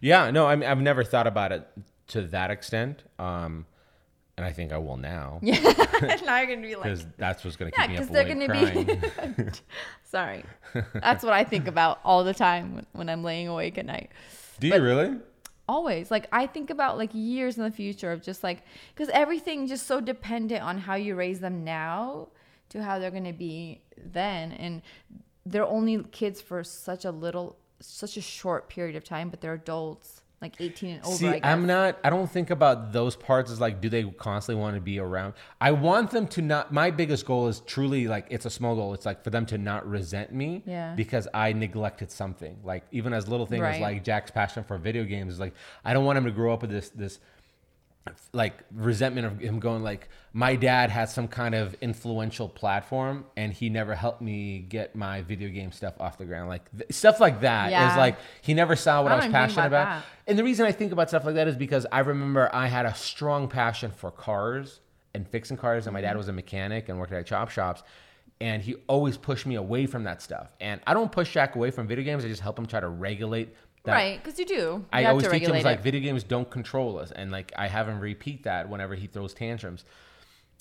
Yeah, 0.01 0.31
no, 0.31 0.47
I 0.47 0.57
mean, 0.57 0.69
I've 0.69 0.81
never 0.81 1.05
thought 1.05 1.27
about 1.27 1.53
it 1.53 1.67
to 2.09 2.23
that 2.23 2.51
extent, 2.51 3.03
um, 3.19 3.67
and 4.43 4.51
I 4.51 4.53
think 4.53 4.73
I 4.73 4.79
will 4.79 4.97
now 4.97 5.39
yeah, 5.43 5.61
now 6.25 6.39
you're 6.39 6.47
gonna 6.49 6.67
be 6.67 6.75
like, 6.75 6.85
because 6.85 7.07
that's 7.17 7.45
what's 7.45 7.57
going 7.57 7.71
to 7.71 7.79
yeah, 7.79 7.87
keep 7.87 7.97
me 7.97 8.03
up 8.03 8.11
they're 8.11 8.33
awake 8.33 8.49
gonna 8.83 8.99
crying. 8.99 9.35
be. 9.37 9.45
Sorry, 10.05 10.45
that's 10.95 11.23
what 11.23 11.33
I 11.33 11.45
think 11.45 11.69
about 11.69 12.01
all 12.05 12.25
the 12.25 12.35
time 12.35 12.75
when, 12.75 12.87
when 12.93 13.09
I'm 13.09 13.23
laying 13.23 13.49
awake 13.49 13.79
at 13.79 13.87
night. 13.87 14.11
Do 14.59 14.69
you 14.69 14.83
really? 14.83 15.17
always 15.69 16.11
like 16.11 16.27
i 16.33 16.45
think 16.45 16.71
about 16.71 16.99
like 16.99 17.11
years 17.15 17.57
in 17.57 17.63
the 17.63 17.71
future 17.71 18.11
of 18.11 18.21
just 18.21 18.43
like 18.43 18.65
because 18.93 19.09
everything 19.11 19.69
just 19.69 19.87
so 19.87 20.01
dependent 20.01 20.61
on 20.61 20.77
how 20.77 20.97
you 20.97 21.15
raise 21.15 21.39
them 21.39 21.63
now 21.63 22.29
to 22.69 22.83
how 22.83 22.99
they're 22.99 23.13
going 23.13 23.25
to 23.25 23.33
be 23.33 23.81
then 23.97 24.51
and 24.53 24.83
they're 25.47 25.65
only 25.65 26.03
kids 26.11 26.41
for 26.41 26.65
such 26.65 27.05
a 27.05 27.13
little 27.13 27.57
such 27.79 28.17
a 28.17 28.21
short 28.21 28.69
period 28.69 28.97
of 28.97 29.05
time 29.05 29.31
but 29.31 29.41
they're 29.41 29.55
adults 29.55 30.22
like 30.43 30.61
18 30.61 30.91
and 30.97 31.05
over. 31.07 31.15
See. 31.15 31.41
I'm 31.43 31.67
not. 31.67 31.99
I 32.05 32.11
don't 32.11 32.31
think 32.31 32.51
about 32.51 32.93
those 32.93 33.15
parts 33.17 33.51
as 33.51 33.61
like, 33.61 33.81
do 33.81 33.89
they 33.89 34.03
constantly 34.05 34.61
want 34.61 34.75
to 34.75 34.81
be 34.81 34.99
around? 34.99 35.35
I 35.61 35.71
want 35.71 36.11
them 36.11 36.27
to 36.29 36.43
not. 36.43 36.73
My 36.73 36.91
biggest 36.91 37.25
goal 37.25 37.47
is 37.49 37.61
truly 37.61 38.09
like, 38.09 38.27
it's 38.29 38.45
a 38.45 38.51
small 38.51 38.75
goal. 38.75 38.93
It's 38.93 39.07
like 39.07 39.23
for 39.23 39.31
them 39.31 39.47
to 39.47 39.57
not 39.59 39.89
resent 39.89 40.33
me, 40.33 40.63
Yeah. 40.67 40.95
because 40.97 41.29
I 41.33 41.53
neglected 41.53 42.11
something. 42.11 42.59
Like 42.65 42.85
even 42.91 43.13
as 43.13 43.29
little 43.29 43.47
things 43.47 43.63
as 43.63 43.75
Right. 43.75 43.81
like 43.81 44.05
Jack's 44.05 44.31
passion 44.33 44.65
for 44.65 44.77
video 44.79 45.05
games 45.05 45.35
is 45.35 45.41
like, 45.41 45.55
I 45.85 45.95
don't 45.95 46.05
want 46.05 46.19
him 46.19 46.25
to 46.25 46.31
grow 46.33 46.53
up 46.53 46.63
with 46.63 46.71
this 46.71 46.91
this 46.91 47.21
like 48.33 48.55
resentment 48.75 49.27
of 49.27 49.39
him 49.39 49.61
going 49.61 49.83
like 49.83 50.09
my 50.33 50.57
dad 50.57 50.91
had 50.91 51.09
some 51.09 51.29
kind 51.29 51.55
of 51.55 51.75
influential 51.81 52.49
platform 52.49 53.25
and 53.37 53.53
he 53.53 53.69
never 53.69 53.95
helped 53.95 54.21
me 54.21 54.59
get 54.59 54.97
my 54.97 55.23
video 55.23 55.49
game 55.49 55.71
stuff 55.71 55.95
off 56.01 56.19
the 56.19 56.25
ground 56.25 56.49
like 56.49 56.63
th- 56.77 56.93
stuff 56.93 57.21
like 57.21 57.43
that 57.43 57.67
is 57.69 57.73
Yeah. 57.73 57.97
like 57.97 58.17
he 58.41 58.55
never 58.55 58.75
saw 58.75 59.03
what 59.03 59.13
I 59.13 59.15
i, 59.15 59.17
was 59.19 59.25
don't 59.27 59.31
even 59.31 59.41
think 59.41 59.49
passionate 59.55 59.67
about, 59.69 59.83
about 59.99 60.03
and 60.27 60.37
the 60.39 60.43
reason 60.43 60.67
i 60.67 60.73
think 60.73 60.91
about 60.91 61.11
stuff 61.11 61.25
like 61.25 61.37
that 61.37 61.47
is 61.47 61.55
because 61.57 61.87
i 61.93 62.01
remember 62.01 62.51
i 62.53 62.67
had 62.67 62.87
a 62.87 62.95
strong 62.95 63.47
passion 63.49 63.93
for 63.93 64.11
cars 64.11 64.81
and 65.15 65.29
fixing 65.29 65.57
cars 65.57 65.87
and 65.87 65.95
my 65.95 66.01
Mm-hmm. 66.01 66.09
dad 66.09 66.17
was 66.17 66.27
a 66.29 66.33
mechanic 66.33 66.89
and 66.89 66.99
worked 66.99 67.13
at 67.13 67.25
chop 67.25 67.51
shops 67.51 67.85
and 68.41 68.63
he 68.63 68.75
always 68.89 69.17
pushed 69.17 69.47
me 69.47 69.55
away 69.55 69.87
from 69.87 70.03
that 70.05 70.21
stuff 70.21 70.49
and 70.61 70.81
i 70.89 70.95
don't 70.95 71.13
push 71.13 71.33
jack 71.33 71.55
away 71.55 71.71
from 71.71 71.87
video 71.87 72.05
games 72.05 72.25
i 72.25 72.29
just 72.29 72.43
help 72.43 72.59
him 72.59 72.67
try 72.67 72.81
to 72.81 72.89
regulate 72.89 73.55
right, 73.87 74.23
because 74.23 74.39
you 74.39 74.45
do. 74.47 74.85
I 74.93 75.05
always 75.07 75.29
teach 75.29 75.43
him 75.43 75.63
like 75.63 75.83
video 75.83 76.01
games 76.01 76.23
don't 76.25 76.49
control 76.51 76.99
us, 76.99 77.11
and 77.13 77.31
like 77.31 77.53
I 77.57 77.69
have 77.69 77.89
him 77.89 77.99
repeat 78.01 78.45
that 78.45 78.69
whenever 78.69 78.95
he 78.95 79.07
throws 79.07 79.35
tantrums. 79.35 79.85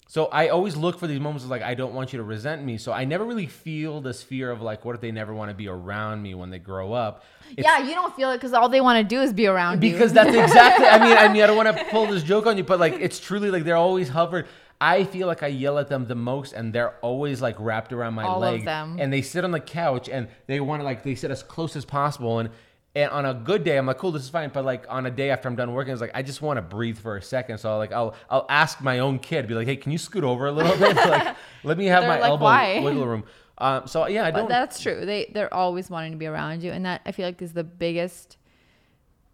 So 0.08 0.26
I 0.26 0.50
always 0.50 0.76
look 0.76 1.00
for 1.00 1.08
these 1.08 1.22
moments 1.22 1.46
of 1.46 1.50
like 1.50 1.62
I 1.62 1.74
don't 1.74 1.94
want 1.94 2.12
you 2.12 2.18
to 2.18 2.24
resent 2.24 2.66
me. 2.66 2.78
So 2.78 2.92
I 2.92 3.06
never 3.06 3.24
really 3.24 3.46
feel 3.46 4.02
this 4.02 4.22
fear 4.22 4.52
of 4.52 4.62
like 4.62 4.84
what 4.84 4.94
if 4.94 5.00
they 5.00 5.12
never 5.12 5.34
want 5.34 5.52
to 5.52 5.56
be 5.56 5.70
around 5.70 6.22
me 6.22 6.36
when 6.36 6.50
they 6.50 6.60
grow 6.60 6.92
up. 6.92 7.24
It's- 7.56 7.64
yeah, 7.64 7.88
you 7.88 7.94
don't 7.96 8.14
feel 8.14 8.30
it 8.32 8.36
because 8.38 8.52
all 8.52 8.68
they 8.68 8.82
want 8.82 8.98
to 8.98 9.06
do 9.16 9.22
is 9.22 9.32
be 9.32 9.48
around 9.48 9.82
you. 9.82 9.92
because 9.94 10.12
that's 10.12 10.36
exactly. 10.36 10.86
I 10.86 11.00
mean, 11.00 11.18
I 11.18 11.32
mean, 11.32 11.42
I 11.44 11.48
don't 11.48 11.56
want 11.56 11.76
to 11.78 11.86
pull 11.86 12.08
this 12.08 12.24
joke 12.24 12.46
on 12.46 12.58
you, 12.58 12.64
but 12.66 12.78
like 12.80 12.94
it's 13.00 13.22
truly 13.22 13.50
like 13.52 13.64
they're 13.64 13.78
always 13.78 14.10
hovered. 14.10 14.48
I 14.82 15.04
feel 15.06 15.28
like 15.28 15.44
I 15.44 15.48
yell 15.48 15.78
at 15.78 15.88
them 15.90 16.08
the 16.08 16.16
most, 16.16 16.54
and 16.54 16.74
they're 16.74 16.96
always 17.02 17.40
like 17.42 17.56
wrapped 17.60 17.94
around 17.94 18.16
my 18.16 18.24
All 18.24 18.40
leg, 18.40 18.66
them. 18.66 18.98
and 19.00 19.14
they 19.14 19.22
sit 19.22 19.46
on 19.46 19.52
the 19.52 19.60
couch 19.60 20.10
and 20.10 20.28
they 20.48 20.60
want 20.60 20.82
to 20.82 20.84
like 20.84 21.04
they 21.04 21.16
sit 21.16 21.32
as 21.32 21.42
close 21.44 21.76
as 21.78 21.86
possible. 21.86 22.40
And 22.40 22.50
and 22.94 23.10
on 23.12 23.26
a 23.26 23.34
good 23.34 23.64
day, 23.64 23.78
I'm 23.78 23.86
like, 23.86 23.98
cool, 23.98 24.12
this 24.12 24.24
is 24.24 24.30
fine. 24.30 24.50
But 24.54 24.66
like 24.66 24.86
on 24.90 25.06
a 25.06 25.12
day 25.12 25.30
after 25.30 25.48
I'm 25.48 25.56
done 25.56 25.74
working, 25.74 25.94
it's 25.94 26.02
like 26.02 26.12
I 26.14 26.22
just 26.22 26.42
want 26.42 26.58
to 26.58 26.62
breathe 26.62 26.98
for 26.98 27.18
a 27.18 27.22
second. 27.22 27.58
So 27.60 27.78
like 27.78 27.92
I'll 27.92 28.16
I'll 28.30 28.46
ask 28.50 28.82
my 28.82 29.00
own 29.00 29.20
kid, 29.20 29.48
be 29.48 29.54
like, 29.54 29.68
hey, 29.68 29.78
can 29.78 29.92
you 29.92 29.98
scoot 29.98 30.24
over 30.24 30.48
a 30.48 30.52
little 30.52 30.78
bit? 30.78 30.96
like 31.08 31.36
let 31.64 31.78
me 31.78 31.86
have 31.86 32.02
They're 32.02 32.10
my 32.10 32.20
like, 32.20 32.30
elbow 32.30 32.44
"Why?" 32.46 32.80
wiggle 32.84 33.06
room. 33.08 33.24
Um, 33.58 33.86
so 33.88 34.08
yeah, 34.08 34.26
I 34.26 34.32
don't. 34.32 34.50
that's 34.50 34.80
true. 34.82 35.06
They 35.06 35.30
they're 35.34 35.54
always 35.54 35.90
wanting 35.90 36.12
to 36.12 36.18
be 36.18 36.26
around 36.26 36.64
you, 36.64 36.72
and 36.72 36.86
that 36.86 37.02
I 37.06 37.12
feel 37.12 37.26
like 37.28 37.42
is 37.42 37.54
the 37.54 37.64
biggest 37.64 38.38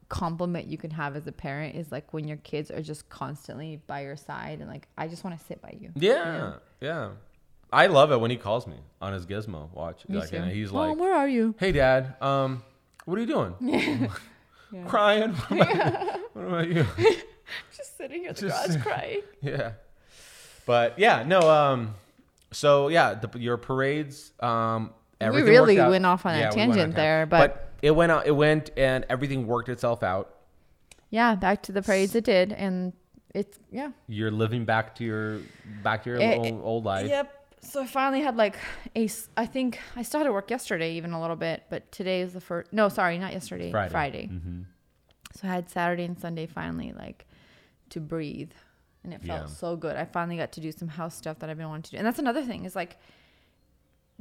compliment 0.09 0.67
you 0.67 0.77
can 0.77 0.91
have 0.91 1.15
as 1.15 1.27
a 1.27 1.31
parent 1.31 1.75
is 1.75 1.91
like 1.91 2.13
when 2.13 2.27
your 2.27 2.37
kids 2.37 2.71
are 2.71 2.81
just 2.81 3.09
constantly 3.09 3.81
by 3.87 4.01
your 4.03 4.15
side 4.15 4.59
and 4.59 4.69
like 4.69 4.87
I 4.97 5.07
just 5.07 5.23
want 5.23 5.37
to 5.37 5.45
sit 5.45 5.61
by 5.61 5.75
you. 5.79 5.91
Yeah, 5.95 6.53
yeah. 6.81 7.09
I 7.71 7.87
love 7.87 8.11
it 8.13 8.19
when 8.21 8.31
he 8.31 8.37
calls 8.37 8.67
me 8.67 8.77
on 9.01 9.11
his 9.11 9.25
Gizmo 9.25 9.69
watch. 9.73 10.07
Me 10.07 10.17
like, 10.19 10.29
too. 10.29 10.37
and 10.37 10.51
he's 10.51 10.71
Mom, 10.71 10.89
like, 10.89 10.97
where 10.99 11.13
are 11.13 11.27
you? 11.27 11.55
"Hey, 11.59 11.73
Dad, 11.73 12.15
um, 12.21 12.63
what 13.07 13.17
are 13.17 13.21
you 13.21 13.27
doing? 13.27 14.11
Crying. 14.87 15.31
What 15.33 15.61
about, 15.61 16.19
what 16.33 16.45
about 16.45 16.67
you? 16.67 16.85
Just 17.75 17.97
sitting 17.97 18.21
here 18.21 18.33
the 18.33 18.41
Just- 18.47 18.67
garage 18.67 18.83
crying. 18.83 19.21
yeah, 19.41 19.71
but 20.65 20.99
yeah, 20.99 21.23
no. 21.23 21.39
Um, 21.39 21.95
so 22.51 22.89
yeah, 22.89 23.13
the, 23.15 23.39
your 23.39 23.57
parades. 23.57 24.31
Um, 24.41 24.91
everything 25.21 25.47
really 25.47 25.59
worked 25.59 25.61
out. 25.61 25.67
We 25.67 25.77
really 25.77 25.91
went 25.91 26.05
off 26.05 26.25
on 26.25 26.35
a 26.35 26.39
Yeah, 26.39 26.49
we 26.49 26.55
tangent 26.55 26.81
on 26.81 26.91
there, 26.91 27.25
tangent. 27.25 27.29
but- 27.53 27.63
it 27.81 27.91
went 27.91 28.11
out. 28.11 28.25
It 28.27 28.31
went, 28.31 28.71
and 28.75 29.05
everything 29.07 29.45
worked 29.47 29.69
itself 29.69 30.01
out. 30.03 30.33
Yeah, 31.11 31.35
back 31.35 31.61
to 31.63 31.71
the 31.71 31.81
parades 31.83 32.15
it 32.15 32.23
did, 32.25 32.51
and 32.51 32.91
it's 33.35 33.57
yeah. 33.71 33.91
You're 34.07 34.31
living 34.31 34.65
back 34.65 34.95
to 34.95 35.03
your 35.05 35.39
back 35.83 36.03
to 36.03 36.09
your 36.09 36.19
Eh, 36.21 36.35
old, 36.37 36.61
old 36.63 36.85
life. 36.85 37.07
Yep. 37.07 37.36
So 37.61 37.81
I 37.81 37.85
finally 37.87 38.21
had 38.21 38.35
like 38.37 38.57
a. 38.95 39.09
I 39.35 39.45
think 39.45 39.79
I 39.95 40.03
started 40.03 40.31
work 40.31 40.49
yesterday, 40.49 40.93
even 40.93 41.11
a 41.11 41.19
little 41.21 41.35
bit, 41.35 41.63
but 41.69 41.91
today 41.91 42.21
is 42.21 42.33
the 42.33 42.41
first. 42.41 42.71
No, 42.71 42.87
sorry, 42.89 43.17
not 43.17 43.33
yesterday. 43.33 43.71
Friday. 43.71 43.91
Friday. 43.91 44.25
hmm 44.27 44.61
So 45.33 45.47
I 45.47 45.51
had 45.51 45.69
Saturday 45.69 46.05
and 46.05 46.17
Sunday 46.19 46.45
finally 46.45 46.93
like 46.97 47.25
to 47.89 47.99
breathe, 47.99 48.51
and 49.03 49.13
it 49.13 49.21
felt 49.21 49.41
Yeah. 49.41 49.45
so 49.47 49.75
good. 49.75 49.95
I 49.95 50.05
finally 50.05 50.37
got 50.37 50.51
to 50.53 50.61
do 50.61 50.71
some 50.71 50.87
house 50.87 51.15
stuff 51.15 51.39
that 51.39 51.49
I've 51.49 51.57
been 51.57 51.67
wanting 51.69 51.83
to 51.83 51.91
do, 51.91 51.97
and 51.97 52.05
that's 52.05 52.19
another 52.19 52.43
thing 52.43 52.65
is 52.65 52.75
like 52.75 52.97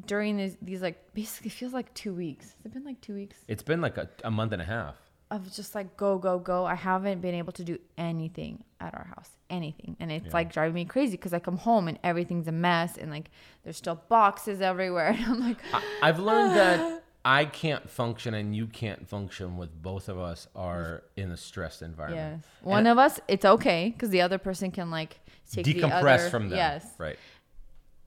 during 0.06 0.36
these 0.36 0.56
these 0.60 0.82
like 0.82 1.14
basically 1.14 1.50
feels 1.50 1.72
like 1.72 1.92
two 1.94 2.14
weeks. 2.14 2.46
It's 2.58 2.66
it 2.66 2.72
been 2.74 2.84
like 2.84 3.00
two 3.00 3.14
weeks 3.14 3.36
It's 3.48 3.62
been 3.62 3.80
like 3.80 3.96
a, 3.96 4.08
a 4.24 4.30
month 4.30 4.52
and 4.52 4.62
a 4.62 4.64
half. 4.66 4.96
Of 5.30 5.52
just 5.52 5.74
like 5.74 5.96
go 5.96 6.18
go 6.18 6.38
go? 6.38 6.64
I 6.64 6.74
haven't 6.74 7.20
been 7.20 7.34
able 7.34 7.52
to 7.54 7.64
do 7.64 7.78
anything 7.98 8.62
at 8.80 8.94
our 8.94 9.06
house, 9.14 9.30
anything, 9.50 9.96
and 10.00 10.12
it's 10.12 10.26
Yeah. 10.26 10.32
like 10.32 10.52
driving 10.52 10.74
me 10.74 10.84
crazy 10.84 11.12
because 11.12 11.32
I 11.32 11.38
come 11.40 11.56
home 11.56 11.88
and 11.88 11.98
everything's 12.04 12.46
a 12.48 12.52
mess, 12.52 12.96
and 12.96 13.10
like 13.10 13.30
there's 13.64 13.76
still 13.76 14.00
boxes 14.08 14.60
everywhere, 14.60 15.08
and 15.18 15.24
I'm 15.24 15.40
like, 15.40 15.58
I, 15.72 15.82
I've 16.02 16.18
learned 16.20 16.54
that 16.56 17.02
I 17.24 17.44
can't 17.44 17.90
function 17.90 18.34
and 18.34 18.54
you 18.54 18.68
can't 18.68 19.08
function 19.08 19.56
with 19.56 19.82
both 19.82 20.08
of 20.08 20.16
us 20.16 20.46
are 20.54 21.02
in 21.16 21.32
a 21.32 21.36
stressed 21.36 21.82
environment. 21.82 22.42
yes, 22.44 22.52
one 22.62 22.86
of 22.86 22.98
us 22.98 23.18
it's 23.26 23.44
okay 23.44 23.90
because 23.90 24.10
the 24.10 24.20
other 24.20 24.38
person 24.38 24.70
can 24.70 24.92
like 24.92 25.18
take 25.50 25.64
the 25.64 25.74
Decompress 25.74 26.20
other, 26.20 26.30
from 26.30 26.48
them. 26.50 26.56
Yes, 26.58 26.86
Right. 26.98 27.18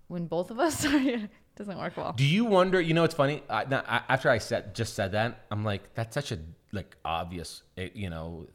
when 0.08 0.26
both 0.28 0.52
of 0.52 0.60
us 0.60 0.86
are, 0.90 0.96
it 0.98 1.30
doesn't 1.58 1.78
work 1.78 1.98
well. 1.98 2.14
Do 2.14 2.24
you 2.26 2.46
wonder? 2.46 2.80
You 2.80 2.94
know, 2.94 3.04
it's 3.04 3.14
funny. 3.14 3.44
I, 3.50 3.64
after 4.08 4.30
I 4.30 4.38
said 4.38 4.74
just 4.74 4.94
said 4.94 5.12
that, 5.12 5.42
I'm 5.52 5.66
like, 5.66 5.94
that's 5.96 6.14
such 6.14 6.32
a 6.32 6.40
like 6.72 6.96
obvious, 7.06 7.64
eh, 7.78 7.90
you 7.94 8.10
know. 8.10 8.48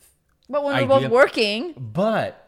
But 0.49 0.65
when 0.65 0.75
we're 0.83 0.89
both 0.89 1.03
working, 1.11 1.75
But 1.77 2.41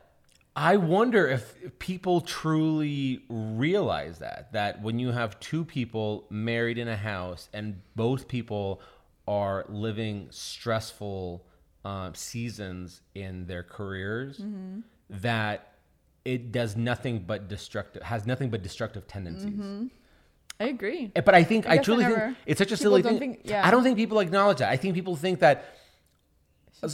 I 0.55 0.77
wonder 0.77 1.27
if 1.29 1.79
people 1.79 2.21
truly 2.21 3.23
realize 3.29 4.19
that 4.21 4.53
that 4.53 4.83
when 4.83 4.99
you 4.99 5.13
have 5.13 5.39
two 5.41 5.65
people 5.65 6.27
married 6.31 6.79
in 6.79 6.89
a 6.89 6.97
house 6.97 7.49
and 7.53 7.81
both 7.95 8.29
people 8.29 8.81
are 9.29 9.65
living 9.69 10.29
stressful 10.31 11.45
um, 11.85 12.15
seasons 12.15 13.01
in 13.15 13.47
their 13.47 13.63
careers, 13.63 14.39
Mm-hmm. 14.39 14.81
that 15.11 15.73
it 16.25 16.51
does 16.51 16.77
nothing 16.77 17.21
but 17.21 17.49
destructive 17.49 18.03
has 18.03 18.27
nothing 18.27 18.51
but 18.51 18.63
destructive 18.63 19.07
tendencies. 19.07 19.91
I 20.59 20.65
agree. 20.67 21.13
Eh, 21.15 21.21
But 21.21 21.35
I 21.35 21.45
think 21.45 21.67
I 21.67 21.71
I, 21.71 21.75
I 21.75 21.79
truly 21.79 22.05
never- 22.05 22.17
think 22.27 22.37
it's 22.47 22.59
such 22.59 22.73
a 22.73 22.77
silly 22.77 23.03
thing. 23.03 23.19
think- 23.19 23.41
yeah. 23.45 23.67
I 23.67 23.71
don't 23.71 23.83
think 23.83 23.97
people 23.97 24.21
acknowledge 24.21 24.59
that. 24.59 24.71
I 24.71 24.77
think 24.77 24.95
people 24.95 25.17
think 25.17 25.41
that. 25.41 25.77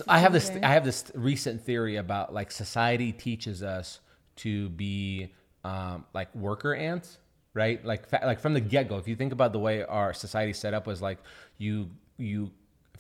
I 0.09 0.19
have 0.21 0.33
this. 0.33 0.51
I 0.63 0.69
have 0.69 0.85
this 0.85 1.11
recent 1.15 1.65
theory 1.65 1.97
about 1.97 2.33
like 2.33 2.51
society 2.53 3.13
teaches 3.13 3.63
us 3.63 3.99
to 4.37 4.69
be 4.71 5.33
um, 5.65 6.05
like 6.15 6.33
worker 6.35 6.75
ants, 6.75 7.19
right? 7.53 7.85
Like 7.85 8.09
fa- 8.09 8.21
like 8.25 8.41
from 8.41 8.55
the 8.55 8.61
get 8.61 8.89
go. 8.89 8.97
If 8.99 9.09
you 9.09 9.17
think 9.17 9.33
about 9.33 9.53
the 9.53 9.59
way 9.59 9.83
our 9.85 10.13
society 10.15 10.53
set 10.53 10.73
up 10.73 10.87
was 10.87 11.03
like 11.03 11.19
you 11.59 11.91
you 12.17 12.51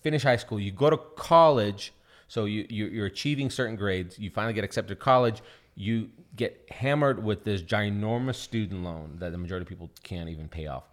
finish 0.00 0.24
high 0.24 0.36
school, 0.36 0.58
you 0.58 0.72
go 0.72 0.90
to 0.90 0.96
college, 1.16 1.92
so 2.26 2.46
you, 2.46 2.66
you 2.68 2.86
you're 2.86 3.06
achieving 3.06 3.48
certain 3.48 3.76
grades, 3.76 4.18
you 4.18 4.28
finally 4.30 4.52
get 4.52 4.64
accepted 4.64 4.94
to 4.98 5.00
college, 5.00 5.40
you 5.74 6.10
get 6.36 6.66
hammered 6.70 7.22
with 7.22 7.44
this 7.44 7.62
ginormous 7.62 8.36
student 8.36 8.82
loan 8.84 9.16
that 9.18 9.32
the 9.32 9.38
majority 9.38 9.62
of 9.64 9.68
people 9.68 9.90
can't 10.02 10.28
even 10.28 10.48
pay 10.48 10.66
off 10.66 10.84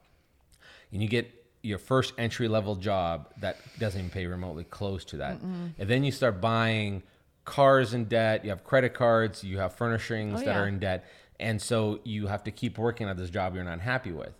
and 0.91 1.01
you 1.01 1.07
get 1.07 1.29
your 1.61 1.77
first 1.77 2.13
entry 2.17 2.47
level 2.47 2.75
job 2.75 3.27
that 3.41 3.57
doesn't 3.79 3.99
even 3.99 4.09
pay 4.09 4.25
remotely 4.25 4.63
close 4.63 5.03
to 5.03 5.17
that. 5.17 5.41
And 5.41 5.73
then 5.89 6.03
you 6.05 6.11
start 6.11 6.39
buying 6.39 7.03
cars 7.43 7.93
in 7.93 8.05
debt, 8.05 8.43
you 8.45 8.49
have 8.49 8.63
credit 8.63 8.93
cards, 8.93 9.43
you 9.43 9.57
have 9.59 9.75
furnishings 9.75 10.35
Oh, 10.41 10.45
that 10.45 10.51
yeah. 10.55 10.59
are 10.59 10.67
in 10.67 10.79
debt. 10.79 11.05
And 11.37 11.61
so 11.61 11.99
you 12.05 12.27
have 12.27 12.43
to 12.45 12.51
keep 12.51 12.77
working 12.77 13.09
at 13.09 13.17
this 13.17 13.29
job 13.29 13.55
you're 13.55 13.63
not 13.65 13.81
happy 13.81 14.13
with. 14.13 14.33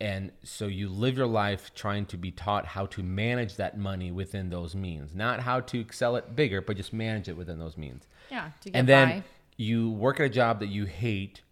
And 0.00 0.30
so 0.42 0.66
you 0.68 0.88
live 0.88 1.18
your 1.18 1.26
life 1.26 1.72
trying 1.74 2.06
to 2.06 2.16
be 2.16 2.30
taught 2.30 2.64
how 2.64 2.86
to 2.86 3.02
manage 3.02 3.56
that 3.56 3.76
money 3.76 4.10
within 4.10 4.48
those 4.48 4.74
means, 4.74 5.14
not 5.14 5.40
how 5.40 5.60
to 5.60 5.80
excel 5.80 6.16
it 6.16 6.34
bigger, 6.34 6.60
but 6.62 6.76
just 6.78 6.92
manage 6.94 7.28
it 7.28 7.36
within 7.36 7.58
those 7.58 7.76
means 7.76 8.06
Yeah, 8.30 8.50
to 8.62 8.70
get 8.70 8.78
and 8.78 8.88
then 8.88 9.08
by. 9.08 9.22
You 9.58 9.90
work 9.90 10.20
at 10.20 10.26
a 10.26 10.30
job 10.30 10.60
that 10.60 10.68
you 10.68 10.86
hate 10.86 11.42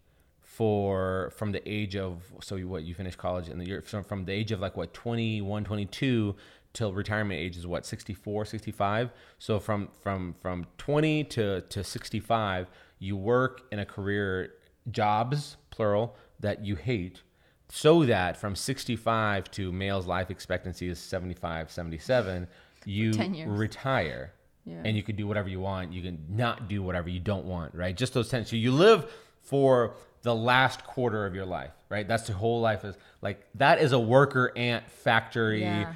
for 0.41 1.31
from 1.35 1.51
the 1.51 1.61
age 1.69 1.95
of 1.95 2.23
so 2.41 2.55
you, 2.55 2.67
what 2.67 2.81
you 2.83 2.95
finish 2.95 3.15
college 3.15 3.47
and 3.47 3.67
you're 3.67 3.83
from, 3.83 4.03
from 4.03 4.25
the 4.25 4.31
age 4.31 4.51
of 4.51 4.59
like 4.59 4.75
what 4.75 4.91
21 4.91 5.63
22 5.63 6.35
till 6.73 6.93
retirement 6.93 7.39
age 7.39 7.57
is 7.57 7.67
what 7.67 7.85
64 7.85 8.45
65 8.45 9.11
so 9.37 9.59
from 9.59 9.89
from 10.01 10.33
from 10.41 10.65
20 10.79 11.25
to 11.25 11.61
to 11.61 11.83
65 11.83 12.67
you 12.97 13.15
work 13.15 13.61
in 13.71 13.77
a 13.77 13.85
career 13.85 14.53
jobs 14.89 15.57
plural 15.69 16.15
that 16.39 16.65
you 16.65 16.75
hate 16.75 17.21
so 17.69 18.05
that 18.05 18.37
from 18.37 18.55
65 18.55 19.51
to 19.51 19.71
male's 19.71 20.07
life 20.07 20.31
expectancy 20.31 20.87
is 20.87 20.97
75 20.97 21.69
77 21.69 22.47
you 22.85 23.13
10 23.13 23.47
retire 23.49 24.31
Yeah. 24.67 24.81
and 24.83 24.97
you 24.97 25.01
can 25.03 25.15
do 25.15 25.25
whatever 25.27 25.47
you 25.47 25.61
want. 25.61 25.93
You 25.93 26.01
can 26.01 26.25
not 26.29 26.67
do 26.67 26.83
whatever 26.83 27.07
you 27.09 27.21
don't 27.21 27.45
want, 27.45 27.73
right? 27.73 27.95
Just 27.95 28.13
those 28.13 28.27
10. 28.29 28.45
So 28.45 28.55
you 28.57 28.71
live 28.73 29.09
for 29.41 29.95
the 30.23 30.35
last 30.35 30.83
quarter 30.83 31.25
of 31.25 31.33
your 31.33 31.45
life, 31.45 31.71
right? 31.87 32.05
That's 32.05 32.27
the 32.27 32.33
whole 32.33 32.59
life 32.59 32.83
is 32.83 32.95
like 33.21 33.45
that 33.55 33.79
is 33.79 33.93
a 33.93 33.99
worker 33.99 34.51
ant 34.57 34.89
factory, 34.91 35.61
Yeah. 35.61 35.93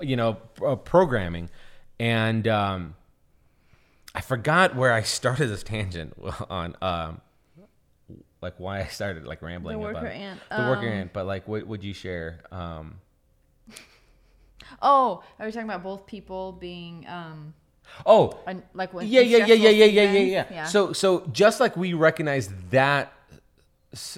you 0.00 0.16
know, 0.16 0.36
uh, 0.64 0.76
programming. 0.76 1.48
and 1.98 2.46
um, 2.48 2.94
I 4.14 4.20
forgot 4.20 4.76
where 4.76 4.92
I 4.92 5.00
started 5.18 5.46
this 5.46 5.62
tangent 5.62 6.12
on 6.50 6.76
um, 6.82 7.20
like 8.42 8.54
why 8.58 8.80
I 8.80 8.86
started 8.88 9.24
like 9.26 9.40
rambling 9.40 9.76
The 9.78 9.82
worker 9.82 10.00
about 10.00 10.12
ant. 10.12 10.40
the 10.50 10.56
worker 10.68 10.86
Um, 10.88 10.92
ant. 10.92 11.12
But 11.14 11.24
like, 11.26 11.48
what 11.48 11.66
would 11.66 11.82
you 11.82 11.94
share? 11.94 12.40
Um, 12.52 13.00
Oh, 14.82 15.22
are 15.38 15.46
we 15.46 15.52
talking 15.52 15.68
about 15.68 15.82
both 15.82 16.06
people 16.06 16.52
being 16.52 17.04
um 17.08 17.54
oh, 18.06 18.38
un- 18.46 18.62
like 18.74 18.92
when 18.92 19.06
yeah, 19.06 19.20
yeah, 19.20 19.38
yeah, 19.38 19.54
yeah, 19.54 19.68
yeah, 19.68 19.84
yeah, 19.84 20.02
yeah, 20.02 20.12
seasons? 20.12 20.46
yeah. 20.50 20.64
So, 20.64 20.92
so 20.92 21.26
just 21.32 21.60
like 21.60 21.76
we 21.76 21.94
recognize 21.94 22.50
that 22.70 23.12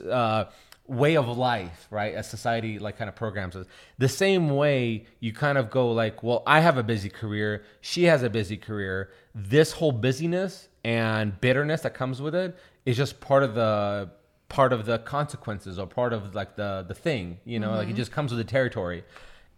uh, 0.08 0.44
way 0.86 1.16
of 1.16 1.28
life, 1.28 1.86
right? 1.90 2.14
A 2.14 2.22
society 2.22 2.78
like 2.78 2.98
kind 2.98 3.08
of 3.08 3.16
programs 3.16 3.56
us. 3.56 3.66
The 3.98 4.08
same 4.08 4.50
way 4.50 5.06
you 5.20 5.32
kind 5.32 5.58
of 5.58 5.70
go 5.70 5.92
like, 5.92 6.22
well, 6.22 6.42
I 6.46 6.60
have 6.60 6.76
a 6.76 6.82
busy 6.82 7.08
career. 7.08 7.64
She 7.80 8.04
has 8.04 8.22
a 8.22 8.30
busy 8.30 8.56
career. 8.56 9.10
This 9.34 9.72
whole 9.72 9.92
busyness 9.92 10.68
and 10.84 11.40
bitterness 11.40 11.82
that 11.82 11.94
comes 11.94 12.20
with 12.20 12.34
it 12.34 12.56
is 12.84 12.96
just 12.96 13.20
part 13.20 13.42
of 13.42 13.54
the 13.54 14.10
part 14.48 14.72
of 14.74 14.84
the 14.84 14.98
consequences 14.98 15.78
or 15.78 15.86
part 15.86 16.12
of 16.12 16.34
like 16.34 16.56
the 16.56 16.84
the 16.86 16.94
thing. 16.94 17.38
You 17.44 17.60
know, 17.60 17.72
like 17.72 17.88
it 17.88 17.96
just 17.96 18.12
comes 18.12 18.32
with 18.32 18.38
the 18.38 18.50
territory. 18.50 19.04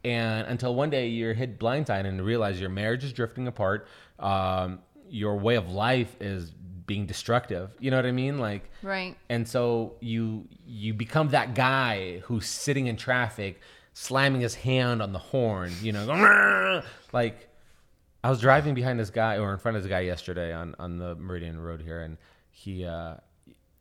And 0.04 0.46
until 0.48 0.74
one 0.74 0.90
day 0.90 1.08
you're 1.08 1.32
hit 1.34 1.58
blindside 1.58 2.04
and 2.06 2.20
realize 2.24 2.60
your 2.60 2.70
marriage 2.70 3.04
is 3.04 3.12
drifting 3.12 3.46
apart, 3.46 3.86
um, 4.18 4.80
your 5.08 5.36
way 5.36 5.54
of 5.56 5.70
life 5.70 6.14
is 6.20 6.50
being 6.86 7.06
destructive. 7.06 7.70
You 7.80 7.90
know 7.90 7.96
what 7.96 8.04
I 8.06 8.12
mean? 8.12 8.38
Like, 8.38 8.70
Right. 8.82 9.16
and 9.30 9.48
so 9.48 9.94
you 10.00 10.46
you 10.66 10.92
become 10.92 11.28
that 11.30 11.54
guy 11.54 12.18
who's 12.24 12.46
sitting 12.46 12.86
in 12.88 12.96
traffic, 12.96 13.60
slamming 13.94 14.42
his 14.42 14.54
hand 14.54 15.00
on 15.00 15.12
the 15.12 15.18
horn. 15.18 15.72
You 15.80 15.92
know, 15.92 16.04
going, 16.06 16.82
like 17.12 17.48
I 18.22 18.28
was 18.30 18.40
driving 18.40 18.74
behind 18.74 19.00
this 19.00 19.10
guy 19.10 19.38
or 19.38 19.52
in 19.52 19.58
front 19.58 19.76
of 19.78 19.82
this 19.82 19.88
guy 19.90 20.00
yesterday 20.00 20.52
on 20.52 20.74
on 20.78 20.98
the 20.98 21.14
Meridian 21.14 21.58
Road 21.58 21.80
here, 21.80 22.00
and 22.02 22.18
he 22.50 22.84
uh 22.84 23.14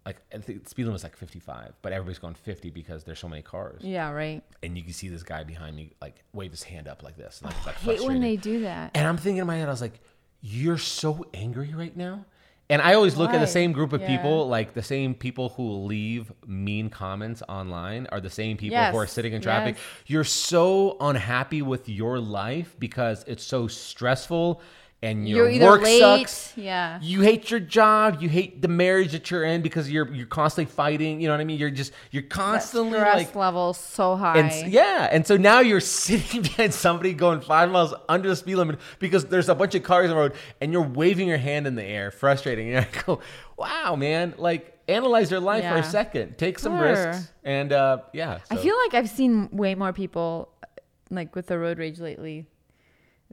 like 0.05 0.17
I 0.33 0.37
think 0.39 0.67
speed 0.67 0.83
limit 0.83 0.93
was 0.93 1.03
like 1.03 1.15
55, 1.15 1.73
but 1.81 1.93
everybody's 1.93 2.19
going 2.19 2.33
50 2.33 2.69
because 2.71 3.03
there's 3.03 3.19
so 3.19 3.29
many 3.29 3.41
cars, 3.41 3.81
Yeah, 3.83 4.11
right. 4.11 4.41
and 4.61 4.77
you 4.77 4.83
can 4.83 4.93
see 4.93 5.07
this 5.07 5.23
guy 5.23 5.43
behind 5.43 5.75
me 5.75 5.93
like 6.01 6.23
wave 6.33 6.51
his 6.51 6.63
hand 6.63 6.87
up 6.87 7.03
like 7.03 7.15
this, 7.17 7.41
like, 7.43 7.65
like 7.65 7.75
Hate 7.75 8.01
when 8.01 8.19
they 8.21 8.35
do 8.35 8.61
that. 8.61 8.91
And 8.95 9.07
I'm 9.07 9.17
thinking 9.17 9.37
in 9.37 9.47
my 9.47 9.55
head, 9.57 9.67
I 9.67 9.71
was 9.71 9.81
like, 9.81 9.99
you're 10.41 10.77
so 10.77 11.25
angry 11.33 11.73
right 11.73 11.95
now. 11.95 12.25
And 12.69 12.81
I 12.81 12.93
always 12.95 13.17
look 13.17 13.31
at 13.31 13.39
the 13.39 13.47
same 13.47 13.71
group 13.71 13.93
of 13.93 14.01
Yeah. 14.01 14.07
people, 14.17 14.47
like 14.47 14.73
the 14.73 14.81
same 14.81 15.13
people 15.13 15.49
who 15.49 15.69
leave 15.85 16.31
mean 16.47 16.89
comments 16.89 17.43
online 17.47 18.07
are 18.11 18.19
the 18.21 18.29
same 18.29 18.57
people 18.57 18.77
who 18.85 18.97
are 18.97 19.05
sitting 19.07 19.33
in 19.33 19.41
traffic. 19.41 19.75
yes. 19.75 19.83
You're 20.07 20.23
so 20.23 20.97
unhappy 20.99 21.61
with 21.61 21.87
your 21.89 22.19
life 22.19 22.75
because 22.79 23.23
it's 23.27 23.43
so 23.43 23.67
stressful 23.67 24.61
and 25.03 25.27
your 25.27 25.49
You're 25.49 25.69
work 25.69 25.81
late. 25.81 25.99
sucks. 25.99 26.53
Yeah. 26.57 26.97
You 27.01 27.21
hate 27.21 27.51
your 27.51 27.59
job. 27.59 28.21
You 28.21 28.29
hate 28.29 28.61
the 28.61 28.67
marriage 28.69 29.11
that 29.11 29.29
you're 29.29 29.43
in 29.43 29.61
because 29.61 29.91
you're 29.91 30.11
you're 30.13 30.25
constantly 30.25 30.71
fighting. 30.73 31.19
You 31.21 31.27
know 31.27 31.33
what 31.33 31.41
I 31.41 31.43
mean? 31.43 31.59
You're 31.59 31.69
just 31.69 31.91
you're 32.11 32.23
That 32.23 32.29
constantly 32.29 32.97
stress 32.99 33.15
like 33.17 33.35
level 33.35 33.73
so 33.73 34.15
high. 34.15 34.37
and 34.39 34.71
yeah, 34.71 35.09
and 35.11 35.27
so 35.27 35.35
now 35.37 35.59
you're 35.59 35.79
sitting 36.03 36.41
behind 36.41 36.73
somebody 36.73 37.13
going 37.13 37.41
five 37.41 37.69
miles 37.69 37.93
under 38.07 38.29
the 38.29 38.35
speed 38.35 38.55
limit 38.55 38.79
because 38.99 39.25
there's 39.25 39.49
a 39.49 39.55
bunch 39.55 39.75
of 39.75 39.83
cars 39.83 40.05
on 40.09 40.15
the 40.15 40.21
road, 40.21 40.33
and 40.61 40.71
you're 40.71 40.81
waving 40.81 41.27
your 41.27 41.37
hand 41.37 41.67
in 41.67 41.75
the 41.75 41.83
air, 41.83 42.09
frustrating. 42.09 42.73
And 42.73 42.85
I 42.85 43.01
go, 43.05 43.19
"Wow, 43.57 43.95
man! 43.97 44.33
Like, 44.37 44.77
analyze 44.87 45.29
your 45.29 45.41
life 45.41 45.63
for 45.65 45.75
a 45.77 45.83
second, 45.83 46.37
take 46.37 46.57
some 46.59 46.77
Sure. 46.77 46.87
risks, 47.07 47.31
and 47.43 47.73
uh, 47.73 47.97
yeah." 48.13 48.39
I 48.49 48.55
feel 48.55 48.75
like 48.85 48.93
I've 48.93 49.09
seen 49.09 49.49
way 49.51 49.75
more 49.75 49.91
people 49.91 50.49
like 51.11 51.35
with 51.35 51.47
the 51.47 51.59
road 51.59 51.77
rage 51.77 51.99
lately 51.99 52.47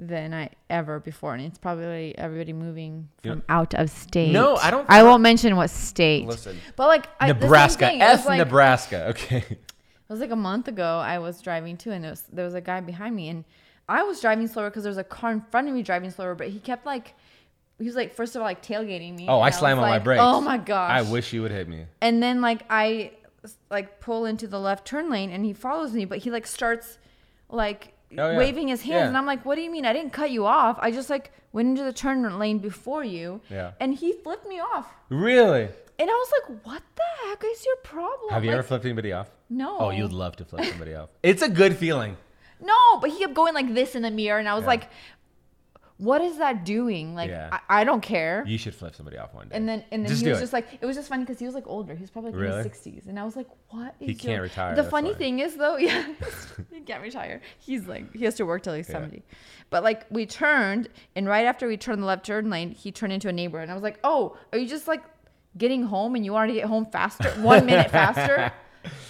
than 0.01 0.33
I 0.33 0.51
ever 0.71 0.99
before, 0.99 1.35
and 1.35 1.43
it's 1.45 1.59
probably 1.59 2.17
everybody 2.17 2.53
moving 2.55 3.09
from 3.23 3.43
out 3.49 3.75
of 3.75 3.91
state. 3.91 4.33
No, 4.33 4.57
I 4.57 4.71
don't- 4.71 4.89
I 4.89 5.03
won't 5.03 5.23
mention 5.23 5.55
what 5.57 5.69
state. 5.71 6.27
Listen. 6.27 6.59
but 6.77 6.87
like 6.89 7.07
I, 7.21 7.27
the 7.33 7.35
same 7.35 7.41
Nebraska, 7.43 7.87
thing, 7.87 8.01
it 8.01 8.05
was 8.05 8.21
F 8.21 8.27
like- 8.27 8.39
Nebraska. 8.39 9.07
Okay, 9.11 9.37
It 9.49 9.59
was 10.09 10.21
like 10.21 10.31
a 10.31 10.37
month 10.37 10.67
ago. 10.69 10.99
I 10.99 11.19
was 11.19 11.41
driving 11.43 11.77
too, 11.77 11.91
and 11.93 12.03
there 12.03 12.11
was, 12.13 12.23
there 12.33 12.45
was 12.45 12.55
a 12.55 12.61
guy 12.61 12.81
behind 12.81 13.15
me, 13.15 13.29
and 13.29 13.45
I 13.89 14.03
was 14.03 14.21
driving 14.21 14.49
slower 14.49 14.71
because 14.71 14.83
there 14.85 14.91
was 14.91 14.99
a 14.99 15.05
car 15.05 15.33
in 15.33 15.41
front 15.51 15.69
of 15.69 15.75
me 15.75 15.83
driving 15.83 16.11
slower. 16.11 16.35
But 16.35 16.49
he 16.49 16.59
kept 16.61 16.87
like, 16.87 17.15
he 17.79 17.85
was 17.85 17.95
like, 17.95 18.15
first 18.15 18.35
of 18.35 18.41
all, 18.43 18.47
like 18.47 18.63
tailgating 18.65 19.17
me. 19.17 19.27
Oh, 19.29 19.35
and 19.37 19.45
I 19.45 19.49
was 19.49 19.57
slam 19.57 19.79
on 19.79 19.83
my 19.85 19.91
like, 19.91 20.05
brakes. 20.05 20.21
Oh 20.25 20.41
my 20.41 20.59
gosh! 20.59 20.91
I 20.91 21.03
wish 21.03 21.33
you 21.33 21.43
would 21.43 21.51
hit 21.53 21.69
me. 21.69 21.85
And 22.01 22.23
then 22.23 22.41
like 22.41 22.63
I 22.71 23.13
like 23.71 24.01
pull 24.01 24.25
into 24.27 24.47
the 24.47 24.59
left 24.59 24.87
turn 24.87 25.11
lane, 25.11 25.31
and 25.31 25.45
he 25.45 25.53
follows 25.53 25.93
me, 25.93 26.05
but 26.07 26.19
he 26.19 26.31
like 26.31 26.47
starts 26.47 26.99
like 27.49 27.93
Oh, 28.19 28.31
yeah. 28.33 28.39
waving 28.39 28.69
his 28.69 28.83
hands, 28.83 28.93
Yeah. 29.03 29.07
and 29.09 29.17
I'm 29.17 29.27
like, 29.27 29.45
what 29.45 29.55
do 29.55 29.61
you 29.63 29.71
mean? 29.71 29.87
I 29.87 29.93
didn't 29.93 30.11
cut 30.13 30.31
you 30.31 30.45
off. 30.47 30.77
I 30.81 30.91
just 30.91 31.11
like 31.11 31.33
went 31.53 31.69
into 31.69 31.85
the 31.85 31.93
turn 31.93 32.39
lane 32.39 32.59
before 32.59 33.05
you. 33.05 33.41
Yeah. 33.49 33.73
And 33.81 33.95
he 33.95 34.13
flipped 34.13 34.47
me 34.49 34.59
off. 34.61 34.93
Really? 35.09 35.69
And 35.99 36.09
I 36.11 36.13
was 36.15 36.33
like, 36.49 36.65
"What 36.65 36.83
the 36.97 37.29
heck 37.29 37.45
is 37.45 37.65
your 37.67 37.77
problem?" 37.77 38.31
Have 38.31 38.43
you 38.43 38.51
Like, 38.51 38.59
ever 38.61 38.63
flipped 38.67 38.85
anybody 38.87 39.13
off? 39.13 39.29
No. 39.51 39.77
Oh, 39.79 39.91
you'd 39.91 40.13
love 40.13 40.35
to 40.37 40.45
flip 40.47 40.65
somebody 40.65 40.95
off. 40.95 41.11
It's 41.23 41.43
a 41.43 41.49
good 41.49 41.77
feeling. 41.77 42.17
No, 42.63 42.75
but 43.03 43.11
he 43.11 43.19
kept 43.19 43.35
going 43.35 43.53
like 43.55 43.75
this 43.75 43.95
in 43.95 44.03
the 44.03 44.11
mirror, 44.11 44.39
and 44.39 44.49
I 44.49 44.55
was 44.55 44.63
Yeah. 44.63 44.69
like, 44.69 44.89
"What 46.01 46.21
is 46.23 46.39
that 46.39 46.65
doing?" 46.65 47.15
Like, 47.15 47.31
Yeah. 47.31 47.51
I, 47.69 47.81
I 47.81 47.85
don't 47.85 48.01
care. 48.01 48.43
You 48.47 48.59
should 48.59 48.75
flip 48.75 48.95
somebody 48.95 49.19
off 49.19 49.33
one 49.35 49.49
day. 49.49 49.57
and 49.57 49.69
then 49.69 49.85
and 49.93 50.03
then 50.05 50.11
Just 50.11 50.23
he 50.23 50.29
was 50.29 50.39
it. 50.39 50.41
just 50.43 50.53
like, 50.53 50.67
it 50.81 50.87
was 50.87 50.97
just 50.97 51.09
funny 51.09 51.23
because 51.25 51.39
he 51.39 51.47
was 51.47 51.55
like 51.55 51.67
older. 51.67 51.95
He 51.95 52.01
was 52.01 52.11
probably 52.11 52.33
like 52.33 52.41
in 52.49 52.53
his 52.57 52.63
sixties, 52.65 53.07
and 53.07 53.19
I 53.19 53.25
was 53.25 53.37
like, 53.37 53.47
"What 53.69 53.95
is?" 54.01 54.07
He 54.07 54.13
your-" 54.13 54.19
can't 54.19 54.43
retire, 54.43 54.75
The 54.77 54.85
funny 54.85 55.11
why. 55.13 55.19
thing 55.19 55.39
is 55.41 55.57
though, 55.57 55.77
yeah, 55.87 56.07
he 56.73 56.81
can't 56.91 57.03
retire. 57.03 57.41
He's 57.59 57.87
like 57.87 58.13
he 58.15 58.25
has 58.25 58.35
to 58.37 58.45
work 58.47 58.63
till 58.63 58.75
he's 58.75 58.89
Yeah. 58.89 58.95
seventy. 58.95 59.23
But 59.71 59.85
like 59.85 60.07
we 60.11 60.27
turned, 60.27 60.89
and 61.15 61.29
right 61.29 61.47
after 61.47 61.69
we 61.69 61.77
turned 61.77 62.03
the 62.03 62.07
left 62.07 62.25
turn 62.27 62.51
lane, 62.51 62.71
he 62.73 62.91
turned 62.91 63.13
into 63.13 63.29
a 63.29 63.33
neighbor, 63.33 63.59
and 63.61 63.71
I 63.71 63.75
was 63.75 63.83
like, 63.83 63.99
"Oh, 64.03 64.37
are 64.53 64.59
you 64.59 64.67
just 64.69 64.89
like 64.89 65.03
getting 65.59 65.83
home 65.85 66.15
and 66.15 66.25
you 66.25 66.33
wanted 66.33 66.49
to 66.55 66.59
get 66.61 66.67
home 66.67 66.87
faster, 66.87 67.29
one 67.43 67.67
minute 67.67 67.91
faster?" 68.01 68.53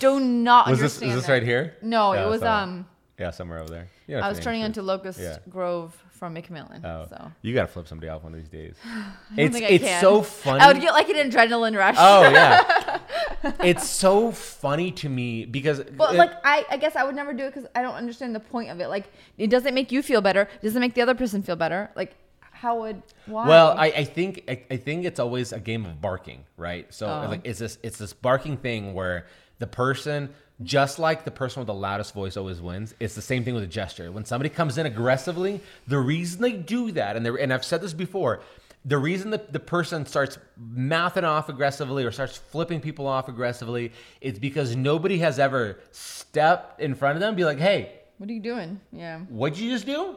Do 0.01 0.19
not 0.19 0.69
was 0.69 0.81
this 0.81 0.97
understand. 0.97 1.11
is 1.11 1.17
this 1.19 1.27
that. 1.29 1.33
right 1.33 1.43
here? 1.45 1.77
No, 1.81 2.13
Yeah, 2.13 2.27
it 2.27 2.29
was 2.29 2.41
so- 2.41 2.49
um. 2.51 2.87
Yeah, 3.21 3.31
somewhere 3.31 3.61
over 3.61 3.71
there. 4.09 4.23
I 4.23 4.29
was 4.29 4.41
turning 4.41 4.65
onto. 4.65 4.83
Locust. 4.83 5.21
Grove 5.49 5.95
from 6.21 6.37
McMillan. 6.37 6.85
Oh, 6.85 7.07
So 7.11 7.33
you 7.43 7.53
got 7.55 7.63
to 7.63 7.67
flip 7.67 7.89
somebody 7.89 8.09
off 8.09 8.23
one 8.23 8.33
of 8.35 8.39
these 8.39 8.49
days. 8.49 8.77
It's 9.37 9.57
it's 9.57 9.85
can. 9.85 10.01
so 10.01 10.23
funny. 10.23 10.61
I 10.61 10.71
would 10.73 10.81
get 10.81 10.93
like 10.93 11.09
an 11.09 11.31
adrenaline 11.31 11.77
rush. 11.77 11.97
oh 11.99 12.23
yeah, 12.31 12.99
it's 13.65 13.89
so 13.89 14.31
funny 14.31 14.93
to 14.93 15.09
me 15.09 15.47
because 15.47 15.83
But 15.83 16.11
uh, 16.11 16.15
it- 16.15 16.19
like 16.19 16.33
I, 16.45 16.65
I 16.71 16.77
guess 16.77 16.95
I 16.95 17.03
would 17.05 17.15
never 17.17 17.33
do 17.33 17.45
it 17.45 17.55
because 17.55 17.69
I 17.75 17.83
don't 17.83 17.95
understand 17.95 18.35
the 18.35 18.41
point 18.41 18.71
of 18.71 18.81
it. 18.81 18.89
Like 18.89 19.07
it 19.39 19.49
doesn't 19.51 19.75
make 19.75 19.91
you 19.91 20.03
feel 20.03 20.21
better. 20.21 20.43
It 20.43 20.63
doesn't 20.63 20.81
make 20.81 20.95
the 20.95 21.03
other 21.03 21.15
person 21.15 21.43
feel 21.43 21.57
better. 21.57 21.91
Like 21.97 22.15
how 22.53 22.81
would 22.81 23.03
why? 23.27 23.49
Well, 23.49 23.75
I, 23.79 23.87
I 23.87 24.05
think 24.05 24.45
I, 24.49 24.63
I 24.71 24.77
think 24.77 25.05
it's 25.07 25.19
always 25.19 25.53
a 25.53 25.61
game 25.61 25.87
of 25.87 26.01
barking, 26.03 26.45
right? 26.59 26.93
So 26.93 27.07
Oh. 27.07 27.29
like 27.31 27.41
it's 27.45 27.59
this 27.61 27.79
it's 27.83 27.97
this 27.99 28.13
barking 28.13 28.59
thing 28.59 28.93
where 28.95 29.27
the 29.59 29.67
person 29.67 30.35
just 30.63 30.99
like 30.99 31.25
the 31.25 31.31
person 31.31 31.61
with 31.61 31.67
the 31.67 31.75
loudest 31.75 32.15
voice 32.15 32.37
always 32.37 32.61
wins. 32.61 32.95
It's 33.01 33.15
the 33.15 33.23
same 33.23 33.45
thing 33.45 33.55
with 33.55 33.65
a 33.65 33.69
gesture. 33.69 34.13
When 34.13 34.25
somebody 34.25 34.51
comes 34.51 34.79
in 34.79 34.87
aggressively, 34.87 35.61
the 35.87 35.99
reason 35.99 36.43
they 36.43 36.53
do 36.53 36.93
that, 36.93 37.17
and 37.17 37.27
and 37.27 37.53
I've 37.53 37.65
said 37.65 37.81
this 37.81 37.95
before, 37.95 38.41
the 38.85 38.99
reason 38.99 39.31
that 39.31 39.53
the 39.53 39.61
person 39.61 40.07
starts 40.07 40.39
mouthing 40.57 41.25
off 41.25 41.49
aggressively 41.49 42.05
or 42.05 42.13
starts 42.13 42.37
flipping 42.37 42.81
people 42.81 43.07
off 43.07 43.29
aggressively, 43.29 43.93
is 44.21 44.39
because 44.39 44.77
nobody 44.77 45.19
has 45.19 45.39
ever 45.39 45.79
stepped 45.93 46.81
in 46.81 46.95
front 46.95 47.17
of 47.17 47.21
them 47.21 47.29
and 47.29 47.37
be 47.37 47.45
like, 47.45 47.59
hey, 47.59 47.93
what 48.19 48.29
are 48.29 48.33
you 48.33 48.41
doing? 48.41 48.81
Yeah. 48.93 49.21
what'd 49.21 49.59
you 49.59 49.71
just 49.71 49.87
do? 49.87 50.17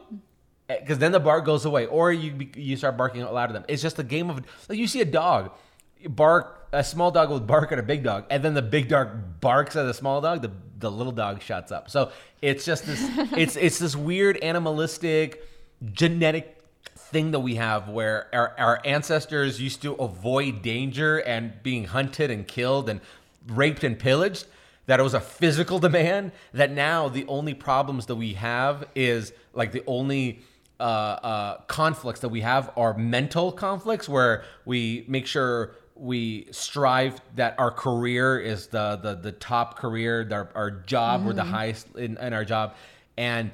Eh, 0.68 0.78
because 0.80 0.98
then 0.98 1.12
the 1.12 1.20
bark 1.20 1.44
goes 1.44 1.64
away, 1.64 1.86
or 1.86 2.12
you 2.12 2.48
you 2.54 2.76
start 2.76 2.96
barking 2.96 3.22
out 3.22 3.32
loud 3.32 3.50
at 3.50 3.54
them. 3.54 3.64
It's 3.68 3.82
just 3.82 3.98
a 3.98 4.02
game 4.02 4.28
of 4.30 4.42
like 4.68 4.78
you 4.78 4.86
see 4.86 5.00
a 5.00 5.06
dog 5.06 5.52
bark, 6.08 6.68
a 6.72 6.84
small 6.84 7.10
dog 7.10 7.30
will 7.30 7.40
bark 7.40 7.72
at 7.72 7.78
a 7.78 7.82
big 7.82 8.02
dog, 8.02 8.24
and 8.30 8.42
then 8.42 8.54
the 8.54 8.62
big 8.62 8.88
dog 8.88 9.40
barks 9.40 9.76
at 9.76 9.84
the 9.84 9.94
small 9.94 10.20
dog. 10.20 10.42
The 10.42 10.50
the 10.78 10.90
little 10.90 11.12
dog 11.12 11.40
shuts 11.40 11.72
up. 11.72 11.90
So 11.90 12.12
it's 12.42 12.64
just 12.64 12.86
this. 12.86 13.00
it's 13.36 13.56
it's 13.56 13.78
this 13.78 13.96
weird 13.96 14.36
animalistic 14.38 15.42
genetic 15.92 16.54
thing 16.96 17.30
that 17.32 17.40
we 17.40 17.56
have 17.56 17.88
where 17.88 18.28
our, 18.32 18.54
our 18.58 18.80
ancestors 18.84 19.60
used 19.60 19.82
to 19.82 19.94
avoid 19.94 20.62
danger 20.62 21.18
and 21.18 21.62
being 21.62 21.84
hunted 21.84 22.30
and 22.30 22.46
killed 22.46 22.88
and 22.88 23.00
raped 23.48 23.84
and 23.84 23.98
pillaged 23.98 24.46
that 24.86 25.00
it 25.00 25.02
was 25.02 25.14
a 25.14 25.20
physical 25.20 25.78
demand 25.78 26.32
that 26.52 26.70
now 26.70 27.08
the 27.08 27.26
only 27.26 27.54
problems 27.54 28.06
that 28.06 28.16
we 28.16 28.34
have 28.34 28.86
is 28.94 29.32
like 29.52 29.72
the 29.72 29.82
only 29.86 30.40
uh, 30.80 30.82
uh, 30.82 31.56
conflicts 31.66 32.20
that 32.20 32.28
we 32.28 32.40
have 32.40 32.70
are 32.76 32.94
mental 32.94 33.52
conflicts 33.52 34.08
where 34.08 34.44
we 34.64 35.04
make 35.08 35.26
sure 35.26 35.72
we 35.96 36.48
strive 36.50 37.20
that 37.36 37.54
our 37.58 37.70
career 37.70 38.38
is 38.38 38.66
the 38.68 38.96
the, 38.96 39.14
the 39.14 39.32
top 39.32 39.78
career 39.78 40.26
our, 40.30 40.50
our 40.54 40.70
job 40.70 41.24
we're 41.24 41.32
the 41.32 41.42
mm-hmm. 41.42 41.52
highest 41.52 41.94
in, 41.96 42.16
in 42.18 42.32
our 42.32 42.44
job. 42.44 42.74
And 43.16 43.52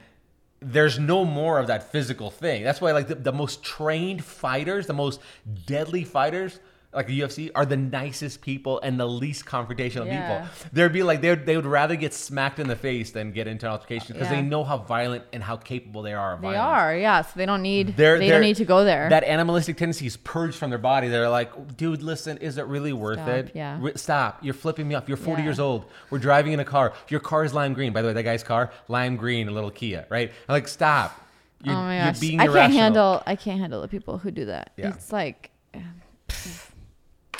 there's 0.60 0.98
no 0.98 1.24
more 1.24 1.58
of 1.58 1.66
that 1.68 1.90
physical 1.90 2.30
thing. 2.30 2.62
That's 2.62 2.80
why 2.80 2.92
like 2.92 3.08
the, 3.08 3.14
the 3.14 3.32
most 3.32 3.62
trained 3.62 4.24
fighters 4.24 4.86
the 4.86 4.94
most 4.94 5.20
deadly 5.66 6.04
fighters 6.04 6.60
like 6.92 7.06
the 7.06 7.20
UFC, 7.20 7.50
are 7.54 7.64
the 7.64 7.76
nicest 7.76 8.40
people 8.40 8.80
and 8.80 8.98
the 8.98 9.06
least 9.06 9.44
confrontational 9.44 10.06
Yeah. 10.06 10.40
people. 10.48 10.68
They'd 10.72 10.92
be 10.92 11.04
like 11.04 11.20
they 11.20 11.30
would, 11.30 11.46
they 11.46 11.54
would 11.54 11.64
rather 11.66 11.94
get 11.94 12.12
smacked 12.12 12.58
in 12.58 12.66
the 12.66 12.74
face 12.74 13.12
than 13.12 13.30
get 13.30 13.46
into 13.46 13.66
an 13.66 13.70
altercation 13.72 14.14
because 14.14 14.28
Yeah. 14.28 14.40
they 14.40 14.42
know 14.42 14.64
how 14.64 14.76
violent 14.78 15.22
and 15.32 15.40
how 15.40 15.56
capable 15.56 16.02
they 16.02 16.14
are. 16.14 16.32
Of 16.34 16.40
They 16.40 16.48
violence. 16.48 16.60
are, 16.82 16.96
yeah. 16.96 17.22
So 17.22 17.30
they 17.36 17.46
don't 17.46 17.62
need. 17.62 17.96
They're, 17.96 18.18
they 18.18 18.26
they're- 18.26 18.38
don't 18.38 18.42
need 18.42 18.56
to 18.56 18.64
go 18.64 18.84
there. 18.84 19.08
That 19.08 19.22
animalistic 19.22 19.76
tendency 19.76 20.06
is 20.06 20.16
purged 20.16 20.56
from 20.56 20.70
their 20.70 20.80
body. 20.80 21.06
They're 21.06 21.28
like, 21.28 21.76
dude, 21.76 22.02
listen, 22.02 22.38
is 22.38 22.58
it 22.58 22.66
really 22.66 22.92
worth 22.92 23.18
Stop, 23.18 23.28
it? 23.28 23.52
yeah. 23.54 23.78
Re- 23.80 23.92
stop. 23.94 24.38
You're 24.42 24.54
flipping 24.54 24.88
me 24.88 24.96
off. 24.96 25.06
You're 25.06 25.16
40 25.16 25.42
Yeah. 25.42 25.46
years 25.46 25.60
old. 25.60 25.84
We're 26.10 26.18
driving 26.18 26.52
in 26.54 26.58
a 26.60 26.64
car. 26.64 26.92
Your 27.08 27.20
car 27.20 27.44
is 27.44 27.54
lime 27.54 27.72
green. 27.72 27.92
By 27.92 28.02
the 28.02 28.08
way, 28.08 28.14
that 28.14 28.24
guy's 28.24 28.42
car, 28.42 28.72
lime 28.88 29.14
green, 29.16 29.46
a 29.46 29.52
little 29.52 29.70
Kia, 29.70 30.06
right? 30.10 30.32
I'm 30.48 30.52
like, 30.54 30.66
stop. 30.66 31.20
You're, 31.62 31.74
oh 31.76 31.78
my 31.78 31.96
you're 31.98 32.04
gosh, 32.06 32.18
being 32.18 32.40
I 32.40 32.44
can't 32.46 32.56
irrational. 32.56 32.82
handle. 32.82 33.22
I 33.28 33.36
can't 33.36 33.60
handle 33.60 33.80
the 33.82 33.88
people 33.88 34.18
who 34.18 34.30
do 34.32 34.46
that. 34.46 34.72
Yeah. 34.76 34.88
It's 34.88 35.12
like. 35.12 35.50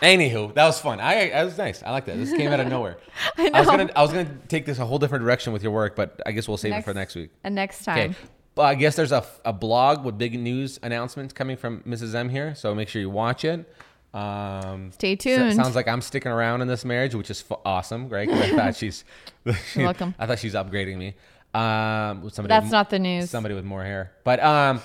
Anywho, 0.03 0.55
that 0.55 0.65
was 0.65 0.81
fun. 0.81 0.99
I, 1.01 1.29
that 1.31 1.45
was 1.45 1.59
nice. 1.59 1.83
I 1.83 1.91
like 1.91 2.07
that. 2.07 2.17
This 2.17 2.33
came 2.33 2.51
out 2.53 2.61
of 2.61 2.69
nowhere. 2.77 2.97
I 3.37 3.51
I 3.53 3.61
was 3.61 3.69
gonna, 3.69 3.91
I 3.95 4.03
was 4.03 4.11
gonna 4.13 4.31
take 4.49 4.65
this 4.67 4.79
a 4.79 4.87
whole 4.87 4.99
different 4.99 5.25
direction 5.25 5.53
with 5.53 5.63
your 5.63 5.73
work, 5.73 5.95
but 5.97 6.21
I 6.25 6.33
guess 6.33 6.49
we'll 6.49 6.57
save 6.57 6.73
it 6.75 6.85
for 6.85 6.95
next 6.95 7.15
week. 7.15 7.31
And 7.45 7.55
next 7.55 7.85
time. 7.85 7.99
Okay. 8.11 8.15
Well, 8.57 8.67
I 8.67 8.75
guess 8.75 8.97
there's 8.97 9.13
a, 9.13 9.25
a 9.45 9.53
blog 9.53 10.05
with 10.05 10.19
big 10.19 10.39
news 10.39 10.79
announcements 10.83 11.33
coming 11.33 11.57
from 11.57 11.83
Mrs. 11.83 12.15
M 12.15 12.29
here, 12.29 12.55
so 12.55 12.75
make 12.75 12.89
sure 12.89 13.01
you 13.01 13.09
watch 13.11 13.45
it. 13.45 13.65
Um, 14.13 14.91
Stay 14.93 15.15
tuned. 15.17 15.55
sounds 15.55 15.77
like 15.77 15.87
I'm 15.87 16.01
sticking 16.01 16.33
around 16.33 16.63
in 16.63 16.69
this 16.69 16.85
marriage, 16.85 17.15
which 17.15 17.31
is 17.31 17.45
f- 17.49 17.59
awesome, 17.65 18.09
right? 18.09 18.29
'Cause 18.29 18.41
I 18.41 18.51
thought 18.57 18.77
she's, 18.77 19.05
You're 19.45 19.85
welcome. 19.85 20.15
I 20.19 20.27
thought 20.27 20.41
she's 20.41 20.55
upgrading 20.55 20.97
me. 20.97 21.15
Um, 21.55 22.23
with 22.23 22.35
somebody 22.35 22.49
That's 22.51 22.65
with- 22.65 22.73
not 22.73 22.91
the 22.91 22.99
news. 22.99 23.31
Somebody 23.31 23.55
with 23.55 23.65
more 23.65 23.85
hair, 23.85 24.13
but 24.25 24.41
um, 24.43 24.81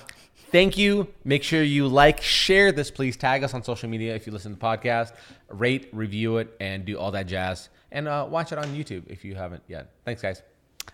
thank 0.56 0.78
you. 0.78 1.08
Make 1.26 1.44
sure 1.44 1.62
you 1.62 1.88
like, 1.90 2.22
share 2.22 2.72
this, 2.72 2.90
please. 2.90 3.18
Tag 3.18 3.44
us 3.44 3.54
on 3.54 3.62
social 3.62 3.90
media 3.90 4.16
if 4.16 4.26
you 4.26 4.32
listen 4.32 4.54
to 4.54 4.60
the 4.60 4.66
podcast. 4.66 5.14
Rate, 5.50 5.90
review 5.92 6.38
it, 6.38 6.56
and 6.62 6.86
do 6.86 6.98
all 6.98 7.12
that 7.12 7.28
jazz. 7.28 7.68
And 7.92 8.08
uh, 8.08 8.26
watch 8.30 8.54
it 8.54 8.58
on 8.58 8.68
YouTube 8.68 9.04
if 9.08 9.26
you 9.26 9.36
haven't 9.36 9.64
yet. 9.68 9.92
Thanks, 10.06 10.22
guys. 10.22 10.42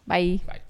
Bye. 0.08 0.40
Bye. 0.48 0.62